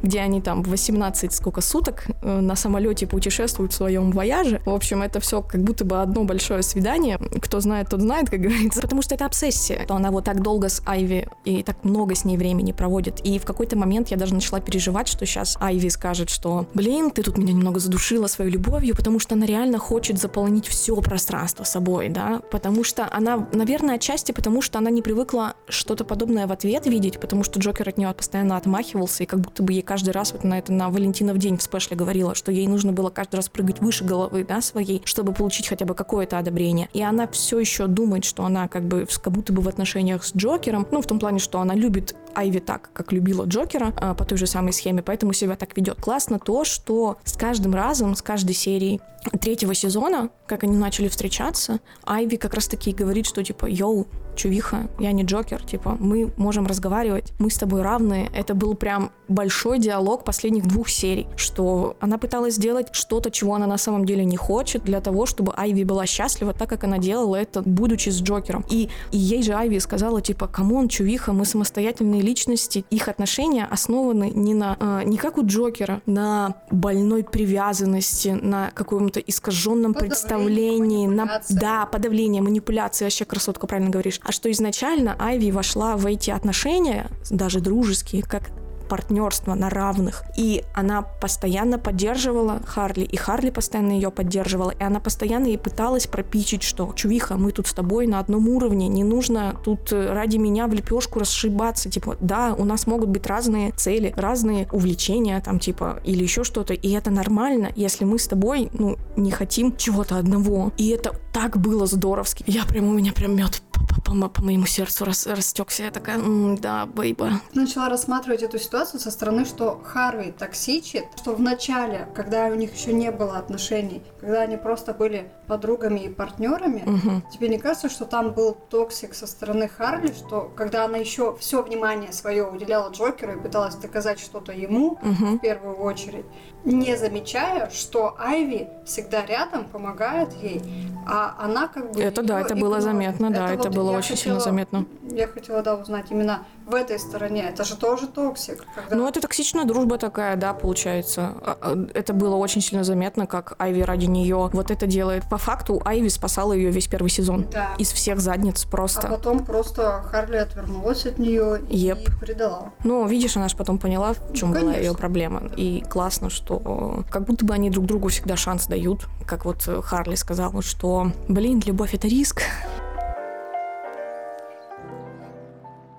где 0.01 0.21
они 0.21 0.41
там 0.41 0.63
18 0.63 1.31
сколько 1.31 1.61
суток 1.61 2.07
э, 2.23 2.39
на 2.39 2.55
самолете 2.55 3.05
путешествуют 3.05 3.71
в 3.71 3.75
своем 3.75 4.09
вояже. 4.09 4.59
В 4.65 4.71
общем, 4.73 5.03
это 5.03 5.19
все 5.19 5.43
как 5.43 5.61
будто 5.61 5.85
бы 5.85 6.01
одно 6.01 6.23
большое 6.23 6.63
свидание. 6.63 7.19
Кто 7.39 7.59
знает, 7.59 7.89
тот 7.89 8.01
знает, 8.01 8.31
как 8.31 8.41
говорится. 8.41 8.81
Потому 8.81 9.03
что 9.03 9.13
это 9.13 9.27
обсессия. 9.27 9.85
То 9.85 9.93
она 9.93 10.09
вот 10.09 10.23
так 10.23 10.41
долго 10.41 10.69
с 10.69 10.81
Айви 10.87 11.27
и 11.45 11.61
так 11.61 11.83
много 11.83 12.15
с 12.15 12.25
ней 12.25 12.37
времени 12.37 12.71
проводит. 12.71 13.19
И 13.23 13.37
в 13.37 13.45
какой-то 13.45 13.77
момент 13.77 14.07
я 14.07 14.17
даже 14.17 14.33
начала 14.33 14.59
переживать, 14.59 15.07
что 15.07 15.27
сейчас 15.27 15.55
Айви 15.59 15.89
скажет, 15.89 16.31
что 16.31 16.65
блин, 16.73 17.11
ты 17.11 17.21
тут 17.21 17.42
меня 17.43 17.53
немного 17.53 17.79
задушила 17.79 18.27
своей 18.27 18.51
любовью, 18.51 18.95
потому 18.95 19.19
что 19.19 19.35
она 19.35 19.45
реально 19.45 19.77
хочет 19.77 20.19
заполнить 20.19 20.67
все 20.67 20.95
пространство 21.01 21.63
собой, 21.63 22.09
да, 22.09 22.41
потому 22.51 22.83
что 22.83 23.07
она, 23.11 23.47
наверное, 23.53 23.95
отчасти 23.95 24.31
потому, 24.31 24.61
что 24.61 24.79
она 24.79 24.89
не 24.89 25.01
привыкла 25.01 25.55
что-то 25.67 26.05
подобное 26.05 26.47
в 26.47 26.51
ответ 26.51 26.85
видеть, 26.85 27.19
потому 27.19 27.43
что 27.43 27.59
Джокер 27.59 27.89
от 27.89 27.97
нее 27.97 28.13
постоянно 28.13 28.57
отмахивался, 28.57 29.23
и 29.23 29.25
как 29.25 29.39
будто 29.39 29.63
бы 29.63 29.73
ей 29.73 29.81
каждый 29.81 30.11
раз 30.11 30.31
вот 30.33 30.43
на 30.43 30.57
это 30.57 30.71
на 30.71 30.89
Валентинов 30.89 31.37
день 31.37 31.57
в 31.57 31.61
спешле 31.61 31.97
говорила, 31.97 32.35
что 32.35 32.51
ей 32.51 32.67
нужно 32.67 32.93
было 32.93 33.09
каждый 33.09 33.35
раз 33.35 33.49
прыгать 33.49 33.79
выше 33.79 34.03
головы, 34.03 34.45
да, 34.47 34.61
своей, 34.61 35.01
чтобы 35.05 35.33
получить 35.33 35.67
хотя 35.67 35.85
бы 35.85 35.95
какое-то 35.95 36.37
одобрение. 36.37 36.89
И 36.93 37.01
она 37.01 37.27
все 37.27 37.59
еще 37.59 37.87
думает, 37.87 38.25
что 38.25 38.45
она 38.45 38.67
как 38.67 38.83
бы 38.83 39.05
как 39.21 39.33
будто 39.33 39.53
бы 39.53 39.61
в 39.61 39.67
отношениях 39.67 40.23
с 40.23 40.35
Джокером, 40.35 40.87
ну, 40.91 41.01
в 41.01 41.07
том 41.07 41.19
плане, 41.19 41.39
что 41.39 41.59
она 41.59 41.73
любит 41.73 42.15
Айви 42.35 42.59
так, 42.59 42.89
как 42.93 43.11
любила 43.11 43.45
Джокера 43.45 43.93
а, 43.97 44.13
по 44.13 44.25
той 44.25 44.37
же 44.37 44.47
самой 44.47 44.73
схеме, 44.73 45.01
поэтому 45.01 45.33
себя 45.33 45.55
так 45.55 45.75
ведет. 45.77 46.01
Классно 46.01 46.39
то, 46.39 46.63
что 46.63 47.17
с 47.23 47.33
каждым 47.33 47.73
разом, 47.73 48.15
с 48.15 48.21
каждой 48.21 48.55
серией 48.55 49.01
третьего 49.39 49.73
сезона, 49.73 50.29
как 50.47 50.63
они 50.63 50.77
начали 50.77 51.07
встречаться, 51.07 51.79
Айви 52.03 52.35
как 52.35 52.53
раз 52.53 52.67
таки 52.67 52.91
говорит, 52.91 53.25
что 53.25 53.43
типа, 53.43 53.65
yo, 53.65 54.07
чувиха, 54.35 54.87
я 54.99 55.11
не 55.11 55.23
Джокер, 55.23 55.63
типа, 55.63 55.97
мы 55.99 56.31
можем 56.37 56.67
разговаривать, 56.67 57.33
мы 57.39 57.49
с 57.49 57.57
тобой 57.57 57.81
равные. 57.81 58.29
Это 58.33 58.53
был 58.53 58.75
прям 58.75 59.11
большой 59.27 59.79
диалог 59.79 60.23
последних 60.23 60.67
двух 60.67 60.89
серий, 60.89 61.27
что 61.35 61.95
она 61.99 62.17
пыталась 62.17 62.55
сделать 62.55 62.89
что-то, 62.91 63.31
чего 63.31 63.55
она 63.55 63.67
на 63.67 63.77
самом 63.77 64.05
деле 64.05 64.25
не 64.25 64.37
хочет, 64.37 64.83
для 64.83 65.01
того, 65.01 65.25
чтобы 65.25 65.53
Айви 65.55 65.83
была 65.83 66.05
счастлива, 66.05 66.53
так 66.53 66.69
как 66.69 66.83
она 66.83 66.97
делала 66.97 67.35
это, 67.35 67.61
будучи 67.61 68.09
с 68.09 68.21
Джокером. 68.21 68.65
И, 68.69 68.89
и 69.11 69.17
ей 69.17 69.43
же 69.43 69.53
Айви 69.53 69.79
сказала, 69.79 70.21
типа, 70.21 70.47
come 70.47 70.70
on, 70.70 70.87
чувиха, 70.87 71.33
мы 71.33 71.45
самостоятельные 71.45 72.21
личности, 72.21 72.85
их 72.89 73.07
отношения 73.07 73.65
основаны 73.65 74.31
не 74.33 74.53
на, 74.53 74.77
э, 74.79 75.01
не 75.05 75.17
как 75.17 75.37
у 75.37 75.45
Джокера, 75.45 76.01
на 76.05 76.55
больной 76.71 77.23
привязанности, 77.23 78.29
на 78.29 78.71
каком-то 78.73 79.19
искаженном 79.19 79.93
представлении, 79.93 81.07
на, 81.07 81.41
да, 81.49 81.85
подавление, 81.85 82.41
манипуляции, 82.41 83.05
вообще 83.05 83.25
красотка, 83.25 83.67
правильно 83.67 83.91
говоришь, 83.91 84.19
а 84.23 84.31
что 84.31 84.51
изначально 84.51 85.15
Айви 85.19 85.51
вошла 85.51 85.97
в 85.97 86.05
эти 86.05 86.31
отношения, 86.31 87.07
даже 87.29 87.59
дружеские, 87.59 88.23
как 88.23 88.51
партнерство 88.93 89.55
на 89.55 89.71
равных. 89.71 90.23
И 90.37 90.63
она 90.75 91.01
постоянно 91.01 91.79
поддерживала 91.79 92.61
Харли, 92.63 93.03
и 93.03 93.15
Харли 93.15 93.49
постоянно 93.49 93.93
ее 93.93 94.11
поддерживала, 94.11 94.69
и 94.69 94.83
она 94.83 94.99
постоянно 94.99 95.47
ей 95.47 95.57
пыталась 95.57 96.05
пропичить, 96.05 96.61
что 96.61 96.91
«Чувиха, 96.95 97.35
мы 97.35 97.51
тут 97.51 97.65
с 97.65 97.73
тобой 97.73 98.05
на 98.05 98.19
одном 98.19 98.47
уровне, 98.49 98.87
не 98.87 99.03
нужно 99.03 99.55
тут 99.63 99.91
э, 99.91 100.13
ради 100.13 100.37
меня 100.37 100.67
в 100.67 100.73
лепешку 100.73 101.17
расшибаться». 101.17 101.89
Типа, 101.89 102.17
да, 102.19 102.53
у 102.55 102.65
нас 102.65 102.85
могут 102.85 103.09
быть 103.09 103.25
разные 103.25 103.71
цели, 103.71 104.13
разные 104.15 104.67
увлечения, 104.71 105.41
там, 105.41 105.57
типа, 105.57 105.99
или 106.03 106.21
еще 106.21 106.43
что-то, 106.43 106.75
и 106.75 106.91
это 106.91 107.09
нормально, 107.09 107.71
если 107.75 108.05
мы 108.05 108.19
с 108.19 108.27
тобой, 108.27 108.69
ну, 108.73 108.97
не 109.15 109.31
хотим 109.31 109.75
чего-то 109.75 110.17
одного. 110.17 110.71
И 110.77 110.89
это 110.89 111.13
так 111.33 111.57
было 111.57 111.87
здоровски. 111.87 112.43
Я 112.45 112.63
прям, 112.65 112.89
у 112.89 112.93
меня 112.93 113.11
прям 113.11 113.35
мед 113.35 113.63
по, 113.87 114.01
по, 114.01 114.29
по 114.29 114.41
моему 114.41 114.65
сердцу 114.65 115.05
рас, 115.05 115.27
растекся. 115.27 115.83
Я 115.83 115.91
такая, 115.91 116.19
да, 116.59 116.85
бейба. 116.85 117.41
Начала 117.53 117.89
рассматривать 117.89 118.43
эту 118.43 118.59
ситуацию 118.59 118.99
со 118.99 119.11
стороны, 119.11 119.45
что 119.45 119.81
Харли 119.83 120.31
токсичит, 120.31 121.05
что 121.17 121.33
в 121.33 121.41
начале, 121.41 122.07
когда 122.15 122.47
у 122.47 122.55
них 122.55 122.73
еще 122.75 122.93
не 122.93 123.11
было 123.11 123.37
отношений, 123.37 124.01
когда 124.19 124.41
они 124.41 124.57
просто 124.57 124.93
были 124.93 125.31
подругами 125.47 126.01
и 126.01 126.09
партнерами, 126.09 126.83
угу. 126.85 127.21
тебе 127.31 127.49
не 127.49 127.57
кажется, 127.57 127.89
что 127.89 128.05
там 128.05 128.31
был 128.31 128.53
toxic 128.53 129.13
со 129.13 129.27
стороны 129.27 129.67
Харли, 129.67 130.13
что 130.13 130.51
когда 130.55 130.85
она 130.85 130.97
еще 130.97 131.35
все 131.39 131.61
внимание 131.61 132.13
свое 132.13 132.45
уделяла 132.45 132.91
Джокеру 132.91 133.33
и 133.33 133.41
пыталась 133.41 133.75
доказать 133.75 134.19
что-то 134.19 134.51
ему 134.51 134.93
угу. 134.93 135.37
в 135.37 135.39
первую 135.39 135.77
очередь, 135.77 136.25
не 136.63 136.95
замечая, 136.97 137.69
что 137.69 138.15
Айви 138.17 138.69
всегда 138.85 139.25
рядом, 139.25 139.65
помогает 139.65 140.29
ей, 140.41 140.61
а 141.05 141.35
она 141.39 141.67
как 141.67 141.91
бы... 141.91 142.01
Это 142.01 142.23
да, 142.23 142.39
это 142.41 142.55
было 142.55 142.79
заметно, 142.79 143.29
да, 143.29 143.51
это, 143.51 143.67
это 143.67 143.72
было 143.73 143.91
очень 143.91 144.15
хотела, 144.15 144.17
сильно 144.17 144.39
заметно. 144.39 144.85
Я 145.09 145.27
хотела, 145.27 145.61
да, 145.61 145.75
узнать 145.75 146.05
именно 146.09 146.45
в 146.65 146.73
этой 146.73 146.99
стороне. 146.99 147.43
Это 147.49 147.63
же 147.63 147.75
тоже 147.75 148.07
toxic. 148.07 148.65
Когда... 148.75 148.95
Ну, 148.95 149.07
это 149.07 149.21
токсичная 149.21 149.65
дружба 149.65 149.97
такая, 149.97 150.35
да, 150.35 150.53
получается. 150.53 151.33
А, 151.41 151.57
а, 151.61 151.87
это 151.93 152.13
было 152.13 152.35
очень 152.35 152.61
сильно 152.61 152.83
заметно, 152.83 153.27
как 153.27 153.55
Айви 153.59 153.81
ради 153.81 154.05
нее 154.05 154.49
вот 154.53 154.71
это 154.71 154.87
делает. 154.87 155.23
По 155.29 155.37
факту 155.37 155.81
Айви 155.85 156.07
спасала 156.07 156.53
ее 156.53 156.71
весь 156.71 156.87
первый 156.87 157.09
сезон. 157.09 157.47
Да. 157.51 157.71
Из 157.77 157.91
всех 157.91 158.19
задниц 158.19 158.65
просто. 158.65 159.07
А 159.07 159.11
потом 159.11 159.45
просто 159.45 160.03
Харли 160.09 160.37
отвернулась 160.37 161.05
от 161.05 161.19
нее 161.19 161.59
yep. 161.69 162.01
и 162.01 162.19
предала. 162.19 162.71
Ну, 162.83 163.05
видишь, 163.07 163.35
она 163.37 163.49
же 163.49 163.57
потом 163.57 163.77
поняла, 163.77 164.13
в 164.13 164.33
чем 164.33 164.51
ну, 164.51 164.61
была 164.61 164.73
ее 164.73 164.93
проблема. 164.93 165.43
И 165.57 165.83
классно, 165.89 166.29
что 166.29 167.03
как 167.09 167.25
будто 167.25 167.45
бы 167.45 167.53
они 167.53 167.69
друг 167.69 167.85
другу 167.85 168.07
всегда 168.09 168.35
шанс 168.35 168.67
дают. 168.67 169.07
Как 169.25 169.45
вот 169.45 169.63
Харли 169.83 170.15
сказала, 170.15 170.61
что, 170.61 171.11
блин, 171.27 171.61
любовь 171.65 171.93
это 171.93 172.07
риск. 172.07 172.43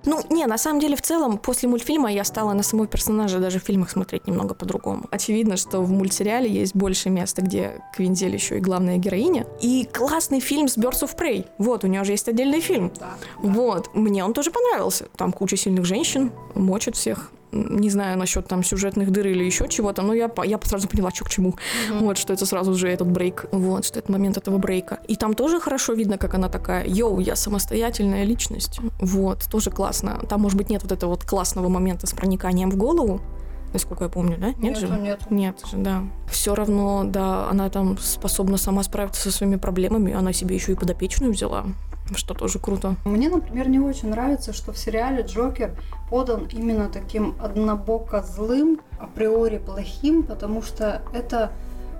Ну, 0.04 0.20
не, 0.30 0.46
на 0.46 0.58
самом 0.58 0.80
деле, 0.80 0.96
в 0.96 1.02
целом, 1.02 1.38
после 1.38 1.68
мультфильма 1.68 2.12
я 2.12 2.24
стала 2.24 2.52
на 2.52 2.62
самого 2.62 2.86
персонажа 2.86 3.38
даже 3.38 3.58
в 3.58 3.62
фильмах 3.62 3.90
смотреть 3.90 4.26
немного 4.26 4.54
по-другому. 4.54 5.06
Очевидно, 5.10 5.56
что 5.56 5.80
в 5.80 5.90
мультсериале 5.90 6.50
есть 6.50 6.74
больше 6.74 7.10
места, 7.10 7.42
где 7.42 7.82
Квинзель 7.94 8.34
еще 8.34 8.58
и 8.58 8.60
главная 8.60 8.98
героиня. 8.98 9.46
И 9.60 9.88
классный 9.92 10.40
фильм 10.40 10.68
с 10.68 10.76
Birds 10.76 11.02
of 11.02 11.16
Prey. 11.16 11.46
Вот, 11.58 11.84
у 11.84 11.86
него 11.86 12.04
же 12.04 12.12
есть 12.12 12.28
отдельный 12.28 12.60
фильм. 12.60 12.92
Да, 12.98 13.14
да. 13.42 13.48
Вот, 13.48 13.94
мне 13.94 14.24
он 14.24 14.32
тоже 14.32 14.50
понравился. 14.50 15.06
Там 15.16 15.32
куча 15.32 15.56
сильных 15.56 15.84
женщин, 15.84 16.32
мочат 16.54 16.96
всех 16.96 17.30
не 17.54 17.90
знаю 17.90 18.18
насчет 18.18 18.46
там 18.46 18.62
сюжетных 18.62 19.10
дыр 19.10 19.26
или 19.28 19.44
еще 19.44 19.68
чего-то, 19.68 20.02
но 20.02 20.12
я, 20.14 20.30
я 20.44 20.58
сразу 20.62 20.88
поняла, 20.88 21.10
что 21.10 21.24
к 21.24 21.30
чему. 21.30 21.50
Mm-hmm. 21.50 21.98
Вот, 22.00 22.18
что 22.18 22.32
это 22.32 22.46
сразу 22.46 22.74
же 22.74 22.88
этот 22.88 23.08
брейк. 23.08 23.46
Вот, 23.52 23.84
что 23.84 23.98
это 23.98 24.10
момент 24.10 24.36
этого 24.36 24.58
брейка. 24.58 24.98
И 25.08 25.16
там 25.16 25.34
тоже 25.34 25.60
хорошо 25.60 25.94
видно, 25.94 26.18
как 26.18 26.34
она 26.34 26.48
такая, 26.48 26.86
йоу, 26.86 27.20
я 27.20 27.36
самостоятельная 27.36 28.24
личность. 28.24 28.80
Вот, 29.00 29.44
тоже 29.50 29.70
классно. 29.70 30.20
Там, 30.28 30.42
может 30.42 30.58
быть, 30.58 30.70
нет 30.70 30.82
вот 30.82 30.92
этого 30.92 31.10
вот 31.10 31.24
классного 31.24 31.68
момента 31.68 32.06
с 32.06 32.12
прониканием 32.12 32.70
в 32.70 32.76
голову, 32.76 33.20
насколько 33.72 34.04
я 34.04 34.10
помню, 34.10 34.36
да? 34.38 34.48
Нет, 34.48 34.58
нет 34.58 34.78
же? 34.78 34.86
Нет. 34.88 35.30
Нет 35.30 35.62
же, 35.70 35.76
да. 35.76 36.02
Все 36.30 36.54
равно, 36.54 37.04
да, 37.04 37.48
она 37.50 37.68
там 37.70 37.98
способна 37.98 38.56
сама 38.56 38.82
справиться 38.82 39.22
со 39.22 39.30
своими 39.30 39.56
проблемами, 39.56 40.12
она 40.12 40.32
себе 40.32 40.54
еще 40.54 40.72
и 40.72 40.74
подопечную 40.74 41.32
взяла 41.32 41.66
что 42.14 42.34
тоже 42.34 42.58
круто. 42.58 42.96
Мне, 43.04 43.28
например, 43.28 43.68
не 43.68 43.80
очень 43.80 44.10
нравится, 44.10 44.52
что 44.52 44.72
в 44.72 44.78
сериале 44.78 45.22
Джокер 45.22 45.74
подан 46.14 46.48
именно 46.52 46.88
таким 46.88 47.34
однобоко 47.42 48.22
злым, 48.22 48.80
априори 49.00 49.58
плохим, 49.58 50.22
потому 50.22 50.62
что 50.62 51.02
это 51.12 51.50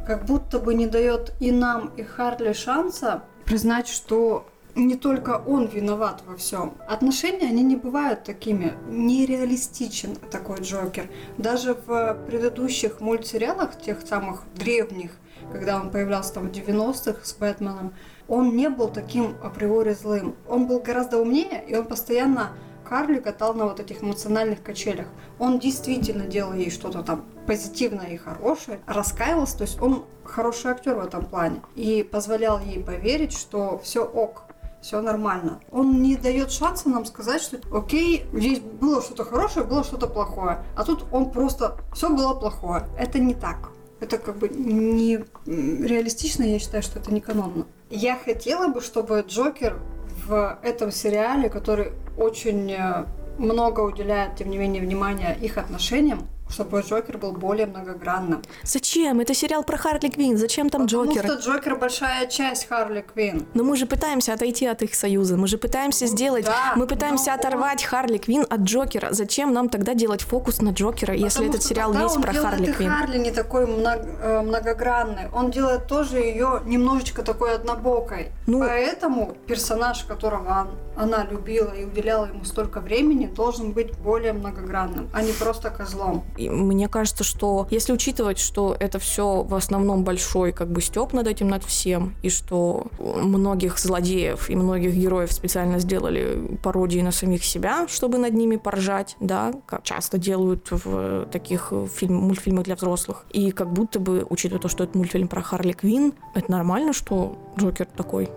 как 0.06 0.24
будто 0.24 0.60
бы 0.60 0.74
не 0.74 0.86
дает 0.86 1.32
и 1.40 1.50
нам, 1.50 1.90
и 1.96 2.04
Харли 2.04 2.52
шанса 2.52 3.24
признать, 3.44 3.88
что 3.88 4.46
не 4.76 4.94
только 4.94 5.42
он 5.44 5.66
виноват 5.66 6.22
во 6.28 6.36
всем. 6.36 6.74
Отношения, 6.86 7.48
они 7.48 7.64
не 7.64 7.74
бывают 7.74 8.22
такими. 8.22 8.74
Нереалистичен 8.88 10.14
такой 10.30 10.60
Джокер. 10.60 11.10
Даже 11.36 11.74
в 11.74 12.16
предыдущих 12.28 13.00
мультсериалах, 13.00 13.80
тех 13.80 14.06
самых 14.06 14.44
древних, 14.54 15.10
когда 15.50 15.80
он 15.80 15.90
появлялся 15.90 16.34
там 16.34 16.50
в 16.50 16.52
90-х 16.52 17.24
с 17.24 17.32
Бэтменом, 17.34 17.92
он 18.28 18.54
не 18.54 18.68
был 18.68 18.90
таким 18.90 19.34
априори 19.42 19.92
злым. 19.92 20.36
Он 20.48 20.68
был 20.68 20.78
гораздо 20.78 21.18
умнее, 21.18 21.64
и 21.66 21.74
он 21.74 21.86
постоянно 21.86 22.52
Харли 22.84 23.18
катал 23.18 23.54
на 23.54 23.64
вот 23.64 23.80
этих 23.80 24.02
эмоциональных 24.02 24.62
качелях. 24.62 25.06
Он 25.38 25.58
действительно 25.58 26.24
делал 26.24 26.52
ей 26.52 26.70
что-то 26.70 27.02
там 27.02 27.24
позитивное 27.46 28.08
и 28.08 28.16
хорошее, 28.16 28.80
раскаивался, 28.86 29.58
то 29.58 29.62
есть 29.64 29.80
он 29.80 30.04
хороший 30.24 30.70
актер 30.70 30.94
в 30.96 31.00
этом 31.00 31.24
плане 31.26 31.60
и 31.74 32.02
позволял 32.02 32.60
ей 32.60 32.82
поверить, 32.82 33.36
что 33.36 33.78
все 33.82 34.04
ок, 34.04 34.44
все 34.80 35.00
нормально. 35.00 35.60
Он 35.70 36.02
не 36.02 36.16
дает 36.16 36.50
шанса 36.50 36.88
нам 36.88 37.06
сказать, 37.06 37.40
что 37.40 37.58
окей, 37.76 38.26
здесь 38.32 38.60
было 38.60 39.02
что-то 39.02 39.24
хорошее, 39.24 39.66
было 39.66 39.82
что-то 39.82 40.06
плохое. 40.06 40.62
А 40.76 40.84
тут 40.84 41.04
он 41.10 41.30
просто 41.30 41.78
все 41.94 42.10
было 42.10 42.34
плохое. 42.34 42.86
Это 42.98 43.18
не 43.18 43.34
так. 43.34 43.70
Это 44.00 44.18
как 44.18 44.36
бы 44.36 44.48
не 44.48 45.24
реалистично, 45.46 46.42
я 46.42 46.58
считаю, 46.58 46.82
что 46.82 46.98
это 46.98 47.12
не 47.12 47.22
канонно. 47.22 47.66
Я 47.88 48.16
хотела 48.16 48.68
бы, 48.68 48.82
чтобы 48.82 49.24
Джокер 49.26 49.78
в 50.26 50.58
этом 50.62 50.90
сериале, 50.90 51.48
который 51.48 51.92
очень 52.16 52.72
э, 52.72 53.04
много 53.38 53.80
уделяет, 53.80 54.36
тем 54.36 54.50
не 54.50 54.58
менее, 54.58 54.82
внимания 54.82 55.36
их 55.40 55.58
отношениям, 55.58 56.28
чтобы 56.54 56.80
Джокер 56.80 57.18
был 57.18 57.32
более 57.32 57.66
многогранным. 57.66 58.42
Зачем? 58.62 59.20
Это 59.20 59.34
сериал 59.34 59.64
про 59.64 59.76
Харли 59.76 60.08
Квинн. 60.08 60.36
Зачем 60.38 60.70
там 60.70 60.82
Потому 60.86 61.04
Джокер? 61.06 61.22
Потому 61.22 61.40
что 61.40 61.50
Джокер 61.50 61.76
большая 61.76 62.26
часть 62.28 62.68
Харли 62.68 63.04
Квинн. 63.12 63.46
Но 63.54 63.64
мы 63.64 63.76
же 63.76 63.86
пытаемся 63.86 64.32
отойти 64.34 64.66
от 64.66 64.82
их 64.82 64.94
союза. 64.94 65.36
Мы 65.36 65.48
же 65.48 65.58
пытаемся 65.58 66.06
сделать... 66.06 66.44
Да, 66.46 66.72
мы 66.76 66.86
пытаемся 66.86 67.30
но 67.32 67.36
оторвать 67.36 67.82
Харли 67.82 68.18
Квинн 68.18 68.46
от 68.48 68.60
Джокера. 68.60 69.08
Зачем 69.12 69.52
нам 69.52 69.68
тогда 69.68 69.94
делать 69.94 70.22
фокус 70.22 70.62
на 70.62 70.70
Джокера, 70.70 71.12
если 71.14 71.38
Потому 71.38 71.50
этот 71.50 71.60
что 71.62 71.68
сериал 71.70 71.90
он 71.90 72.22
про 72.22 72.32
Харли 72.32 72.70
и 72.70 72.72
Квинн? 72.72 72.90
Харли 72.92 73.18
не 73.18 73.30
такой 73.32 73.66
мног- 73.66 74.06
э, 74.22 74.40
многогранный. 74.42 75.28
Он 75.32 75.50
делает 75.50 75.86
тоже 75.88 76.18
ее 76.18 76.62
немножечко 76.64 77.22
такой 77.22 77.54
однобокой. 77.54 78.28
Ну- 78.46 78.60
Поэтому 78.60 79.34
персонаж, 79.46 80.04
которого 80.04 80.48
он- 80.60 81.02
она 81.04 81.24
любила 81.30 81.70
и 81.72 81.84
уделяла 81.84 82.26
ему 82.26 82.44
столько 82.44 82.80
времени, 82.80 83.26
должен 83.26 83.72
быть 83.72 83.92
более 83.98 84.32
многогранным, 84.32 85.08
а 85.12 85.22
не 85.22 85.32
просто 85.32 85.70
козлом. 85.70 86.22
И 86.44 86.50
мне 86.50 86.88
кажется, 86.88 87.24
что 87.24 87.66
если 87.70 87.92
учитывать, 87.92 88.38
что 88.38 88.76
это 88.78 88.98
все 88.98 89.42
в 89.42 89.54
основном 89.54 90.04
большой 90.04 90.52
как 90.52 90.70
бы 90.70 90.80
степ 90.80 91.12
над 91.12 91.26
этим, 91.26 91.48
над 91.48 91.64
всем, 91.64 92.14
и 92.22 92.28
что 92.28 92.86
многих 92.98 93.78
злодеев 93.78 94.50
и 94.50 94.56
многих 94.56 94.94
героев 94.94 95.32
специально 95.32 95.78
сделали 95.78 96.58
пародии 96.62 97.00
на 97.00 97.12
самих 97.12 97.44
себя, 97.44 97.86
чтобы 97.88 98.18
над 98.18 98.34
ними 98.34 98.56
поржать, 98.56 99.16
да, 99.20 99.52
как 99.66 99.82
часто 99.84 100.18
делают 100.18 100.68
в 100.70 101.26
таких 101.32 101.72
фильм, 101.94 102.16
мультфильмах 102.16 102.64
для 102.64 102.76
взрослых. 102.76 103.24
И 103.30 103.50
как 103.50 103.72
будто 103.72 103.98
бы, 104.00 104.26
учитывая 104.28 104.60
то, 104.60 104.68
что 104.68 104.84
это 104.84 104.96
мультфильм 104.98 105.28
про 105.28 105.42
Харли 105.42 105.72
Квинн, 105.72 106.12
это 106.34 106.50
нормально, 106.50 106.92
что 106.92 107.38
Джокер 107.58 107.86
такой 107.86 108.28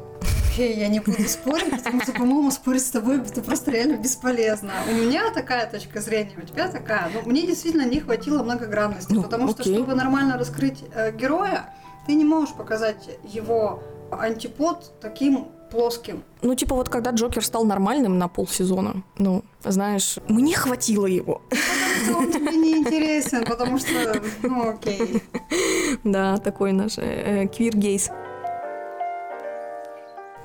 Окей, 0.58 0.76
я 0.76 0.88
не 0.88 0.99
буду 0.99 1.22
спорить, 1.28 1.70
потому 1.70 2.01
что, 2.01 2.14
по-моему, 2.14 2.49
спорить 2.49 2.84
с 2.84 2.89
тобой 2.89 3.18
это 3.18 3.43
просто 3.43 3.70
реально 3.70 3.97
бесполезно. 3.97 4.72
У 4.89 4.91
меня 4.91 5.32
такая 5.32 5.70
точка 5.70 6.01
зрения, 6.01 6.34
у 6.36 6.41
тебя 6.41 6.68
такая. 6.68 7.12
Но 7.14 7.22
мне 7.30 7.45
действительно 7.45 7.86
не 7.86 7.99
хватило 7.99 8.41
многогранности, 8.41 9.14
Ну, 9.14 9.22
потому 9.22 9.49
что, 9.49 9.62
окей. 9.62 9.76
чтобы 9.76 9.93
нормально 9.93 10.36
раскрыть 10.36 10.84
э, 10.95 11.12
героя, 11.16 11.72
ты 12.08 12.16
не 12.16 12.26
можешь 12.26 12.55
показать 12.55 13.08
его 13.24 13.84
антипод 14.10 14.99
таким 14.99 15.49
плоским. 15.70 16.24
Ну, 16.41 16.55
типа 16.55 16.74
вот 16.74 16.89
когда 16.89 17.12
Джокер 17.12 17.45
стал 17.45 17.64
нормальным 17.64 18.18
на 18.18 18.28
полсезона, 18.28 19.03
ну, 19.20 19.43
знаешь, 19.64 20.18
мне 20.28 20.55
хватило 20.55 21.05
его. 21.05 21.43
Потому 21.51 22.03
что 22.03 22.18
он 22.18 22.32
тебе 22.32 22.58
не 22.58 22.78
интересен, 22.78 23.45
потому 23.45 23.78
что, 23.78 24.24
ну 24.41 24.70
окей. 24.72 25.22
Да, 26.03 26.38
такой 26.38 26.72
наш 26.72 26.97
э, 26.97 27.43
э, 27.43 27.47
квир-гейс. 27.47 28.10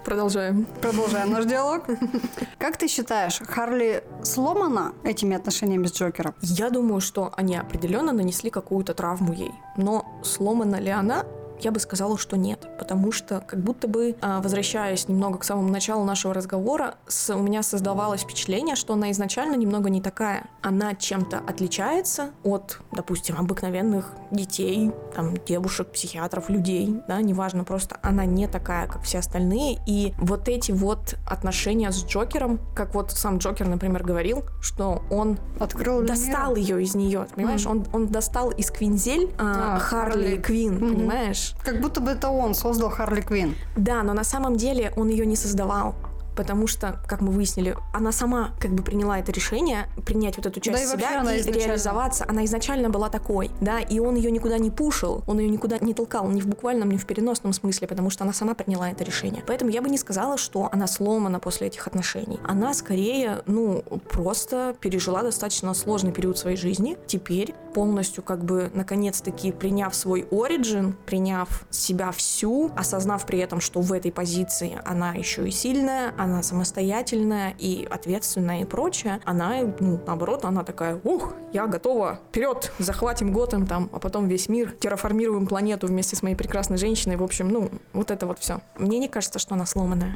Продолжаем. 0.05 0.67
Продолжаем 0.81 1.31
наш 1.31 1.45
диалог. 1.45 1.85
Как 2.59 2.77
ты 2.77 2.89
считаешь, 2.89 3.41
Харли 3.47 4.05
сломана 4.23 4.93
этими 5.05 5.37
отношениями 5.37 5.87
с 5.87 5.93
Джокером? 5.93 6.35
Я 6.41 6.71
думаю, 6.71 7.01
что 7.01 7.33
они 7.37 7.57
определенно 7.57 8.13
нанесли 8.13 8.51
какую-то 8.51 8.95
травму 8.95 9.33
ей. 9.33 9.53
Но 9.77 10.05
сломана 10.23 10.77
ли 10.77 10.91
она? 10.91 11.25
Я 11.63 11.71
бы 11.71 11.79
сказала, 11.79 12.19
что 12.19 12.37
нет, 12.37 12.69
потому 12.79 13.13
что 13.13 13.41
как 13.47 13.61
будто 13.61 13.87
бы, 13.87 14.17
а, 14.21 14.41
возвращаясь 14.41 15.07
немного 15.09 15.39
к 15.39 15.45
самому 15.45 15.69
началу 15.71 16.05
нашего 16.05 16.35
разговора, 16.35 16.97
с- 17.07 17.33
у 17.35 17.39
меня 17.39 17.63
создавалось 17.63 18.23
впечатление, 18.23 18.75
что 18.75 18.95
она 18.95 19.11
изначально 19.13 19.55
немного 19.55 19.89
не 19.89 20.01
такая. 20.01 20.47
Она 20.61 20.95
чем-то 20.95 21.39
отличается 21.39 22.31
от, 22.43 22.81
допустим, 22.91 23.37
обыкновенных 23.39 24.11
детей, 24.33 24.91
там, 25.15 25.37
девушек, 25.47 25.89
психиатров, 25.93 26.49
людей, 26.49 27.01
да, 27.07 27.21
неважно, 27.23 27.63
просто 27.65 27.97
она 28.03 28.25
не 28.25 28.49
такая, 28.49 28.89
как 28.89 29.03
все 29.03 29.21
остальные, 29.21 29.79
и 29.87 30.15
вот 30.19 30.49
эти 30.49 30.73
вот 30.73 31.15
отношения 31.29 31.93
с 31.93 32.05
Джокером, 32.05 32.59
как 32.75 32.95
вот 32.95 33.13
сам 33.13 33.39
Джокер, 33.39 33.69
например, 33.69 34.03
говорил, 34.03 34.45
что 34.61 35.03
он 35.11 35.39
Открыл 35.61 36.03
достал 36.03 36.57
ее 36.57 36.83
из 36.83 36.95
нее, 36.97 37.27
понимаешь? 37.37 37.67
Он, 37.67 37.87
он 37.93 38.09
достал 38.09 38.51
из 38.51 38.71
Квинзель 38.71 39.33
а, 39.39 39.77
А, 39.77 39.79
Харли. 39.79 40.37
Квин, 40.39 40.75
Мгм. 40.75 40.95
понимаешь? 40.97 41.52
Как 41.65 41.81
будто 41.81 42.01
бы 42.01 42.11
это 42.11 42.29
он 42.29 42.55
создал 42.55 42.91
Харли 42.91 43.21
Квинн. 43.21 43.55
Да, 43.77 44.03
но 44.03 44.15
на 44.15 44.25
самом 44.25 44.57
деле 44.57 44.93
он 44.97 45.09
ее 45.09 45.27
не 45.27 45.37
создавал. 45.37 45.95
Потому 46.37 46.67
что, 46.67 47.01
как 47.07 47.21
мы 47.21 47.31
выяснили, 47.33 47.77
она 47.93 48.13
сама 48.13 48.51
как 48.61 48.73
бы 48.73 48.83
приняла 48.83 49.19
это 49.19 49.33
решение, 49.33 49.89
принять 50.07 50.37
вот 50.37 50.47
эту 50.47 50.61
часть 50.61 50.79
Да 50.79 50.85
и 50.85 50.99
себя 50.99 51.21
она 51.21 51.35
и 51.35 51.41
изначально- 51.41 51.67
реализоваться. 51.67 52.25
Она 52.29 52.45
изначально 52.45 52.91
была 52.91 53.09
такой, 53.09 53.51
да, 53.61 53.81
и 53.81 53.99
он 53.99 54.17
ее 54.17 54.31
никуда 54.31 54.59
не 54.59 54.71
пушил, 54.71 55.23
он 55.27 55.39
ее 55.39 55.49
никуда 55.49 55.79
не 55.79 55.95
толкал, 55.95 56.29
ни 56.29 56.41
в 56.41 56.47
буквальном, 56.47 56.91
ни 56.91 56.97
в 56.97 57.07
переносном 57.07 57.53
смысле, 57.53 57.87
потому 57.89 58.11
что 58.11 58.25
она 58.25 58.33
сама 58.33 58.55
приняла 58.55 58.91
это 58.91 59.05
решение. 59.05 59.43
Поэтому 59.47 59.71
я 59.71 59.83
бы 59.83 59.89
не 59.89 59.99
сказала, 59.99 60.37
что 60.39 60.69
она 60.73 60.87
сломана 60.87 61.39
после 61.41 61.67
этих 61.69 61.87
отношений. 61.87 62.39
Она 62.47 62.75
скорее, 62.75 63.43
ну, 63.47 63.83
просто 64.11 64.75
пережила 64.81 65.23
достаточно 65.23 65.75
сложный 65.75 66.13
период 66.13 66.39
своей 66.39 66.57
жизни. 66.57 66.97
Теперь 67.07 67.55
полностью 67.75 68.23
как 68.23 68.45
бы 68.45 68.71
наконец-таки 68.75 69.53
приняв 69.53 69.95
свой 69.95 70.27
оригин, 70.31 70.95
приняв 71.07 71.65
себя 71.71 72.11
всю, 72.13 72.71
осознав 72.77 73.25
при 73.27 73.39
этом, 73.39 73.61
что 73.61 73.81
в 73.81 73.93
этой 73.93 74.13
позиции 74.13 74.79
она 74.85 75.15
еще 75.15 75.49
и 75.49 75.51
сильная, 75.51 76.13
она 76.23 76.43
самостоятельная 76.43 77.55
и 77.59 77.87
ответственная 77.91 78.63
и 78.63 78.65
прочее, 78.65 79.21
она, 79.25 79.57
ну, 79.81 80.01
наоборот, 80.07 80.45
она 80.45 80.65
такая, 80.65 81.01
ух, 81.05 81.35
я 81.53 81.67
готова, 81.67 82.21
вперед, 82.29 82.73
захватим 82.79 83.33
Готэм 83.33 83.67
там, 83.67 83.91
а 83.93 83.99
потом 83.99 84.29
весь 84.29 84.49
мир, 84.49 84.73
терраформируем 84.73 85.47
планету 85.47 85.87
вместе 85.87 86.17
с 86.17 86.23
моей 86.23 86.37
прекрасной 86.37 86.77
женщиной, 86.77 87.17
в 87.17 87.23
общем, 87.23 87.49
ну, 87.49 87.71
вот 87.93 88.11
это 88.11 88.27
вот 88.27 88.39
все. 88.39 88.61
Мне 88.79 88.99
не 88.99 89.09
кажется, 89.09 89.39
что 89.39 89.55
она 89.55 89.67
сломанная. 89.67 90.15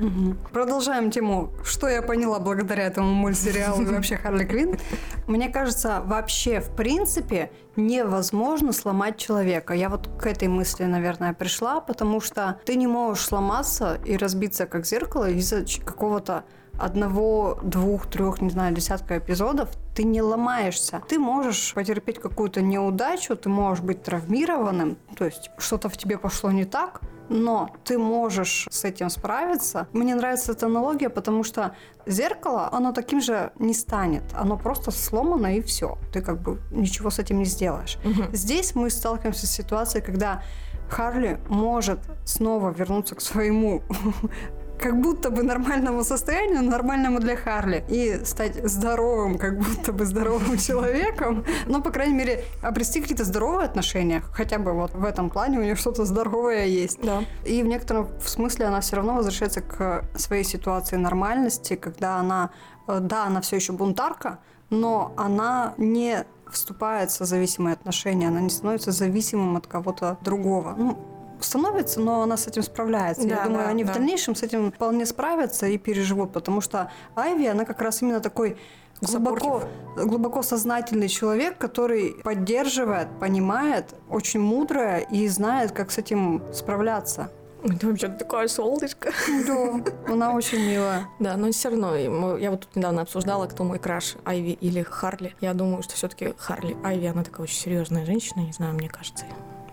Продолжаем 0.53 1.11
тему. 1.11 1.51
Что 1.65 1.89
я 1.89 2.03
поняла 2.03 2.39
благодаря 2.39 2.85
этому 2.85 3.13
мультсериалу 3.13 3.83
и 3.83 3.87
вообще 3.87 4.17
Харли 4.17 4.45
Квинн? 4.45 4.79
Мне 5.27 5.49
кажется, 5.49 6.03
вообще, 6.05 6.61
в 6.61 6.71
принципе, 6.75 7.51
невозможно 7.77 8.73
сломать 8.73 9.17
человека. 9.19 9.75
Я 9.75 9.89
вот 9.89 10.09
к 10.19 10.27
этой 10.27 10.49
мысли, 10.49 10.85
наверное, 10.85 11.33
пришла, 11.35 11.81
потому 11.81 12.21
что 12.21 12.59
ты 12.65 12.77
не 12.77 12.87
можешь 12.87 13.25
сломаться 13.25 13.99
и 14.05 14.17
разбиться 14.17 14.67
как 14.67 14.87
зеркало 14.87 15.31
из-за 15.31 15.65
какого-то 15.85 16.45
одного, 16.79 17.59
двух, 17.63 18.07
трех, 18.07 18.41
не 18.41 18.51
знаю, 18.51 18.75
десятка 18.75 19.19
эпизодов, 19.19 19.71
ты 19.95 20.05
не 20.05 20.21
ломаешься. 20.21 21.03
Ты 21.09 21.19
можешь 21.19 21.73
потерпеть 21.75 22.19
какую-то 22.21 22.61
неудачу, 22.61 23.37
ты 23.37 23.49
можешь 23.49 23.83
быть 23.83 24.03
травмированным, 24.03 24.99
то 25.17 25.25
есть 25.25 25.51
что-то 25.59 25.89
в 25.89 25.97
тебе 25.97 26.19
пошло 26.19 26.51
не 26.51 26.65
так, 26.65 27.01
но 27.29 27.71
ты 27.85 27.99
можешь 27.99 28.69
с 28.71 28.85
этим 28.85 29.11
справиться. 29.11 29.89
Мне 29.93 30.15
нравится 30.15 30.53
эта 30.53 30.67
аналогия, 30.67 31.09
потому 31.09 31.45
что 31.45 31.75
зеркало, 32.07 32.69
оно 32.73 32.93
таким 32.93 33.21
же 33.21 33.53
не 33.59 33.75
станет. 33.75 34.23
Оно 34.35 34.57
просто 34.57 34.91
сломано 34.91 35.57
и 35.57 35.61
все. 35.61 35.99
Ты 36.13 36.23
как 36.23 36.41
бы 36.41 36.61
ничего 36.71 37.11
с 37.11 37.19
этим 37.19 37.39
не 37.39 37.45
сделаешь. 37.45 37.99
Здесь 38.33 38.75
мы 38.75 38.91
сталкиваемся 38.91 39.47
с 39.47 39.51
ситуацией, 39.51 40.03
когда 40.03 40.43
Харли 40.89 41.41
может 41.49 41.99
снова 42.25 42.71
вернуться 42.71 43.15
к 43.15 43.21
своему 43.21 43.83
как 44.79 45.01
будто 45.01 45.31
бы 45.31 45.43
нормальному 45.43 46.05
состоянию, 46.05 46.63
нормальному 46.63 47.21
для 47.21 47.37
Харли, 47.37 47.85
и 47.89 48.25
стать 48.25 48.69
здоровым, 48.69 49.39
как 49.39 49.59
будто 49.59 49.93
бы 49.93 50.05
здоровым 50.05 50.59
человеком, 50.67 51.45
но, 51.67 51.83
по 51.83 51.91
крайней 51.91 52.15
мере, 52.15 52.45
обрести 52.63 53.01
какие-то 53.01 53.25
здоровые 53.25 53.67
отношения, 53.67 54.23
хотя 54.33 54.59
бы 54.59 54.73
вот 54.73 54.95
в 54.95 55.05
этом 55.05 55.31
плане 55.31 55.59
у 55.59 55.63
нее 55.63 55.77
что-то 55.77 56.05
здоровое 56.05 56.67
есть. 56.67 57.01
Да. 57.03 57.25
И 57.45 57.63
в 57.63 57.67
некотором 57.67 58.09
смысле 58.21 58.67
она 58.67 58.81
все 58.81 58.97
равно 58.97 59.15
возвращается 59.15 59.61
к 59.61 60.05
своей 60.17 60.45
ситуации 60.45 60.97
нормальности, 60.97 61.77
когда 61.77 62.17
она, 62.17 62.51
э, 62.89 62.99
да, 63.01 63.25
она 63.27 63.41
все 63.41 63.57
еще 63.57 63.73
бунтарка, 63.73 64.39
но 64.71 65.13
она 65.17 65.75
не 65.77 66.25
вступает 66.51 67.11
в 67.11 67.25
зависимые 67.25 67.75
отношения, 67.75 68.29
она 68.29 68.41
не 68.41 68.51
становится 68.51 68.93
зависимым 68.93 69.57
от 69.57 69.67
кого-то 69.67 70.19
другого. 70.23 70.75
Ну, 70.77 71.16
становится, 71.41 72.01
но 72.01 72.23
она 72.23 72.37
с 72.37 72.47
этим 72.47 72.63
справляется. 72.63 73.23
Я 73.27 73.37
Да, 73.37 73.45
думаю, 73.45 73.65
да, 73.65 73.71
они 73.71 73.85
да. 73.85 73.93
в 73.93 73.95
дальнейшем 73.95 74.35
с 74.35 74.43
этим 74.43 74.73
вполне 74.73 75.07
справятся 75.07 75.67
и 75.67 75.79
переживут, 75.79 76.33
потому 76.33 76.61
что 76.61 76.91
Айви, 77.15 77.47
она 77.47 77.65
как 77.65 77.81
раз 77.81 78.03
именно 78.03 78.21
такой 78.21 78.57
глубоко, 79.01 79.63
глубоко 79.97 80.43
сознательный 80.43 81.09
человек, 81.09 81.59
который 81.59 82.17
поддерживает, 82.25 83.09
понимает, 83.21 83.95
очень 84.09 84.41
мудрая 84.41 85.01
и 85.01 85.29
знает, 85.29 85.73
как 85.73 85.91
с 85.91 85.99
этим 85.99 86.43
справляться. 86.53 87.31
Это 87.65 87.89
вообще 87.89 88.09
такая 88.09 88.47
солнышко. 88.49 89.11
Да, 89.47 90.13
она 90.13 90.33
очень 90.35 90.61
милая. 90.61 91.09
Да, 91.19 91.37
но 91.37 91.51
все 91.51 91.71
равно, 91.71 91.97
я 91.97 92.51
вот 92.51 92.61
тут 92.61 92.77
недавно 92.77 93.03
обсуждала, 93.03 93.47
кто 93.47 93.65
мой 93.65 93.79
краш, 93.79 94.17
Айви 94.25 94.53
или 94.61 94.83
Харли. 94.83 95.35
Я 95.41 95.53
думаю, 95.53 95.83
что 95.83 95.95
все-таки 95.95 96.35
Харли. 96.39 96.77
Айви, 96.85 97.07
она 97.07 97.25
такая 97.25 97.43
очень 97.45 97.57
серьезная 97.57 98.07
женщина, 98.07 98.41
не 98.43 98.53
знаю, 98.53 98.75
мне 98.75 98.89
кажется. 98.89 99.25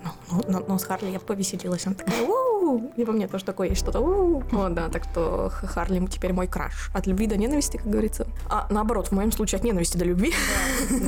Ну, 0.04 0.10
но, 0.34 0.60
но, 0.60 0.66
но 0.68 0.78
с 0.78 0.84
Харли 0.84 1.10
я 1.10 1.20
повеселилась. 1.20 1.86
Она 1.86 1.96
такая, 1.96 2.24
у 2.24 2.92
И 2.98 3.06
по 3.06 3.12
мне 3.12 3.28
тоже 3.28 3.46
такое 3.46 3.70
есть 3.70 3.82
что-то, 3.82 4.00
у 4.00 4.40
Вот, 4.52 4.74
да, 4.74 4.90
так 4.90 5.04
что 5.04 5.50
Харли 5.50 6.06
теперь 6.08 6.34
мой 6.34 6.48
краш. 6.48 6.90
От 6.94 7.08
любви 7.08 7.28
до 7.28 7.38
ненависти, 7.38 7.78
как 7.78 7.88
говорится. 7.88 8.28
А 8.50 8.68
наоборот, 8.70 9.08
в 9.08 9.12
моем 9.12 9.32
случае 9.32 9.60
от 9.60 9.64
ненависти 9.64 9.98
до 9.98 10.06
любви. 10.06 10.34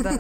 Да. 0.03 0.13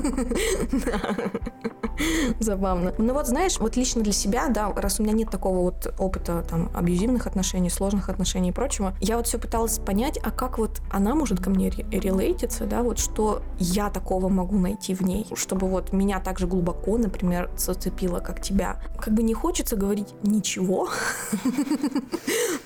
Забавно. 2.39 2.93
Ну 2.97 3.13
вот, 3.13 3.27
знаешь, 3.27 3.59
вот 3.59 3.75
лично 3.75 4.01
для 4.01 4.13
себя, 4.13 4.47
да, 4.49 4.71
раз 4.73 4.99
у 4.99 5.03
меня 5.03 5.13
нет 5.13 5.29
такого 5.29 5.59
вот 5.59 5.93
опыта 5.97 6.45
там 6.49 6.69
абьюзивных 6.73 7.27
отношений, 7.27 7.69
сложных 7.69 8.09
отношений 8.09 8.49
и 8.49 8.51
прочего, 8.51 8.95
я 9.01 9.17
вот 9.17 9.27
все 9.27 9.37
пыталась 9.37 9.79
понять, 9.79 10.19
а 10.21 10.31
как 10.31 10.57
вот 10.57 10.81
она 10.91 11.15
может 11.15 11.41
ко 11.41 11.49
мне 11.49 11.69
релейтиться, 11.69 12.65
да, 12.65 12.83
вот 12.83 12.99
что 12.99 13.41
я 13.57 13.89
такого 13.89 14.29
могу 14.29 14.57
найти 14.57 14.93
в 14.93 15.01
ней, 15.01 15.27
чтобы 15.35 15.67
вот 15.67 15.93
меня 15.93 16.19
так 16.19 16.39
же 16.39 16.47
глубоко, 16.47 16.97
например, 16.97 17.49
зацепило, 17.57 18.19
как 18.19 18.41
тебя. 18.41 18.81
Как 18.99 19.13
бы 19.13 19.23
не 19.23 19.33
хочется 19.33 19.75
говорить 19.75 20.13
ничего. 20.23 20.89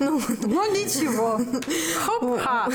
Ну, 0.00 0.18
ну 0.46 0.72
ничего. 0.72 1.38
Хоп-ха. 2.06 2.68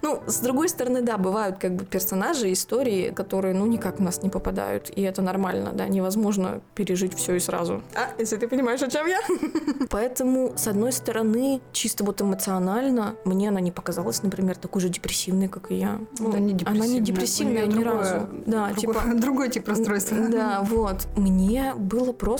Ну, 0.00 0.22
с 0.26 0.38
другой 0.38 0.68
стороны, 0.68 1.02
да, 1.02 1.18
бывают 1.18 1.58
как 1.58 1.74
бы 1.74 1.84
персонажи, 1.84 2.52
истории, 2.52 3.10
которые, 3.10 3.52
ну, 3.52 3.66
никак 3.66 3.98
в 3.98 4.02
нас 4.02 4.22
не 4.22 4.30
попадают, 4.30 4.92
и 4.94 5.02
это 5.02 5.22
нормально, 5.22 5.72
да, 5.74 5.88
невозможно 5.88 6.60
пережить 6.76 7.14
все 7.14 7.34
и 7.34 7.40
сразу. 7.40 7.82
А, 7.96 8.10
если 8.16 8.36
ты 8.36 8.46
понимаешь, 8.46 8.82
о 8.82 8.88
чем 8.88 9.08
я. 9.08 9.18
Поэтому, 9.90 10.52
с 10.56 10.68
одной 10.68 10.92
стороны, 10.92 11.60
чисто 11.72 12.04
вот 12.04 12.22
эмоционально, 12.22 13.16
мне 13.24 13.48
она 13.48 13.60
не 13.60 13.72
показалась, 13.72 14.22
например, 14.22 14.56
такой 14.56 14.82
же 14.82 14.88
депрессивной, 14.90 15.48
как 15.48 15.72
и 15.72 15.74
я. 15.74 15.98
Ну, 16.20 16.28
она 16.28 16.38
не 16.38 16.52
депрессивная. 16.52 16.86
Она 16.86 16.94
не 16.94 17.00
депрессивная 17.00 17.66
ни 17.66 17.82
разу. 17.82 18.28
Да, 18.46 18.72
типа... 18.72 19.02
Другой 19.14 19.50
тип 19.50 19.66
расстройства. 19.68 20.16
Да, 20.28 20.62
вот. 20.62 21.08
Мне 21.16 21.74
было 21.76 22.12
просто 22.12 22.33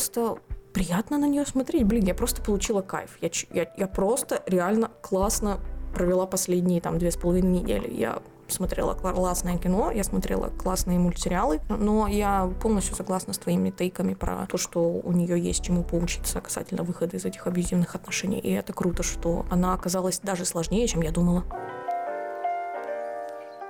приятно 0.72 1.18
на 1.18 1.26
нее 1.26 1.46
смотреть. 1.46 1.84
Блин, 1.84 2.04
я 2.04 2.14
просто 2.14 2.42
получила 2.42 2.82
кайф. 2.82 3.16
Я, 3.20 3.30
я, 3.52 3.72
я 3.76 3.86
просто 3.86 4.42
реально 4.46 4.90
классно 5.02 5.60
провела 5.94 6.26
последние 6.26 6.80
там 6.80 6.98
две 6.98 7.10
с 7.10 7.16
половиной 7.16 7.60
недели. 7.60 7.90
Я 7.92 8.20
смотрела 8.48 8.94
классное 8.94 9.56
кино, 9.58 9.90
я 9.90 10.04
смотрела 10.04 10.48
классные 10.48 10.98
мультсериалы, 10.98 11.60
но 11.68 12.06
я 12.06 12.50
полностью 12.60 12.94
согласна 12.94 13.32
с 13.32 13.38
твоими 13.38 13.70
тейками 13.70 14.14
про 14.14 14.46
то, 14.46 14.58
что 14.58 14.80
у 14.80 15.12
нее 15.12 15.40
есть 15.40 15.64
чему 15.64 15.82
поучиться 15.82 16.40
касательно 16.40 16.82
выхода 16.82 17.16
из 17.16 17.24
этих 17.24 17.46
абьюзивных 17.46 17.94
отношений. 17.94 18.38
И 18.38 18.50
это 18.50 18.72
круто, 18.72 19.02
что 19.02 19.46
она 19.50 19.72
оказалась 19.74 20.20
даже 20.20 20.44
сложнее, 20.44 20.86
чем 20.86 21.02
я 21.02 21.10
думала. 21.10 21.44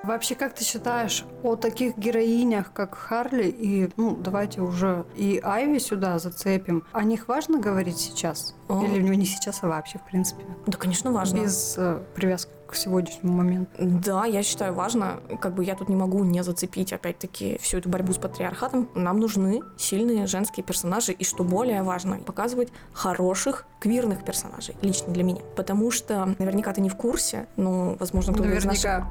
Вообще, 0.05 0.35
как 0.35 0.55
ты 0.55 0.65
считаешь 0.65 1.25
о 1.43 1.57
таких 1.57 1.97
героинях, 1.97 2.73
как 2.75 2.95
Харли 2.95 3.49
и, 3.49 3.91
ну, 3.97 4.15
давайте 4.15 4.61
уже 4.61 5.07
и 5.17 5.41
Айви 5.43 5.79
сюда 5.79 6.19
зацепим, 6.19 6.85
о 6.93 7.05
них 7.05 7.27
важно 7.27 7.59
говорить 7.59 7.99
сейчас? 7.99 8.55
О. 8.69 8.85
Или 8.85 9.01
не 9.01 9.25
сейчас, 9.25 9.61
а 9.63 9.69
вообще, 9.69 9.99
в 9.99 10.03
принципе? 10.03 10.45
Да, 10.67 10.77
конечно, 10.77 11.11
важно. 11.11 11.39
Без 11.39 11.77
э, 11.79 12.03
привязки 12.15 12.51
к 12.64 12.64
сегодняшнему 12.77 13.37
моменту. 13.37 13.71
Да, 13.79 14.25
я 14.25 14.43
считаю 14.43 14.75
важно. 14.75 15.21
Как 15.41 15.55
бы 15.55 15.65
я 15.65 15.75
тут 15.75 15.89
не 15.89 15.97
могу 15.97 16.25
не 16.25 16.43
зацепить, 16.43 16.93
опять-таки, 16.93 17.59
всю 17.61 17.79
эту 17.79 17.89
борьбу 17.89 18.13
с 18.13 18.19
патриархатом. 18.19 18.89
Нам 18.95 19.19
нужны 19.19 19.61
сильные 19.77 20.27
женские 20.27 20.65
персонажи. 20.65 21.13
И 21.13 21.25
что 21.25 21.45
более 21.45 21.83
важно, 21.83 22.19
показывать 22.19 22.69
хороших 22.93 23.67
квирных 23.81 24.25
персонажей. 24.25 24.75
Лично 24.81 25.13
для 25.13 25.25
меня. 25.25 25.43
Потому 25.57 25.91
что 25.91 26.35
наверняка 26.39 26.73
ты 26.73 26.81
не 26.81 26.89
в 26.89 26.97
курсе, 26.97 27.47
но, 27.57 27.97
возможно, 28.01 28.33
кто-то 28.33 28.51
из 28.51 28.65
наших... 28.65 29.05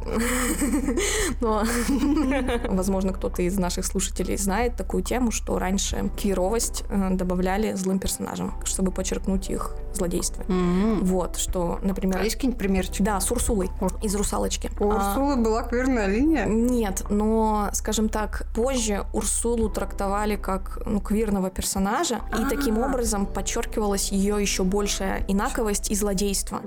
Но, 1.41 1.63
возможно, 2.69 3.13
кто-то 3.13 3.43
из 3.43 3.57
наших 3.57 3.85
слушателей 3.85 4.35
знает 4.35 4.75
такую 4.75 5.03
тему, 5.03 5.31
что 5.31 5.59
раньше 5.59 6.09
квировость 6.19 6.83
э, 6.89 7.09
добавляли 7.11 7.73
злым 7.73 7.99
персонажам, 7.99 8.55
чтобы 8.65 8.91
подчеркнуть 8.91 9.49
их 9.49 9.75
злодейство. 9.93 10.43
Вот, 10.47 11.37
что, 11.37 11.79
например... 11.83 12.17
А 12.17 12.23
есть 12.23 12.35
какие-нибудь 12.35 12.59
примерчики? 12.59 13.03
Да, 13.03 13.19
с 13.19 13.31
Урсулой 13.53 13.69
из 14.01 14.15
«Русалочки». 14.15 14.71
У 14.79 14.91
а, 14.91 14.95
Урсулы 14.95 15.35
была 15.37 15.63
квирная 15.63 16.07
линия? 16.07 16.45
Нет, 16.45 17.03
но, 17.09 17.69
скажем 17.73 18.09
так, 18.09 18.45
позже 18.55 19.05
Урсулу 19.13 19.69
трактовали 19.69 20.35
как 20.35 20.79
ну, 20.85 20.99
квирного 20.99 21.49
персонажа, 21.49 22.21
и 22.39 22.49
таким 22.49 22.79
образом 22.79 23.25
подчеркивалась 23.25 24.11
ее 24.11 24.41
еще 24.41 24.63
большая 24.63 25.23
инаковость 25.27 25.91
и 25.91 25.95
злодейство. 25.95 26.61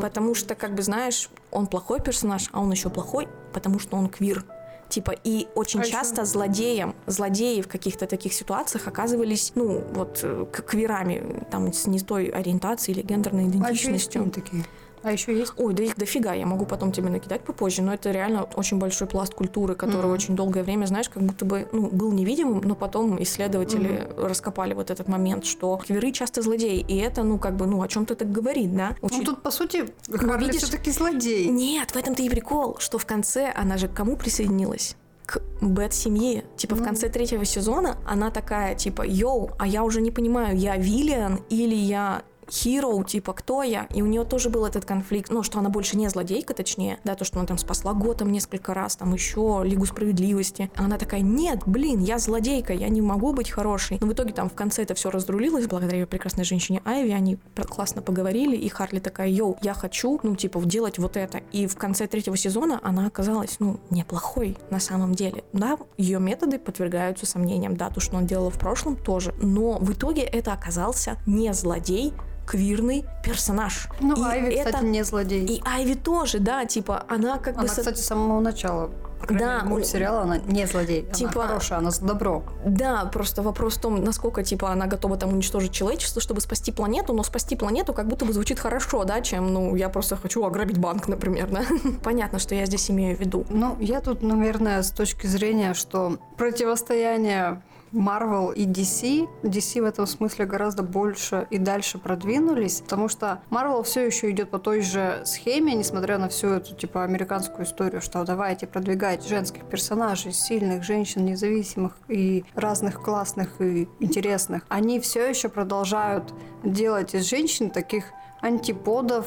Потому 0.00 0.34
что, 0.34 0.54
как 0.54 0.74
бы, 0.74 0.82
знаешь, 0.82 1.30
он 1.50 1.66
плохой 1.66 2.00
персонаж, 2.00 2.48
а 2.52 2.60
он 2.60 2.70
еще 2.70 2.90
плохой, 2.90 3.28
потому 3.52 3.78
что 3.78 3.96
он 3.96 4.08
квир. 4.08 4.44
Типа, 4.88 5.14
и 5.22 5.48
очень 5.54 5.80
а 5.80 5.84
часто 5.84 6.16
что? 6.16 6.24
злодеям, 6.24 6.94
злодеи 7.06 7.60
в 7.60 7.68
каких-то 7.68 8.06
таких 8.06 8.32
ситуациях 8.32 8.88
оказывались, 8.88 9.52
ну, 9.54 9.84
вот, 9.92 10.20
э, 10.22 10.46
квирами, 10.50 11.44
там, 11.50 11.74
с 11.74 11.86
не 11.86 12.00
той 12.00 12.28
ориентацией 12.28 12.98
или 12.98 13.06
гендерной 13.06 13.48
идентичностью. 13.48 14.24
А 14.26 14.30
такие? 14.30 14.64
А 15.02 15.12
еще 15.12 15.36
есть? 15.36 15.52
Ой, 15.56 15.74
да 15.74 15.82
их 15.82 15.96
дофига, 15.96 16.32
я 16.34 16.46
могу 16.46 16.66
потом 16.66 16.92
тебе 16.92 17.10
накидать 17.10 17.42
попозже, 17.42 17.82
но 17.82 17.94
это 17.94 18.10
реально 18.10 18.44
очень 18.56 18.78
большой 18.78 19.06
пласт 19.06 19.34
культуры, 19.34 19.74
который 19.74 20.06
mm-hmm. 20.06 20.12
очень 20.12 20.36
долгое 20.36 20.62
время, 20.62 20.86
знаешь, 20.86 21.08
как 21.08 21.22
будто 21.22 21.44
бы 21.44 21.68
ну, 21.72 21.88
был 21.88 22.12
невидимым, 22.12 22.60
но 22.60 22.74
потом 22.74 23.20
исследователи 23.22 23.90
mm-hmm. 23.90 24.26
раскопали 24.26 24.74
вот 24.74 24.90
этот 24.90 25.08
момент, 25.08 25.44
что 25.44 25.76
квиры 25.76 26.12
часто 26.12 26.42
злодеи, 26.42 26.80
и 26.80 26.96
это, 26.96 27.22
ну, 27.22 27.38
как 27.38 27.56
бы, 27.56 27.66
ну, 27.66 27.82
о 27.82 27.88
чем-то 27.88 28.14
так 28.14 28.30
говорит, 28.30 28.74
да? 28.76 28.96
Очень... 29.00 29.18
Ну, 29.18 29.24
тут, 29.24 29.42
по 29.42 29.50
сути, 29.50 29.86
Харли 30.10 30.46
видишь... 30.46 30.62
все-таки 30.62 30.90
злодей. 30.90 31.48
Нет, 31.48 31.90
в 31.90 31.96
этом-то 31.96 32.22
и 32.22 32.28
прикол, 32.28 32.76
что 32.78 32.98
в 32.98 33.06
конце 33.06 33.52
она 33.54 33.76
же 33.76 33.88
к 33.88 33.94
кому 33.94 34.16
присоединилась? 34.16 34.96
к 35.28 35.42
Бет-семье. 35.60 36.44
Типа 36.56 36.74
mm. 36.74 36.80
в 36.80 36.84
конце 36.84 37.10
третьего 37.10 37.44
сезона 37.44 37.98
она 38.06 38.30
такая, 38.30 38.74
типа, 38.74 39.02
йоу, 39.06 39.50
а 39.58 39.66
я 39.66 39.84
уже 39.84 40.00
не 40.00 40.10
понимаю, 40.10 40.56
я 40.56 40.76
Виллиан 40.76 41.40
или 41.50 41.74
я 41.74 42.22
hero, 42.48 43.04
типа, 43.04 43.32
кто 43.32 43.62
я? 43.62 43.86
И 43.94 44.02
у 44.02 44.06
нее 44.06 44.24
тоже 44.24 44.50
был 44.50 44.64
этот 44.64 44.84
конфликт, 44.84 45.30
ну, 45.30 45.42
что 45.42 45.58
она 45.58 45.68
больше 45.68 45.96
не 45.96 46.08
злодейка, 46.08 46.54
точнее, 46.54 46.98
да, 47.04 47.14
то, 47.14 47.24
что 47.24 47.38
она 47.38 47.46
там 47.46 47.58
спасла 47.58 47.92
Готэм 47.92 48.30
несколько 48.30 48.74
раз, 48.74 48.96
там 48.96 49.12
еще 49.12 49.62
Лигу 49.64 49.86
Справедливости. 49.86 50.70
Она 50.76 50.98
такая, 50.98 51.20
нет, 51.20 51.60
блин, 51.66 52.00
я 52.00 52.18
злодейка, 52.18 52.72
я 52.72 52.88
не 52.88 53.00
могу 53.00 53.32
быть 53.32 53.50
хорошей. 53.50 53.98
Но 54.00 54.06
в 54.06 54.12
итоге 54.12 54.32
там 54.32 54.48
в 54.48 54.54
конце 54.54 54.82
это 54.82 54.94
все 54.94 55.10
раздрулилось 55.10 55.66
благодаря 55.66 56.00
ее 56.00 56.06
прекрасной 56.06 56.44
женщине 56.44 56.82
Айви, 56.84 57.10
они 57.10 57.38
классно 57.68 58.02
поговорили, 58.02 58.56
и 58.56 58.68
Харли 58.68 58.98
такая, 58.98 59.28
йоу, 59.28 59.58
я 59.62 59.74
хочу, 59.74 60.20
ну, 60.22 60.36
типа, 60.36 60.60
делать 60.64 60.98
вот 60.98 61.16
это. 61.16 61.38
И 61.52 61.66
в 61.66 61.76
конце 61.76 62.06
третьего 62.06 62.36
сезона 62.36 62.80
она 62.82 63.06
оказалась, 63.06 63.56
ну, 63.58 63.80
неплохой 63.90 64.56
на 64.70 64.80
самом 64.80 65.14
деле. 65.14 65.44
Да, 65.52 65.78
ее 65.96 66.18
методы 66.20 66.58
подвергаются 66.58 67.26
сомнениям, 67.26 67.76
да, 67.76 67.90
то, 67.90 68.00
что 68.00 68.16
он 68.16 68.26
делал 68.26 68.50
в 68.50 68.58
прошлом 68.58 68.96
тоже, 68.96 69.34
но 69.40 69.78
в 69.78 69.92
итоге 69.92 70.22
это 70.22 70.52
оказался 70.52 71.18
не 71.26 71.52
злодей, 71.52 72.12
квирный 72.48 73.04
персонаж. 73.22 73.88
Ну, 74.00 74.16
и 74.16 74.22
Айви, 74.22 74.54
это... 74.54 74.70
кстати, 74.70 74.84
не 74.84 75.04
злодей. 75.04 75.44
И 75.44 75.62
Айви 75.64 75.94
тоже, 75.94 76.38
да, 76.38 76.64
типа, 76.64 77.04
она 77.08 77.38
как 77.38 77.54
она, 77.54 77.64
бы... 77.64 77.68
Она, 77.68 77.76
кстати, 77.76 77.98
с 77.98 78.06
самого 78.06 78.40
начала 78.40 78.90
да, 79.28 79.62
мультсериала 79.64 80.22
она 80.22 80.38
не 80.38 80.66
злодей, 80.66 81.02
типа, 81.02 81.42
она 81.42 81.48
хорошая, 81.48 81.78
она 81.78 81.90
за 81.90 82.04
добро. 82.04 82.44
Да, 82.64 83.04
просто 83.12 83.42
вопрос 83.42 83.76
в 83.76 83.80
том, 83.80 84.02
насколько 84.02 84.42
типа 84.42 84.70
она 84.70 84.86
готова 84.86 85.16
там 85.16 85.32
уничтожить 85.32 85.72
человечество, 85.72 86.22
чтобы 86.22 86.40
спасти 86.40 86.72
планету, 86.72 87.12
но 87.12 87.22
спасти 87.22 87.56
планету 87.56 87.92
как 87.92 88.06
будто 88.06 88.24
бы 88.24 88.32
звучит 88.32 88.58
хорошо, 88.58 89.04
да, 89.04 89.20
чем, 89.20 89.52
ну, 89.52 89.76
я 89.76 89.88
просто 89.88 90.16
хочу 90.16 90.44
ограбить 90.44 90.78
банк, 90.78 91.08
например, 91.08 91.50
да. 91.50 91.62
Понятно, 92.02 92.38
что 92.38 92.54
я 92.54 92.66
здесь 92.66 92.90
имею 92.90 93.16
в 93.16 93.20
виду. 93.20 93.44
Ну, 93.50 93.76
я 93.80 94.00
тут, 94.00 94.22
наверное, 94.22 94.82
с 94.82 94.90
точки 94.90 95.26
зрения, 95.26 95.74
что 95.74 96.18
противостояние 96.36 97.62
Marvel 97.92 98.54
и 98.54 98.66
DC. 98.66 99.28
DC 99.42 99.82
в 99.82 99.84
этом 99.84 100.06
смысле 100.06 100.46
гораздо 100.46 100.82
больше 100.82 101.46
и 101.50 101.58
дальше 101.58 101.98
продвинулись, 101.98 102.80
потому 102.80 103.08
что 103.08 103.42
Marvel 103.50 103.82
все 103.82 104.06
еще 104.06 104.30
идет 104.30 104.50
по 104.50 104.58
той 104.58 104.80
же 104.80 105.22
схеме, 105.24 105.74
несмотря 105.74 106.18
на 106.18 106.28
всю 106.28 106.48
эту 106.48 106.74
типа 106.74 107.04
американскую 107.04 107.64
историю, 107.64 108.00
что 108.00 108.24
давайте 108.24 108.66
продвигать 108.66 109.26
женских 109.26 109.64
персонажей, 109.64 110.32
сильных 110.32 110.82
женщин, 110.82 111.24
независимых 111.24 111.96
и 112.08 112.44
разных 112.54 113.02
классных 113.02 113.60
и 113.60 113.88
интересных. 114.00 114.64
Они 114.68 115.00
все 115.00 115.28
еще 115.28 115.48
продолжают 115.48 116.32
делать 116.64 117.14
из 117.14 117.28
женщин 117.28 117.70
таких 117.70 118.12
антиподов 118.40 119.26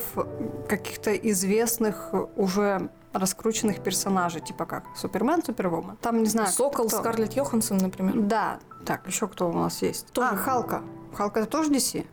каких-то 0.68 1.14
известных 1.14 2.14
уже 2.36 2.89
раскрученных 3.14 3.84
персонажей, 3.84 4.41
типа 4.41 4.66
как 4.66 4.86
Супермен, 4.95 5.43
Супервумен. 5.43 5.97
Там, 5.97 6.24
не 6.24 6.30
знаю... 6.30 6.49
Сокол, 6.49 6.88
кто... 6.88 6.99
Скарлетт 6.99 7.34
Йоханссон, 7.34 7.78
например. 7.78 8.14
Да. 8.22 8.59
Так, 8.86 9.07
еще 9.07 9.28
кто 9.28 9.49
у 9.49 9.53
нас 9.53 9.82
есть? 9.82 10.07
Тоже. 10.07 10.30
А, 10.32 10.36
Халка. 10.36 10.82
Халка 11.14 11.41
это 11.41 11.49
тоже 11.49 11.72
DC? 11.72 12.05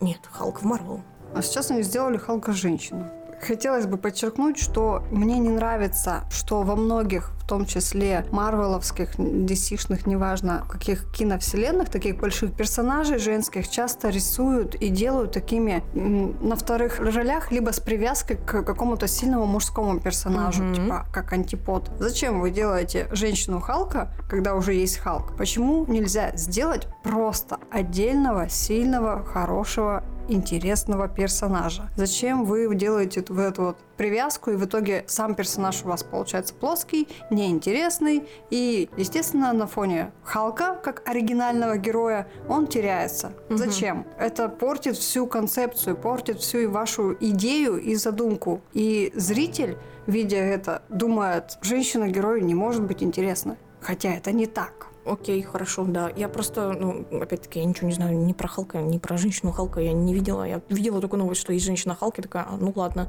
Нет, 0.00 0.20
Халк 0.30 0.62
в 0.62 0.64
Марвел. 0.64 1.02
А 1.34 1.42
сейчас 1.42 1.70
они 1.70 1.82
сделали 1.82 2.16
Халка 2.16 2.52
женщину. 2.52 3.10
Хотелось 3.40 3.86
бы 3.86 3.96
подчеркнуть, 3.96 4.58
что 4.58 5.04
мне 5.10 5.38
не 5.38 5.50
нравится, 5.50 6.24
что 6.30 6.62
во 6.62 6.76
многих, 6.76 7.32
в 7.42 7.48
том 7.48 7.64
числе 7.66 8.26
марвеловских, 8.32 9.16
DC-шных, 9.16 10.08
неважно, 10.08 10.64
каких 10.68 11.10
киновселенных, 11.12 11.88
таких 11.88 12.18
больших 12.18 12.54
персонажей 12.54 13.18
женских 13.18 13.68
часто 13.68 14.08
рисуют 14.08 14.74
и 14.74 14.88
делают 14.88 15.32
такими 15.32 15.84
на 15.94 16.56
вторых 16.56 16.98
ролях, 16.98 17.52
либо 17.52 17.70
с 17.70 17.80
привязкой 17.80 18.36
к 18.36 18.62
какому-то 18.62 19.06
сильному 19.06 19.46
мужскому 19.46 20.00
персонажу, 20.00 20.64
mm-hmm. 20.64 20.74
типа 20.74 21.06
как 21.12 21.32
антипод. 21.32 21.90
Зачем 21.98 22.40
вы 22.40 22.50
делаете 22.50 23.08
женщину 23.12 23.60
Халка, 23.60 24.12
когда 24.28 24.54
уже 24.54 24.74
есть 24.74 24.98
Халк? 24.98 25.36
Почему 25.36 25.86
нельзя 25.86 26.36
сделать 26.36 26.88
просто 27.04 27.58
отдельного, 27.70 28.48
сильного, 28.48 29.24
хорошего 29.24 30.02
интересного 30.28 31.08
персонажа. 31.08 31.90
Зачем 31.96 32.44
вы 32.44 32.74
делаете 32.74 33.24
в 33.28 33.38
эту 33.38 33.62
вот 33.62 33.76
привязку, 33.96 34.50
и 34.50 34.56
в 34.56 34.64
итоге 34.64 35.04
сам 35.06 35.34
персонаж 35.34 35.82
у 35.84 35.88
вас 35.88 36.02
получается 36.02 36.54
плоский, 36.54 37.08
неинтересный, 37.30 38.28
и, 38.50 38.88
естественно, 38.96 39.52
на 39.52 39.66
фоне 39.66 40.12
Халка, 40.22 40.78
как 40.82 41.02
оригинального 41.08 41.76
героя, 41.78 42.28
он 42.48 42.66
теряется. 42.66 43.32
Угу. 43.48 43.56
Зачем? 43.56 44.06
Это 44.18 44.48
портит 44.48 44.96
всю 44.96 45.26
концепцию, 45.26 45.96
портит 45.96 46.40
всю 46.40 46.70
вашу 46.70 47.16
идею 47.18 47.78
и 47.78 47.94
задумку. 47.94 48.60
И 48.72 49.12
зритель, 49.14 49.78
видя 50.06 50.36
это, 50.36 50.82
думает, 50.88 51.58
женщина-герою 51.62 52.44
не 52.44 52.54
может 52.54 52.82
быть 52.82 53.02
интересна. 53.02 53.56
Хотя 53.80 54.14
это 54.14 54.32
не 54.32 54.46
так. 54.46 54.88
Окей, 55.06 55.42
хорошо, 55.42 55.84
да. 55.84 56.10
Я 56.16 56.28
просто, 56.28 56.72
ну, 56.72 57.06
опять-таки, 57.20 57.60
я 57.60 57.64
ничего 57.64 57.86
не 57.86 57.94
знаю 57.94 58.18
ни 58.18 58.32
про 58.32 58.48
Халка, 58.48 58.78
ни 58.78 58.98
про 58.98 59.16
женщину 59.16 59.52
Халка. 59.52 59.80
Я 59.80 59.92
не 59.92 60.14
видела. 60.14 60.44
Я 60.44 60.60
видела 60.68 61.00
только 61.00 61.16
новость, 61.16 61.40
что 61.40 61.52
есть 61.52 61.64
женщина 61.64 61.94
Халка, 61.94 62.22
такая, 62.22 62.46
а, 62.48 62.56
ну 62.56 62.72
ладно. 62.74 63.08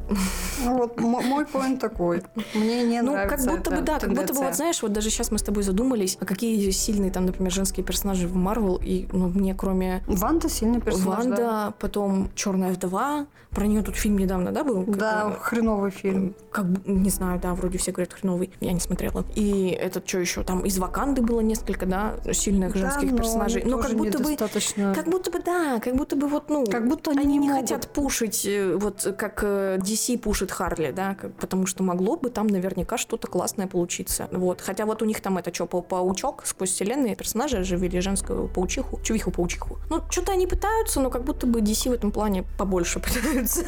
Ну 0.64 0.78
вот 0.78 1.00
мой 1.00 1.45
поинт 1.45 1.80
такой. 1.80 2.24
Мне 2.54 2.84
не 2.84 3.02
ну, 3.02 3.14
нравится 3.14 3.48
как 3.48 3.58
будто 3.58 3.72
бы, 3.72 3.82
да, 3.82 4.00
как 4.00 4.10
будто 4.10 4.34
бы, 4.34 4.39
вот 4.39 4.56
знаешь, 4.56 4.82
вот 4.82 4.93
даже 4.93 5.10
сейчас 5.10 5.32
мы 5.32 5.39
с 5.39 5.43
тобой 5.43 5.64
задумались, 5.64 6.18
а 6.20 6.26
какие 6.26 6.70
сильные 6.72 7.12
там, 7.12 7.26
например, 7.26 7.52
женские 7.52 7.86
персонажи 7.86 8.28
в 8.28 8.36
Марвел, 8.36 8.80
и, 8.82 9.08
ну, 9.12 9.28
мне 9.28 9.56
кроме... 9.56 10.04
Ванда 10.08 10.50
сильный 10.50 10.82
персонаж, 10.82 11.18
Ванда, 11.18 11.36
да. 11.36 11.74
потом 11.80 12.30
Черная 12.36 12.74
вдова, 12.74 13.28
про 13.50 13.66
нее 13.66 13.82
тут 13.82 13.95
фильм 13.95 14.20
недавно, 14.20 14.52
да, 14.52 14.64
был? 14.64 14.84
Да, 14.86 15.32
как, 15.32 15.41
хреновый 15.41 15.89
фильм. 15.89 16.36
Как, 16.52 16.66
не 16.86 17.10
знаю, 17.10 17.39
да, 17.39 17.56
вроде 17.56 17.80
все 17.80 17.91
говорят 17.91 18.14
хреновый, 18.14 18.52
я 18.60 18.72
не 18.72 18.80
смотрела. 18.80 19.26
И 19.34 19.70
этот, 19.70 20.08
что 20.08 20.20
еще, 20.20 20.43
там 20.43 20.62
из 20.62 20.78
Ваканды 20.78 21.24
было 21.24 21.39
несколько, 21.39 21.87
да, 21.88 22.16
сильных 22.34 22.74
да, 22.74 22.80
женских 22.80 23.12
но 23.12 23.18
персонажей. 23.18 23.64
Но 23.66 23.80
как 23.80 23.94
будто 23.94 24.20
бы, 24.20 24.36
как 24.36 25.08
будто 25.08 25.32
бы, 25.32 25.40
да, 25.40 25.80
как 25.80 25.96
будто 25.96 26.16
бы 26.16 26.28
вот, 26.28 26.50
ну, 26.50 26.66
как 26.66 26.88
будто 26.88 27.12
они, 27.12 27.22
они 27.22 27.38
не, 27.38 27.48
не 27.48 27.54
хотят 27.54 27.88
пушить, 27.88 28.46
э, 28.46 28.76
вот 28.76 29.16
как 29.18 29.44
э, 29.44 29.78
DC 29.80 30.18
пушит 30.20 30.52
Харли, 30.52 30.92
да, 30.92 31.16
потому 31.40 31.66
что 31.66 31.84
могло 31.84 32.18
бы 32.18 32.30
там 32.30 32.48
наверняка 32.48 32.98
что-то 32.98 33.28
классное 33.28 33.68
получиться. 33.68 34.28
Вот, 34.32 34.62
хотя 34.62 34.86
вот 34.86 35.02
у 35.02 35.06
них 35.06 35.22
там 35.22 35.38
это 35.38 35.54
что, 35.54 35.66
паучок 35.66 36.46
сквозь 36.46 36.72
вселенные 36.72 37.16
персонажи 37.16 37.58
оживили 37.58 38.00
женскую 38.00 38.48
паучиху, 38.48 39.00
чувиху-паучиху. 39.04 39.78
Ну, 39.90 40.02
что-то 40.10 40.32
они 40.32 40.48
пытаются, 40.48 41.00
но 41.00 41.10
как 41.10 41.24
будто 41.24 41.48
бы 41.48 41.62
DC 41.62 41.90
в 41.90 41.94
этом 41.94 42.12
плане 42.12 42.44
побольше 42.58 43.00
пытаются. 43.00 43.64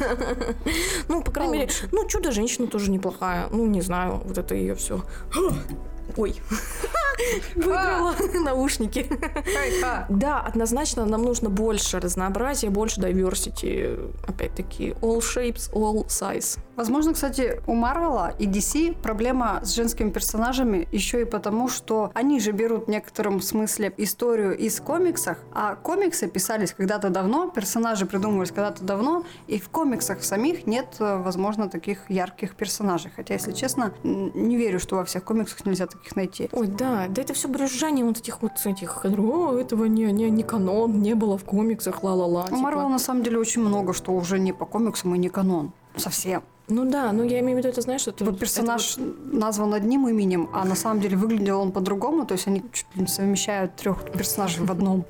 Ну, 1.08 1.22
по 1.22 1.30
крайней 1.30 1.58
мере, 1.58 1.70
ну, 1.92 2.06
чудо-женщина 2.06 2.66
тоже 2.66 2.90
неплохая. 2.90 3.48
Ну, 3.50 3.66
не 3.66 3.80
знаю, 3.80 4.20
вот 4.24 4.38
это 4.38 4.54
ее 4.54 4.74
все. 4.74 5.02
Ой. 6.16 6.40
Выиграла 7.54 8.14
наушники. 8.42 9.06
Да, 10.08 10.40
однозначно 10.40 11.04
нам 11.04 11.22
нужно 11.22 11.50
больше 11.50 12.00
разнообразия, 12.00 12.70
больше 12.70 13.00
diversity. 13.00 14.12
Опять-таки, 14.26 14.94
all 15.02 15.18
shapes, 15.18 15.70
all 15.72 16.06
size. 16.06 16.58
Возможно, 16.76 17.12
кстати, 17.12 17.60
у 17.66 17.74
Марвела 17.74 18.32
и 18.38 18.46
DC 18.46 19.02
проблема 19.02 19.60
с 19.62 19.74
женскими 19.74 20.08
персонажами 20.08 20.88
еще 20.92 21.20
и 21.20 21.24
потому, 21.26 21.68
что 21.68 22.10
они 22.14 22.40
же 22.40 22.52
берут 22.52 22.86
в 22.86 22.88
некотором 22.88 23.42
смысле 23.42 23.92
историю 23.98 24.56
из 24.56 24.80
комиксов, 24.80 25.36
а 25.52 25.74
комиксы 25.74 26.26
писались 26.26 26.72
когда-то 26.72 27.10
давно, 27.10 27.50
персонажи 27.50 28.06
придумывались 28.06 28.50
когда-то 28.50 28.82
давно, 28.82 29.24
и 29.46 29.60
в 29.60 29.68
комиксах 29.68 30.24
самих 30.24 30.66
нет, 30.66 30.96
возможно, 30.98 31.68
таких 31.68 32.08
ярких 32.08 32.54
персонажей. 32.54 33.12
Хотя, 33.14 33.34
если 33.34 33.52
честно, 33.52 33.92
не 34.02 34.56
верю, 34.56 34.80
что 34.80 34.96
во 34.96 35.04
всех 35.04 35.22
комиксах 35.24 35.66
нельзя 35.66 35.86
таких 35.86 35.99
найти. 36.16 36.48
Ой, 36.52 36.66
да, 36.66 37.06
да 37.08 37.22
это 37.22 37.34
все 37.34 37.48
брюзжание 37.48 38.04
вот 38.04 38.18
этих 38.18 38.42
вот 38.42 38.52
этих, 38.64 39.04
о, 39.04 39.56
этого 39.58 39.84
не, 39.84 40.04
не, 40.12 40.30
не 40.30 40.42
канон, 40.42 41.00
не 41.02 41.14
было 41.14 41.38
в 41.38 41.44
комиксах, 41.44 42.02
ла-ла-ла. 42.02 42.46
У 42.50 42.56
Марвела 42.56 42.84
типа. 42.84 42.92
на 42.92 42.98
самом 42.98 43.22
деле 43.22 43.38
очень 43.38 43.62
много, 43.62 43.92
что 43.92 44.12
уже 44.12 44.38
не 44.38 44.52
по 44.52 44.66
комиксам 44.66 45.14
и 45.14 45.18
не 45.18 45.28
канон. 45.28 45.72
Совсем. 45.96 46.42
Ну 46.68 46.88
да, 46.88 47.10
ну 47.12 47.24
я 47.24 47.40
имею 47.40 47.56
в 47.56 47.58
виду, 47.58 47.68
это 47.68 47.80
знаешь, 47.80 48.02
что 48.02 48.14
вот 48.24 48.38
персонаж 48.38 48.96
вот... 48.96 49.32
назван 49.32 49.74
одним 49.74 50.08
именем, 50.08 50.48
а 50.52 50.64
на 50.64 50.76
самом 50.76 51.00
деле 51.00 51.16
выглядел 51.16 51.60
он 51.60 51.72
по-другому, 51.72 52.24
то 52.24 52.34
есть 52.34 52.46
они 52.46 52.62
чуть 52.72 52.86
ли 52.94 53.02
не 53.02 53.08
совмещают 53.08 53.74
трех 53.74 54.04
персонажей 54.12 54.64
в 54.64 54.70
одном. 54.70 55.04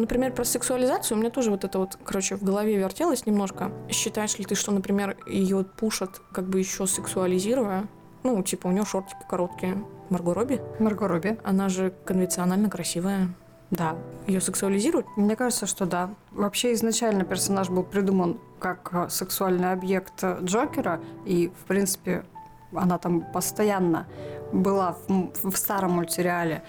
Например, 0.00 0.32
про 0.32 0.44
сексуализацию 0.44 1.18
у 1.18 1.20
меня 1.20 1.30
тоже 1.30 1.50
вот 1.50 1.62
это 1.64 1.78
вот, 1.78 1.98
короче, 2.02 2.34
в 2.36 2.42
голове 2.42 2.74
вертелось 2.76 3.26
немножко. 3.26 3.70
Считаешь 3.90 4.38
ли 4.38 4.46
ты, 4.46 4.54
что, 4.54 4.72
например, 4.72 5.14
ее 5.26 5.62
пушат, 5.62 6.22
как 6.32 6.48
бы 6.48 6.58
еще 6.58 6.86
сексуализируя? 6.86 7.86
Ну, 8.22 8.42
типа, 8.42 8.68
у 8.68 8.70
нее 8.70 8.86
шортики 8.86 9.20
короткие. 9.28 9.84
Марго 10.08 10.32
Робби? 10.32 10.62
Марго 10.78 11.06
Робби. 11.06 11.38
Она 11.44 11.68
же 11.68 11.92
конвенционально 12.06 12.70
красивая. 12.70 13.28
Да. 13.70 13.96
Ее 14.26 14.40
сексуализируют? 14.40 15.06
Мне 15.16 15.36
кажется, 15.36 15.66
что 15.66 15.84
да. 15.84 16.14
Вообще 16.30 16.72
изначально 16.72 17.24
персонаж 17.24 17.68
был 17.68 17.82
придуман 17.82 18.40
как 18.58 18.88
э, 18.92 19.08
сексуальный 19.10 19.72
объект 19.72 20.24
Джокера, 20.42 21.00
и, 21.26 21.48
в 21.48 21.64
принципе, 21.66 22.24
она 22.72 22.96
там 22.96 23.20
постоянно 23.20 24.06
была 24.50 24.96
в, 25.06 25.50
в 25.50 25.56
старом 25.56 25.92
мультсериале 25.92 26.62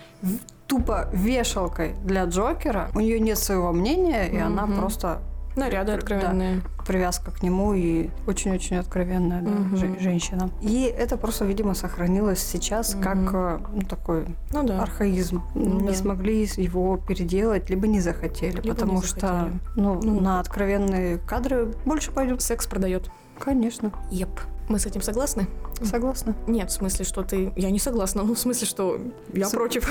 тупо 0.72 1.10
вешалкой 1.12 1.96
для 2.04 2.24
Джокера. 2.24 2.90
У 2.96 3.02
нее 3.02 3.20
нет 3.20 3.38
своего 3.38 3.74
мнения, 3.74 4.28
и 4.28 4.36
mm-hmm. 4.36 4.42
она 4.42 4.68
просто 4.68 5.22
Наряды 5.56 5.92
откровенные. 5.92 6.62
Да, 6.62 6.84
привязка 6.86 7.32
к 7.32 7.44
нему 7.44 7.74
и 7.74 8.10
очень-очень 8.26 8.78
откровенная 8.78 9.42
да, 9.42 9.52
угу. 9.52 10.00
женщина. 10.00 10.50
И 10.62 10.84
это 10.84 11.18
просто, 11.18 11.46
видимо, 11.46 11.74
сохранилось 11.74 12.40
сейчас 12.40 12.96
угу. 12.96 13.04
как 13.04 13.18
э, 13.34 13.60
ну, 13.74 13.82
такой 13.82 14.26
ну, 14.52 14.64
да. 14.64 14.82
архаизм. 14.82 15.44
Ну, 15.54 15.82
не 15.82 15.90
да. 15.90 15.94
смогли 15.94 16.48
его 16.56 16.98
переделать, 16.98 17.70
либо 17.70 17.88
не 17.88 18.00
захотели, 18.00 18.62
либо 18.62 18.76
потому 18.76 18.96
не 18.96 19.04
что 19.04 19.52
ну, 19.76 20.00
ну, 20.02 20.22
на 20.22 20.40
откровенные 20.40 21.18
кадры 21.18 21.74
больше 21.86 22.12
пойдет. 22.12 22.42
Секс 22.42 22.66
продает. 22.66 23.12
Конечно. 23.38 23.92
Еп. 24.10 24.40
Мы 24.72 24.80
с 24.80 24.86
этим 24.86 25.02
согласны? 25.02 25.48
Согласна. 25.84 26.34
Нет, 26.48 26.70
в 26.70 26.74
смысле, 26.74 27.04
что 27.04 27.24
ты... 27.24 27.52
Я 27.58 27.72
не 27.72 27.80
согласна, 27.80 28.24
ну, 28.24 28.36
в 28.36 28.40
смысле, 28.40 28.66
что 28.66 29.02
я 29.34 29.48
с... 29.48 29.52
против. 29.52 29.86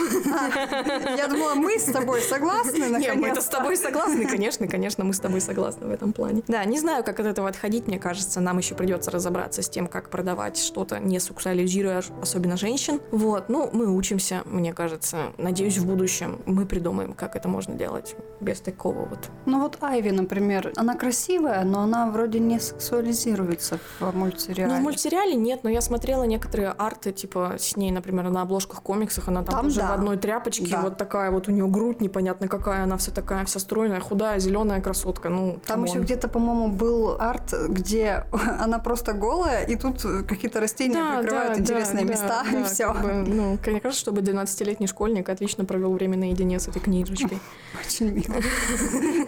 Я 1.19 1.29
думала, 1.29 1.55
мы 1.55 1.79
с 1.79 1.85
тобой 1.85 2.23
согласны, 2.23 2.99
Нет, 2.99 3.17
мы 3.17 3.29
это 3.29 3.43
с 3.43 3.49
тобой 3.49 3.77
согласны, 3.77 4.27
конечно, 4.27 4.67
конечно, 4.69 5.05
мы 5.05 5.13
с 5.13 5.21
тобой 5.21 5.43
согласны 5.43 5.87
в 5.87 5.91
этом 5.91 6.15
плане. 6.15 6.43
Да, 6.49 6.65
не 6.65 6.81
знаю, 6.81 7.05
как 7.05 7.21
от 7.21 7.27
этого 7.27 7.51
отходить, 7.51 7.89
мне 7.89 7.99
кажется, 7.99 8.41
нам 8.41 8.57
еще 8.57 8.75
придется 8.75 9.11
разобраться 9.11 9.61
с 9.61 9.69
тем, 9.69 9.87
как 9.87 10.09
продавать 10.09 10.57
что-то, 10.57 10.99
не 10.99 11.21
сексуализируя 11.21 12.03
особенно 12.23 12.57
женщин. 12.57 13.01
Вот, 13.11 13.51
ну, 13.51 13.69
мы 13.75 13.95
учимся, 13.95 14.41
мне 14.47 14.73
кажется. 14.73 15.33
Надеюсь, 15.37 15.77
в 15.77 15.87
будущем 15.87 16.41
мы 16.47 16.65
придумаем, 16.65 17.13
как 17.13 17.37
это 17.37 17.49
можно 17.49 17.75
делать 17.75 18.17
без 18.41 18.61
такого 18.61 19.05
вот. 19.05 19.29
Ну 19.45 19.61
вот 19.61 19.77
Айви, 19.83 20.11
например, 20.11 20.73
она 20.77 20.95
красивая, 20.97 21.65
но 21.65 21.83
она 21.83 22.11
вроде 22.11 22.39
не 22.39 22.59
сексуализируется 22.59 23.79
в 23.99 24.17
мультсериале. 24.17 24.70
Ну, 24.71 24.81
в 24.81 24.83
мультсериале 24.83 25.35
нет, 25.35 25.65
но 25.65 25.71
я 25.71 25.81
смотрела 25.81 26.25
некоторые 26.25 26.71
арты, 26.71 27.13
типа 27.13 27.55
с 27.59 27.77
ней, 27.77 27.91
например, 27.91 28.31
на 28.31 28.43
обложках 28.43 28.83
комиксах, 28.83 29.29
она 29.29 29.43
там, 29.43 29.55
там 29.55 29.67
уже 29.67 29.81
да. 29.81 29.89
в 29.89 29.93
одной 29.93 30.17
тряпочке, 30.17 30.69
да. 30.71 30.83
вот 30.83 30.97
такая 30.97 31.31
вот 31.31 31.49
у 31.49 31.53
нее 31.53 31.67
грудь 31.67 32.01
непонятно 32.01 32.49
какая, 32.49 32.85
она 32.85 32.97
вся 32.97 33.13
такая, 33.13 33.45
вся 33.45 33.61
стройная, 33.61 34.01
худая, 34.01 34.39
зеленая 34.39 34.81
красотка. 34.81 35.29
Ну, 35.29 35.59
там 35.67 35.85
еще 35.85 36.01
где-то, 36.01 36.29
по-моему, 36.29 36.69
был 36.69 37.17
арт, 37.21 37.55
где 37.69 38.25
она 38.59 38.79
просто 38.79 39.13
голая, 39.13 39.65
и 39.65 39.77
тут 39.77 40.03
какие-то 40.27 40.61
растения 40.61 40.95
да, 40.95 41.19
прикрывают 41.19 41.55
да, 41.55 41.61
интересные 41.61 42.05
да, 42.05 42.13
места, 42.13 42.45
да, 42.53 42.61
и 42.61 42.65
все. 42.65 42.93
Как 42.93 43.03
бы, 43.03 43.13
ну, 43.13 43.59
мне 43.67 43.81
кажется, 43.81 44.01
чтобы 44.01 44.21
12-летний 44.21 44.87
школьник 44.87 45.29
отлично 45.29 45.65
провел 45.65 45.93
время 45.93 46.17
наедине 46.17 46.59
с 46.59 46.69
этой 46.69 46.81
книжечкой. 46.81 47.39
Очень 47.85 48.13
мило. 48.13 48.41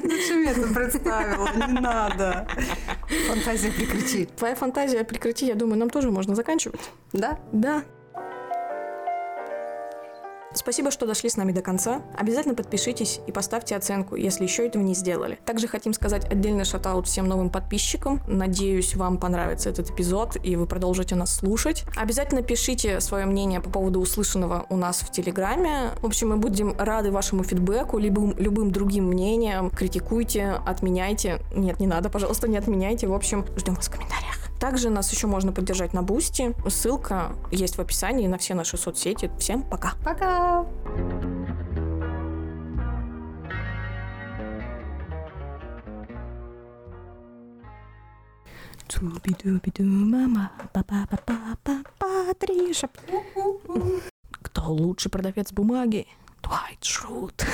Зачем 0.02 0.42
я 0.42 0.50
это 0.52 0.66
представила? 0.74 1.48
Не 1.66 1.80
надо. 1.80 2.46
Фантазия 3.28 3.70
прекрати. 3.70 4.26
Твоя 4.26 4.54
фантазия 4.54 5.04
прекрати, 5.04 5.21
я 5.46 5.54
думаю, 5.54 5.78
нам 5.78 5.90
тоже 5.90 6.10
можно 6.10 6.34
заканчивать. 6.34 6.80
Да? 7.12 7.38
Да. 7.52 7.84
Спасибо, 10.54 10.90
что 10.90 11.06
дошли 11.06 11.30
с 11.30 11.36
нами 11.36 11.52
до 11.52 11.62
конца. 11.62 12.02
Обязательно 12.16 12.54
подпишитесь 12.54 13.20
и 13.26 13.32
поставьте 13.32 13.74
оценку, 13.74 14.16
если 14.16 14.44
еще 14.44 14.66
этого 14.66 14.82
не 14.82 14.94
сделали. 14.94 15.38
Также 15.46 15.66
хотим 15.66 15.94
сказать 15.94 16.30
отдельный 16.30 16.64
шатаут 16.64 17.06
всем 17.06 17.26
новым 17.26 17.50
подписчикам. 17.50 18.20
Надеюсь, 18.26 18.94
вам 18.94 19.18
понравится 19.18 19.70
этот 19.70 19.90
эпизод 19.90 20.36
и 20.42 20.56
вы 20.56 20.66
продолжите 20.66 21.14
нас 21.14 21.34
слушать. 21.34 21.84
Обязательно 21.96 22.42
пишите 22.42 23.00
свое 23.00 23.26
мнение 23.26 23.60
по 23.60 23.70
поводу 23.70 24.00
услышанного 24.00 24.66
у 24.68 24.76
нас 24.76 25.00
в 25.00 25.10
Телеграме. 25.10 25.90
В 26.00 26.06
общем, 26.06 26.30
мы 26.30 26.36
будем 26.36 26.74
рады 26.78 27.10
вашему 27.10 27.44
фидбэку, 27.44 27.98
любым, 27.98 28.36
любым 28.38 28.72
другим 28.72 29.06
мнениям. 29.06 29.70
Критикуйте, 29.70 30.60
отменяйте. 30.66 31.40
Нет, 31.54 31.80
не 31.80 31.86
надо, 31.86 32.10
пожалуйста, 32.10 32.48
не 32.48 32.58
отменяйте. 32.58 33.06
В 33.06 33.14
общем, 33.14 33.46
ждем 33.56 33.74
вас 33.74 33.88
в 33.88 33.90
комментариях. 33.90 34.41
Также 34.62 34.90
нас 34.90 35.10
еще 35.10 35.26
можно 35.26 35.50
поддержать 35.50 35.92
на 35.92 36.04
Boosty. 36.04 36.54
Ссылка 36.68 37.32
есть 37.50 37.78
в 37.78 37.80
описании 37.80 38.28
на 38.28 38.38
все 38.38 38.54
наши 38.54 38.76
соцсети. 38.76 39.28
Всем 39.36 39.64
пока. 39.64 39.94
Пока! 40.04 40.64
Туби-дуби-ду, 48.86 49.82
мама, 49.82 50.52
па-па-па-па-па. 50.72 51.82
Кто 54.42 54.62
лучший 54.72 55.10
продавец 55.10 55.52
бумаги? 55.52 56.06
Твайт 56.40 56.84
Шрут. 56.84 57.44